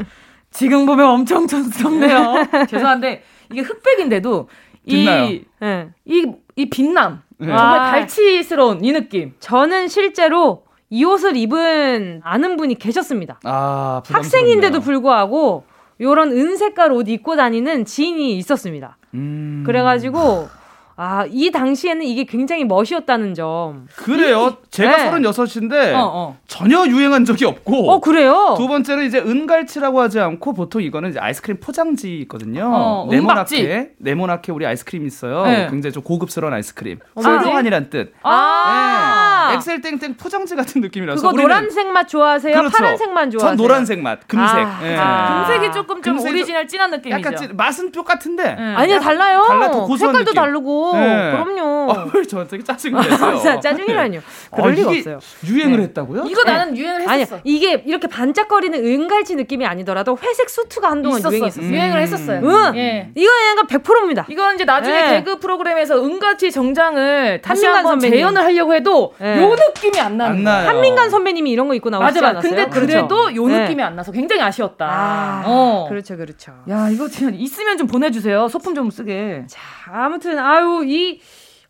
지금 0.55 0.87
보면 0.87 1.07
엄청 1.07 1.47
촌스럽네요. 1.47 2.47
죄송한데 2.71 3.23
이게 3.53 3.61
흑백인데도 3.61 4.49
빛나요. 4.89 5.25
이, 5.25 5.45
예. 5.63 5.89
이, 6.05 6.33
이 6.57 6.71
빛남. 6.71 7.23
네. 7.39 7.49
정말 7.49 7.81
아. 7.81 7.91
갈치스러운 7.91 8.85
이 8.85 8.93
느낌. 8.93 9.35
저는 9.41 9.89
실제로 9.89 10.65
이 10.91 11.05
옷을 11.05 11.37
입은 11.37 12.21
아는 12.25 12.57
분이 12.57 12.77
계셨습니다. 12.77 13.41
아, 13.43 14.03
학생인데도. 14.07 14.81
불구하고 14.81 15.65
요런 16.01 16.33
은색깔 16.33 16.93
옷 16.93 17.09
입고 17.09 17.37
다니는 17.37 17.85
지인이 17.85 18.37
있었습니다. 18.39 18.97
음. 19.15 19.65
그래가지고 19.67 20.49
아, 20.97 21.27
이 21.29 21.51
당시에는 21.51 22.05
이게 22.05 22.25
굉장히 22.25 22.65
멋이었다는 22.65 23.35
점. 23.35 23.87
그래요. 23.97 24.57
제가 24.71 24.97
네. 24.97 25.11
36인데 25.11 25.93
어, 25.95 25.99
어. 26.05 26.37
전혀 26.47 26.87
유행한 26.87 27.25
적이 27.25 27.47
없고 27.47 27.91
어, 27.91 28.01
그래요? 28.01 28.55
두 28.57 28.69
번째는 28.69 29.07
이제 29.07 29.19
은갈치라고 29.19 30.01
하지 30.01 30.21
않고 30.21 30.53
보통 30.53 30.83
이거는 30.83 31.11
이제 31.11 31.19
아이스크림 31.19 31.59
포장지 31.59 32.19
있거든요. 32.23 32.71
어, 32.73 33.09
네모나게 33.11 33.95
네모나게 33.99 34.53
우리 34.53 34.67
아이스크림 34.67 35.05
있어요. 35.07 35.45
네. 35.45 35.69
굉장히 35.69 35.93
좀 35.93 36.03
고급스러운 36.05 36.53
아이스크림. 36.53 36.99
어, 37.15 37.21
훌륭한이란 37.21 37.91
뜻. 37.91 38.13
아, 38.23 38.31
네. 38.31 39.24
엑셀 39.53 39.81
땡땡 39.81 40.15
포장지 40.17 40.57
같은 40.57 40.81
느낌이라서 40.81 41.17
그거 41.17 41.29
우리는 41.29 41.43
노란색 41.43 41.87
맛 41.89 42.09
좋아하세요? 42.09 42.57
그렇죠. 42.57 42.77
파란색만 42.77 43.31
좋아하세요? 43.31 43.49
전 43.51 43.57
노란색 43.57 44.01
맛, 44.01 44.27
금색. 44.27 44.49
아, 44.59 44.81
예. 44.85 44.97
아. 44.99 45.45
금색이 45.47 45.73
조금 45.73 46.03
좀 46.03 46.15
금색이 46.17 46.31
오리지널 46.35 46.67
진한 46.69 46.91
느낌이죠. 46.91 47.19
약간 47.19 47.37
찐- 47.37 47.57
맛은 47.57 47.93
똑같은데. 47.93 48.57
응. 48.59 48.75
아니요, 48.77 49.01
달라요. 49.01 49.45
달라, 49.47 49.71
더 49.71 49.85
고소한 49.87 50.15
색깔도 50.15 50.31
느낌. 50.31 50.35
다르고. 50.35 50.93
네. 50.97 51.31
그럼요. 51.33 51.93
어, 51.93 52.11
왜 52.15 52.23
저한테 52.25 52.63
짜증을 52.63 53.01
내세요? 53.09 53.39
자, 53.43 53.61
짜증이라뇨. 53.61 54.21
그럴 54.53 54.67
어, 54.67 54.71
리가 54.71 54.91
없어요. 54.91 55.19
유행을 55.47 55.77
네. 55.79 55.83
했다고요? 55.85 56.25
이거 56.29 56.43
네. 56.45 56.53
나는 56.53 56.77
유행을 56.77 57.09
아니, 57.09 57.23
했었어. 57.23 57.41
이게 57.45 57.83
이렇게 57.87 58.07
반짝거리는 58.09 58.85
은갈치 58.85 59.35
느낌이 59.37 59.67
아니더라도 59.67 60.17
회색 60.23 60.49
수트가 60.51 60.91
한동안 60.91 61.19
있었어. 61.19 61.35
유행했었어요. 61.35 61.71
유행을 61.71 62.01
했었어요. 62.01 62.41
응. 62.45 62.77
예. 62.77 63.11
이거 63.15 63.31
약간 63.51 63.67
100%입니다. 63.67 64.27
이건 64.29 64.55
이제 64.55 64.65
나중에 64.65 65.03
네. 65.03 65.11
개그 65.19 65.39
프로그램에서 65.39 66.03
은가치 66.05 66.51
정장을 66.53 67.41
다시 67.43 67.67
한번. 67.67 67.99
재현을 68.01 68.43
하려고 68.43 68.75
해도 68.75 69.15
네. 69.37 69.43
요 69.43 69.55
느낌이 69.55 70.01
안 70.01 70.17
나는 70.17 70.37
안 70.39 70.45
거야. 70.45 70.55
나요. 70.63 70.69
한민간 70.69 71.11
선배님이 71.11 71.51
이런 71.51 71.69
거 71.69 71.75
입고 71.75 71.91
나오지 71.91 72.21
맞아. 72.21 72.29
않았어요? 72.29 72.55
근데 72.55 72.69
그래도 72.69 73.35
요 73.35 73.47
네. 73.47 73.63
느낌이 73.63 73.83
안 73.83 73.97
나서 73.97 74.13
굉장히 74.13 74.43
아쉬웠다. 74.43 74.87
아, 74.87 75.43
어. 75.47 75.87
그렇죠, 75.89 76.17
그렇죠. 76.17 76.53
야, 76.69 76.89
이거 76.91 77.09
진짜 77.09 77.35
있으면 77.37 77.77
좀 77.79 77.87
보내주세요. 77.87 78.49
소품 78.49 78.75
좀 78.75 78.91
쓰게. 78.91 79.45
자, 79.49 79.61
아무튼 79.93 80.39
아유 80.39 80.83
이 80.87 81.21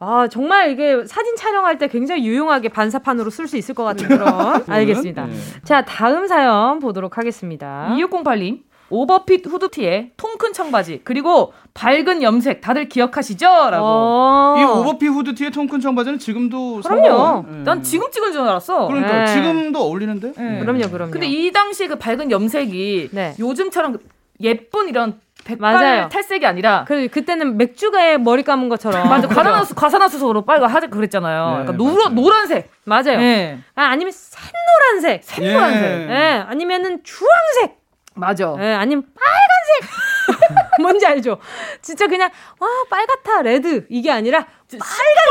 아, 0.01 0.27
정말 0.31 0.71
이게 0.71 1.05
사진 1.07 1.35
촬영할 1.37 1.79
때 1.79 1.87
굉장히 1.89 2.27
유용하게 2.27 2.69
반사판으로 2.69 3.31
쓸 3.31 3.47
수 3.49 3.57
있을 3.57 3.75
것 3.75 3.85
같은 3.85 4.09
그런. 4.09 4.63
알겠습니다. 4.69 5.27
네. 5.27 5.33
자, 5.63 5.85
다음 5.85 6.27
사연 6.27 6.79
보도록 6.81 7.17
하겠습니다. 7.17 7.89
2608님. 7.99 8.61
오버핏 8.95 9.47
후드티에 9.47 10.13
통큰 10.17 10.53
청바지 10.53 11.01
그리고 11.03 11.53
밝은 11.75 12.23
염색 12.23 12.61
다들 12.61 12.89
기억하시죠? 12.89 13.47
라고. 13.47 13.85
어. 13.85 14.57
이 14.59 14.63
오버피 14.63 15.09
후드티에 15.09 15.51
통큰 15.51 15.81
청바지는 15.81 16.21
지금도 16.21 16.81
그럼요. 16.83 17.45
예. 17.49 17.63
난 17.65 17.83
지금 17.83 18.11
찍은 18.13 18.31
줄 18.33 18.43
알았어. 18.43 18.87
그러니까 18.87 19.25
네. 19.25 19.27
지금도 19.27 19.81
어울리는데? 19.83 20.33
네. 20.37 20.61
그럼요, 20.61 20.89
그럼요. 20.91 21.11
근데 21.11 21.27
이 21.27 21.51
당시 21.51 21.89
그 21.89 21.97
밝은 21.97 22.31
염색이 22.31 23.09
네. 23.13 23.35
요즘처럼 23.41 23.99
예쁜 24.41 24.89
이런 24.89 25.21
백발 25.45 25.75
맞아요. 25.75 26.09
탈색이 26.09 26.47
아니라 26.47 26.85
그 26.87 27.09
그때는 27.09 27.57
맥주가에 27.59 28.17
머리 28.17 28.43
감은 28.45 28.69
것처럼 28.69 29.09
맞아 29.09 29.29
과산화수 29.29 29.75
과산화수소로 29.75 30.43
빨고 30.43 30.67
하자 30.67 30.87
그랬잖아요. 30.87 31.59
네, 31.59 31.65
그러니까 31.65 31.73
노란. 31.77 32.15
노란색. 32.15 32.71
맞아요. 32.85 33.19
네. 33.19 33.59
아, 33.75 33.83
아니면 33.87 34.13
샛노란색. 34.13 35.25
샛노란색. 35.25 35.83
예. 35.83 36.11
예, 36.11 36.45
아니면은 36.47 37.03
주황색. 37.03 37.84
맞아. 38.15 38.55
예, 38.61 38.75
아니면 38.75 39.05
빨간색. 39.15 39.95
뭔지 40.81 41.07
알죠? 41.07 41.39
진짜 41.83 42.07
그냥 42.07 42.31
와 42.59 42.69
빨갛다 42.91 43.43
레드 43.43 43.87
이게 43.89 44.11
아니라 44.11 44.47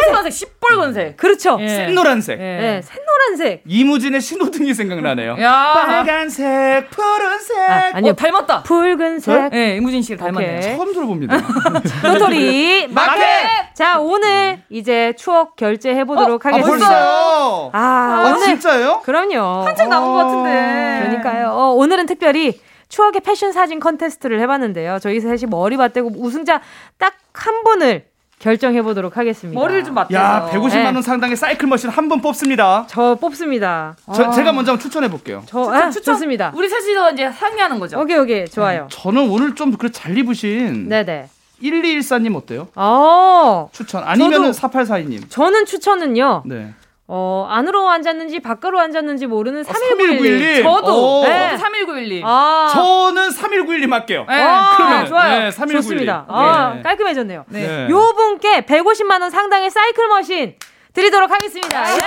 빨간색, 0.06 0.32
시뻘건색. 0.32 1.18
그렇죠. 1.18 1.58
예. 1.60 1.68
샛노란색. 1.68 2.40
예. 2.40 2.44
예, 2.44 2.82
샛노란색. 2.82 3.64
이무진의 3.66 4.22
신호등이 4.22 4.74
생각나네요. 4.74 5.36
야. 5.42 5.74
빨간색, 5.74 6.90
푸른색. 6.92 7.58
아, 7.58 7.92
아니요. 7.96 8.12
어, 8.12 8.16
닮았다. 8.16 8.64
붉은색. 8.64 9.54
예, 9.54 9.76
이무진 9.78 10.02
씨를 10.02 10.18
닮았네요. 10.18 10.62
처음 10.62 10.94
들어봅니다. 10.94 11.38
도토리 12.04 12.88
마켓! 12.94 13.74
자 13.74 14.00
오늘 14.00 14.62
이제 14.70 15.14
추억 15.18 15.56
결제해 15.56 16.04
보도록 16.06 16.46
아, 16.46 16.50
하겠습니다. 16.50 16.88
벌써요? 16.88 17.70
아, 17.74 17.80
아, 17.80 18.24
오늘 18.30 18.46
진짜요? 18.46 19.02
그럼요. 19.04 19.66
한참 19.66 19.90
남은 19.90 20.08
것 20.08 20.14
같은데. 20.24 21.00
그러니까요. 21.08 21.50
어, 21.50 21.72
오늘은 21.74 22.06
특별히 22.06 22.62
추억의 22.90 23.22
패션 23.22 23.52
사진 23.52 23.80
컨테스트를 23.80 24.40
해봤는데요. 24.42 25.00
저희 25.02 25.20
셋이 25.20 25.44
머리 25.50 25.78
맞대고 25.78 26.12
우승자 26.18 26.62
딱 26.98 27.14
한 27.36 27.64
분을 27.64 28.06
결정해 28.38 28.84
보도록 28.84 29.18
하겠습니다. 29.18 29.60
머리를 29.60 29.84
좀 29.86 29.96
맞대서. 29.96 30.20
야, 30.22 30.50
150만 30.54 30.70
네. 30.70 30.86
원 30.86 31.02
상당의 31.02 31.36
사이클 31.36 31.68
머신 31.68 31.90
한 31.90 32.08
번 32.10 32.22
뽑습니다. 32.22 32.86
저 32.88 33.16
뽑습니다. 33.16 33.96
저, 34.14 34.30
제가 34.30 34.52
먼저 34.52 34.74
한번 34.74 34.80
추천해 34.80 35.10
볼게요. 35.10 35.42
저 35.48 35.64
추천, 35.64 35.74
아, 35.76 35.90
추천. 35.90 36.14
좋습니다. 36.14 36.52
우리 36.56 36.70
셋이서 36.70 37.14
이제 37.14 37.32
상의하는 37.32 37.80
거죠. 37.80 38.00
오케이 38.00 38.18
오케이 38.20 38.46
좋아요. 38.48 38.88
저는 38.92 39.32
오늘 39.32 39.56
좀 39.56 39.72
그래 39.76 39.90
잘 39.92 40.16
입으신 40.16 40.90
네네. 40.90 41.30
1214님 41.64 42.36
어때요? 42.36 42.68
어 42.76 43.70
추천. 43.72 44.04
아니면은 44.04 44.52
저도- 44.52 44.60
4842님. 44.70 45.30
저는 45.30 45.66
추천은요. 45.66 46.44
네. 46.46 46.74
어 47.08 47.46
안으로 47.50 47.90
앉았는지 47.90 48.40
밖으로 48.40 48.80
앉았는지 48.80 49.28
모르는 49.28 49.60
어, 49.60 49.64
3191. 49.64 50.18
3191. 50.40 50.64
저도. 50.64 51.20
오. 51.20 51.24
네. 51.26 51.58
3191님. 51.58 52.22
아 52.24 52.72
저는 52.74 53.30
3191님 53.30 53.90
할게요. 53.92 54.26
네. 54.30 54.42
와, 54.42 54.76
그러면은, 54.78 55.06
좋아요. 55.08 55.40
네, 55.40 55.52
3191. 55.52 55.82
좋습니다. 55.82 56.26
아, 56.30 56.74
네. 56.76 56.82
깔끔해졌네요. 56.82 57.46
네. 57.50 57.68
네. 57.68 57.90
요 57.90 58.14
분께 58.16 58.62
150만 58.62 59.22
원 59.22 59.30
상당의 59.30 59.70
사이클 59.70 60.08
머신 60.08 60.56
드리도록 60.94 61.30
하겠습니다. 61.30 61.84
예. 61.94 61.98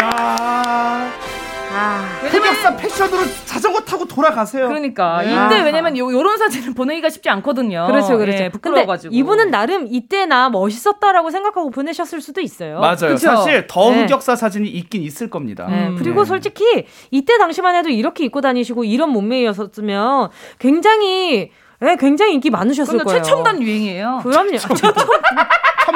야 0.00 1.12
아, 1.76 2.20
흑역사 2.22 2.76
패션으로 2.76 3.22
자전거 3.44 3.80
타고 3.80 4.04
돌아가세요. 4.06 4.68
그러니까 4.68 5.22
네. 5.22 5.30
이때 5.30 5.60
아. 5.60 5.64
왜냐면 5.64 5.98
요, 5.98 6.12
요런 6.12 6.38
사진을 6.38 6.74
보내기가 6.74 7.10
쉽지 7.10 7.28
않거든요. 7.30 7.86
그렇죠, 7.88 8.16
그렇죠. 8.16 8.32
예, 8.32 8.38
근데 8.44 8.48
부끄러워가지고. 8.50 9.14
이분은 9.14 9.50
나름 9.50 9.86
이때나 9.90 10.50
멋있었다라고 10.50 11.30
생각하고 11.30 11.70
보내셨을 11.70 12.20
수도 12.20 12.40
있어요. 12.40 12.78
맞아요. 12.78 13.14
그쵸? 13.14 13.18
사실 13.18 13.66
더 13.66 13.90
네. 13.90 14.02
흑역사 14.04 14.36
사진이 14.36 14.68
있긴 14.68 15.02
있을 15.02 15.28
겁니다. 15.28 15.66
네, 15.68 15.88
음. 15.88 15.96
그리고 15.98 16.22
네. 16.22 16.26
솔직히 16.26 16.86
이때 17.10 17.38
당시만 17.38 17.74
해도 17.74 17.88
이렇게 17.88 18.24
입고 18.24 18.40
다니시고 18.40 18.84
이런 18.84 19.10
몸매였었으면 19.10 20.30
굉장히 20.58 21.50
예, 21.82 21.96
굉장히 21.98 22.34
인기 22.34 22.50
많으셨을 22.50 22.98
거예요. 22.98 23.22
최첨단 23.22 23.60
유행이에요. 23.60 24.20
그럼요. 24.22 24.56
첨단. 24.58 24.92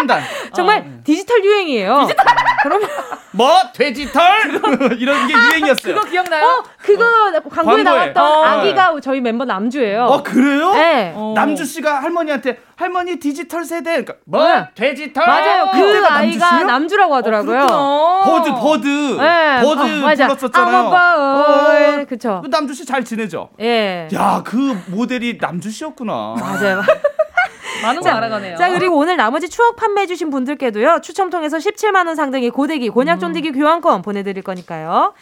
정말 0.54 0.78
어. 0.78 1.00
디지털 1.04 1.44
유행이에요. 1.44 2.08
그러면 2.62 2.88
뭐 3.32 3.50
돼지털 3.74 4.22
이런 4.98 5.26
게 5.28 5.34
유행이었어요. 5.34 5.94
그거 5.94 6.06
기억나요? 6.08 6.44
어 6.44 6.62
그거 6.78 7.04
광고에 7.50 7.50
광고에. 7.50 7.82
나왔던 7.82 8.24
어. 8.24 8.42
아기가 8.44 8.94
저희 9.02 9.20
멤버 9.20 9.44
남주예요. 9.44 10.04
어 10.04 10.22
그래요? 10.22 10.72
네. 10.72 11.12
어. 11.14 11.32
남주 11.36 11.64
씨가 11.64 12.02
할머니한테 12.02 12.58
할머니 12.76 13.16
디지털 13.16 13.64
세대 13.64 13.90
그러니까 14.02 14.14
뭐 14.24 14.46
네. 14.46 14.68
돼지털 14.74 15.26
맞아요. 15.26 15.68
그 15.72 16.06
아이가 16.06 16.10
남주씨요? 16.50 16.66
남주라고 16.66 17.14
하더라고요. 17.16 17.66
그렇구나. 17.66 18.20
bird 18.24 18.50
bird 18.54 18.86
네. 19.20 19.60
bird 19.62 19.80
어, 19.80 20.06
맞아. 20.06 20.26
불렀었잖아요. 20.26 20.90
Bird. 20.90 22.00
어, 22.02 22.04
그쵸. 22.08 22.40
그 22.42 22.48
남주 22.48 22.74
씨 22.74 22.84
잘 22.88 23.04
지내죠? 23.04 23.50
예. 23.60 24.08
야그 24.12 24.84
모델이 24.86 25.38
남주 25.40 25.70
씨였구나. 25.70 26.36
맞아요. 26.40 26.82
많은 27.82 28.02
거 28.02 28.08
알아가네요. 28.10 28.56
자, 28.56 28.70
그리고 28.70 28.96
오늘 28.96 29.16
나머지 29.16 29.48
추억 29.48 29.76
판매해주신 29.76 30.30
분들께도요, 30.30 31.00
추첨 31.02 31.30
통해서 31.30 31.58
17만원 31.58 32.16
상당의 32.16 32.50
고데기, 32.50 32.88
곤약 32.88 33.20
쫀디기 33.20 33.52
교환권 33.52 34.02
보내드릴 34.02 34.42
거니까요. 34.42 35.14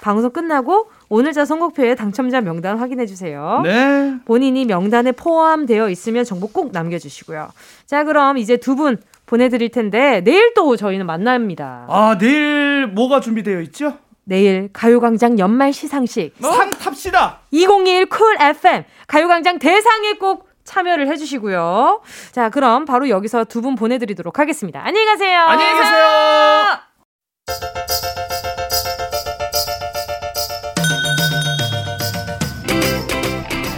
방송 0.00 0.30
끝나고 0.32 0.90
오늘자 1.08 1.44
선곡표에 1.44 1.94
당첨자 1.94 2.40
명단 2.40 2.76
확인해 2.78 3.06
주세요. 3.06 3.60
네. 3.62 4.16
본인이 4.24 4.64
명단에 4.64 5.12
포함되어 5.12 5.88
있으면 5.90 6.24
정보 6.24 6.48
꼭 6.48 6.72
남겨주시고요. 6.72 7.50
자, 7.86 8.04
그럼 8.04 8.38
이제 8.38 8.56
두 8.56 8.74
분 8.74 8.98
보내드릴 9.26 9.70
텐데, 9.70 10.20
내일 10.24 10.52
또 10.54 10.76
저희는 10.76 11.06
만납니다. 11.06 11.86
아 11.88 12.18
내일 12.18 12.86
뭐가 12.88 13.20
준비되어 13.20 13.60
있죠? 13.62 13.94
내일 14.24 14.68
가요광장 14.72 15.38
연말 15.38 15.72
시상식, 15.72 16.34
상 16.40 16.70
탑시다. 16.70 17.40
2021 17.50 18.06
쿨 18.06 18.36
FM, 18.40 18.84
가요광장 19.06 19.58
대상의 19.58 20.18
꼭 20.18 20.48
참여를 20.64 21.08
해주시고요. 21.08 22.00
자, 22.32 22.50
그럼 22.50 22.84
바로 22.84 23.08
여기서 23.08 23.44
두 23.44 23.62
분 23.62 23.76
보내드리도록 23.76 24.38
하겠습니다. 24.40 24.80
안녕히 24.84 25.06
가세요. 25.06 25.38
안녕히 25.40 25.72
계세요. 25.78 26.78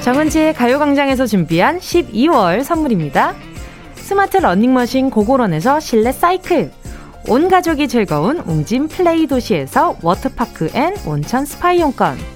정은지의 0.03 0.55
가요광장에서 0.55 1.27
준비한 1.27 1.79
12월 1.79 2.63
선물입니다. 2.63 3.35
스마트 3.95 4.37
러닝머신 4.37 5.11
고고런에서 5.11 5.81
실내 5.81 6.13
사이클. 6.13 6.71
온 7.29 7.49
가족이 7.49 7.89
즐거운 7.89 8.39
웅진 8.41 8.89
플레이 8.89 9.27
도시에서 9.27 9.97
워터파크 10.03 10.69
and 10.75 10.95
온천 11.07 11.47
스파 11.47 11.73
이용권. 11.73 12.34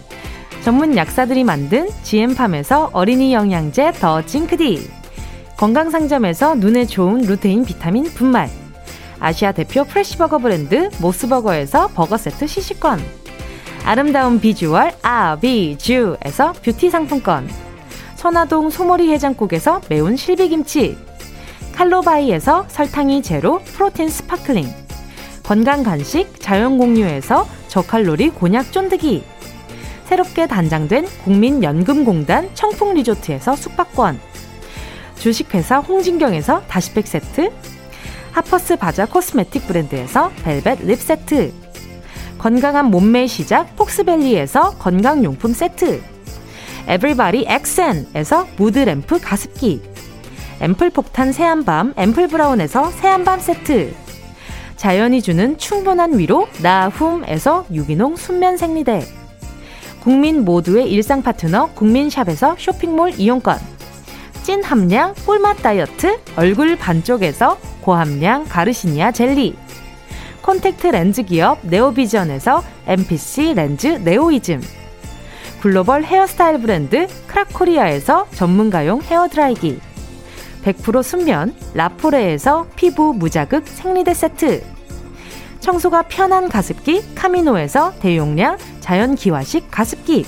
전문 0.68 0.98
약사들이 0.98 1.44
만든 1.44 1.88
GM팜에서 2.02 2.90
어린이 2.92 3.32
영양제 3.32 3.92
더 3.92 4.20
징크디. 4.20 4.90
건강상점에서 5.56 6.56
눈에 6.56 6.84
좋은 6.84 7.22
루테인 7.22 7.64
비타민 7.64 8.04
분말. 8.04 8.50
아시아 9.18 9.52
대표 9.52 9.84
fresh 9.84 10.08
버거 10.08 10.36
브랜드 10.36 10.90
모스버거에서 11.00 11.88
버거 11.94 12.18
세트 12.18 12.46
시식권. 12.46 13.00
아름다운 13.86 14.40
비주얼 14.40 14.92
아비주에서 15.00 16.52
뷰티 16.62 16.90
상품권. 16.90 17.48
천화동 18.16 18.68
소머리 18.68 19.10
해장국에서 19.12 19.80
매운 19.88 20.16
실비김치. 20.16 20.98
칼로바이에서 21.76 22.66
설탕이 22.68 23.22
제로 23.22 23.60
protein 23.61 24.11
sparkling. 24.11 24.68
건강 25.44 25.82
간식 25.82 26.38
자연 26.38 26.76
공유에서 26.76 27.48
저칼로리 27.68 28.28
곤약 28.28 28.70
쫀득이. 28.70 29.24
새롭게 30.09 30.46
단장된 30.46 31.06
국민연금공단 31.24 32.48
청풍리조트에서 32.54 33.54
숙박권. 33.56 34.18
주식회사 35.16 35.80
홍진경에서 35.80 36.62
다시팩 36.66 37.06
세트. 37.06 37.52
하퍼스 38.32 38.76
바자 38.76 39.04
cosmetic 39.05 39.66
브랜드에서 39.66 40.30
벨벳 40.42 40.78
lip 40.82 40.99
세트. 40.98 41.52
건강한 42.38 42.86
몸매의 42.86 43.28
시작 43.28 43.76
폭스밸리에서 43.76 44.78
건강용품 44.78 45.52
세트. 45.52 46.00
에브리바디 46.86 47.44
엑센에서 47.46 48.48
무드램프 48.56 49.20
가습기. 49.20 49.82
앰플 50.62 50.88
폭탄 50.88 51.32
새한밤 51.32 51.92
앰플 51.98 52.28
브라운에서 52.28 52.90
새한밤 52.92 53.40
세트. 53.40 53.92
자연이 54.76 55.20
주는 55.20 55.59
충분한 55.59 56.18
위로 56.18 56.48
나훔에서 56.62 57.66
유기농 57.70 58.16
순면 58.16 58.56
생리대. 58.56 59.17
국민 60.09 60.42
모두의 60.42 60.90
일상 60.90 61.20
파트너 61.20 61.66
국민샵에서 61.74 62.56
쇼핑몰 62.59 63.12
이용권. 63.18 63.59
찐 64.42 64.64
함량 64.64 65.12
꿀맛 65.26 65.61
다이어트 65.61 66.18
얼굴 66.34 66.76
반쪽에서 66.76 67.59
고함량 67.82 68.46
가르시니아 68.46 69.12
젤리. 69.12 69.54
콘택트 70.40 70.86
렌즈 70.86 71.22
기업 71.24 71.59
네오비전에서 71.62 72.62
MPC 72.86 73.52
렌즈 73.52 73.86
네오이즘. 73.86 74.62
글로벌 75.61 76.04
헤어스타일 76.04 76.62
브랜드 76.62 77.06
크라코리아에서 77.26 78.28
전문가용 78.30 79.02
헤어드라이기. 79.02 79.78
100% 80.64 81.02
순면 81.02 81.54
라포레에서 81.74 82.66
피부 82.76 83.12
무자극 83.12 83.68
생리대 83.68 84.14
세트. 84.14 84.78
청소가 85.61 86.02
편한 86.02 86.48
가습기 86.48 87.14
카미노에서 87.14 87.94
대용량 88.00 88.59
자연 88.80 89.14
기화식 89.14 89.70
가습기. 89.70 90.26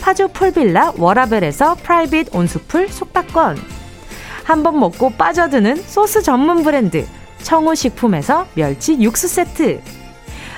파주 0.00 0.28
풀빌라 0.28 0.94
워라벨에서 0.96 1.76
private 1.76 2.34
온수풀 2.34 2.88
숙박권. 2.88 3.58
한 4.44 4.62
번 4.62 4.78
먹고 4.80 5.10
빠져드는 5.10 5.76
소스 5.86 6.22
전문 6.22 6.64
브랜드 6.64 7.06
청우식품에서 7.42 8.46
멸치 8.54 9.00
육수 9.00 9.28
세트. 9.28 9.80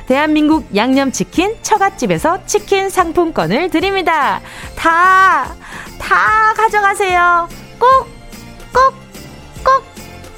대한민국 0.06 0.74
양념치킨 0.74 1.56
처갓집에서 1.62 2.44
치킨 2.46 2.90
상품권을 2.90 3.70
드립니다. 3.70 4.40
다, 4.76 5.54
다 5.98 6.52
가져가세요. 6.54 7.48
꼭, 7.78 8.08
꼭, 8.72 8.94
꼭, 9.64 9.84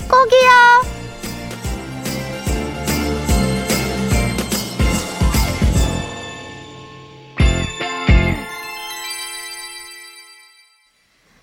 꼭이요. 0.08 1.05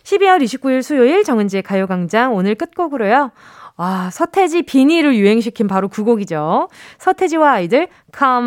(12월 0.04 0.42
29일) 0.42 0.82
수요일 0.82 1.24
정은지의 1.24 1.64
가요광장 1.64 2.36
오늘 2.36 2.56
끝곡으로요 2.56 3.32
아, 3.76 4.10
서태지 4.12 4.64
비니를 4.64 5.16
유행시킨 5.16 5.68
바로 5.68 5.88
그 5.88 6.04
곡이죠. 6.04 6.70
서태지와 7.00 7.54
아이들 7.54 7.88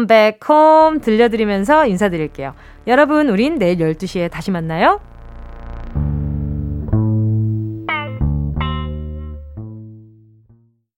Back 0.07 0.39
Home 0.49 1.01
들려드리면서 1.01 1.87
인사드릴게요. 1.87 2.55
여러분, 2.87 3.29
우린 3.29 3.59
내일 3.59 3.79
12시에 3.79 4.31
다시 4.31 4.53
만나요. 4.53 5.01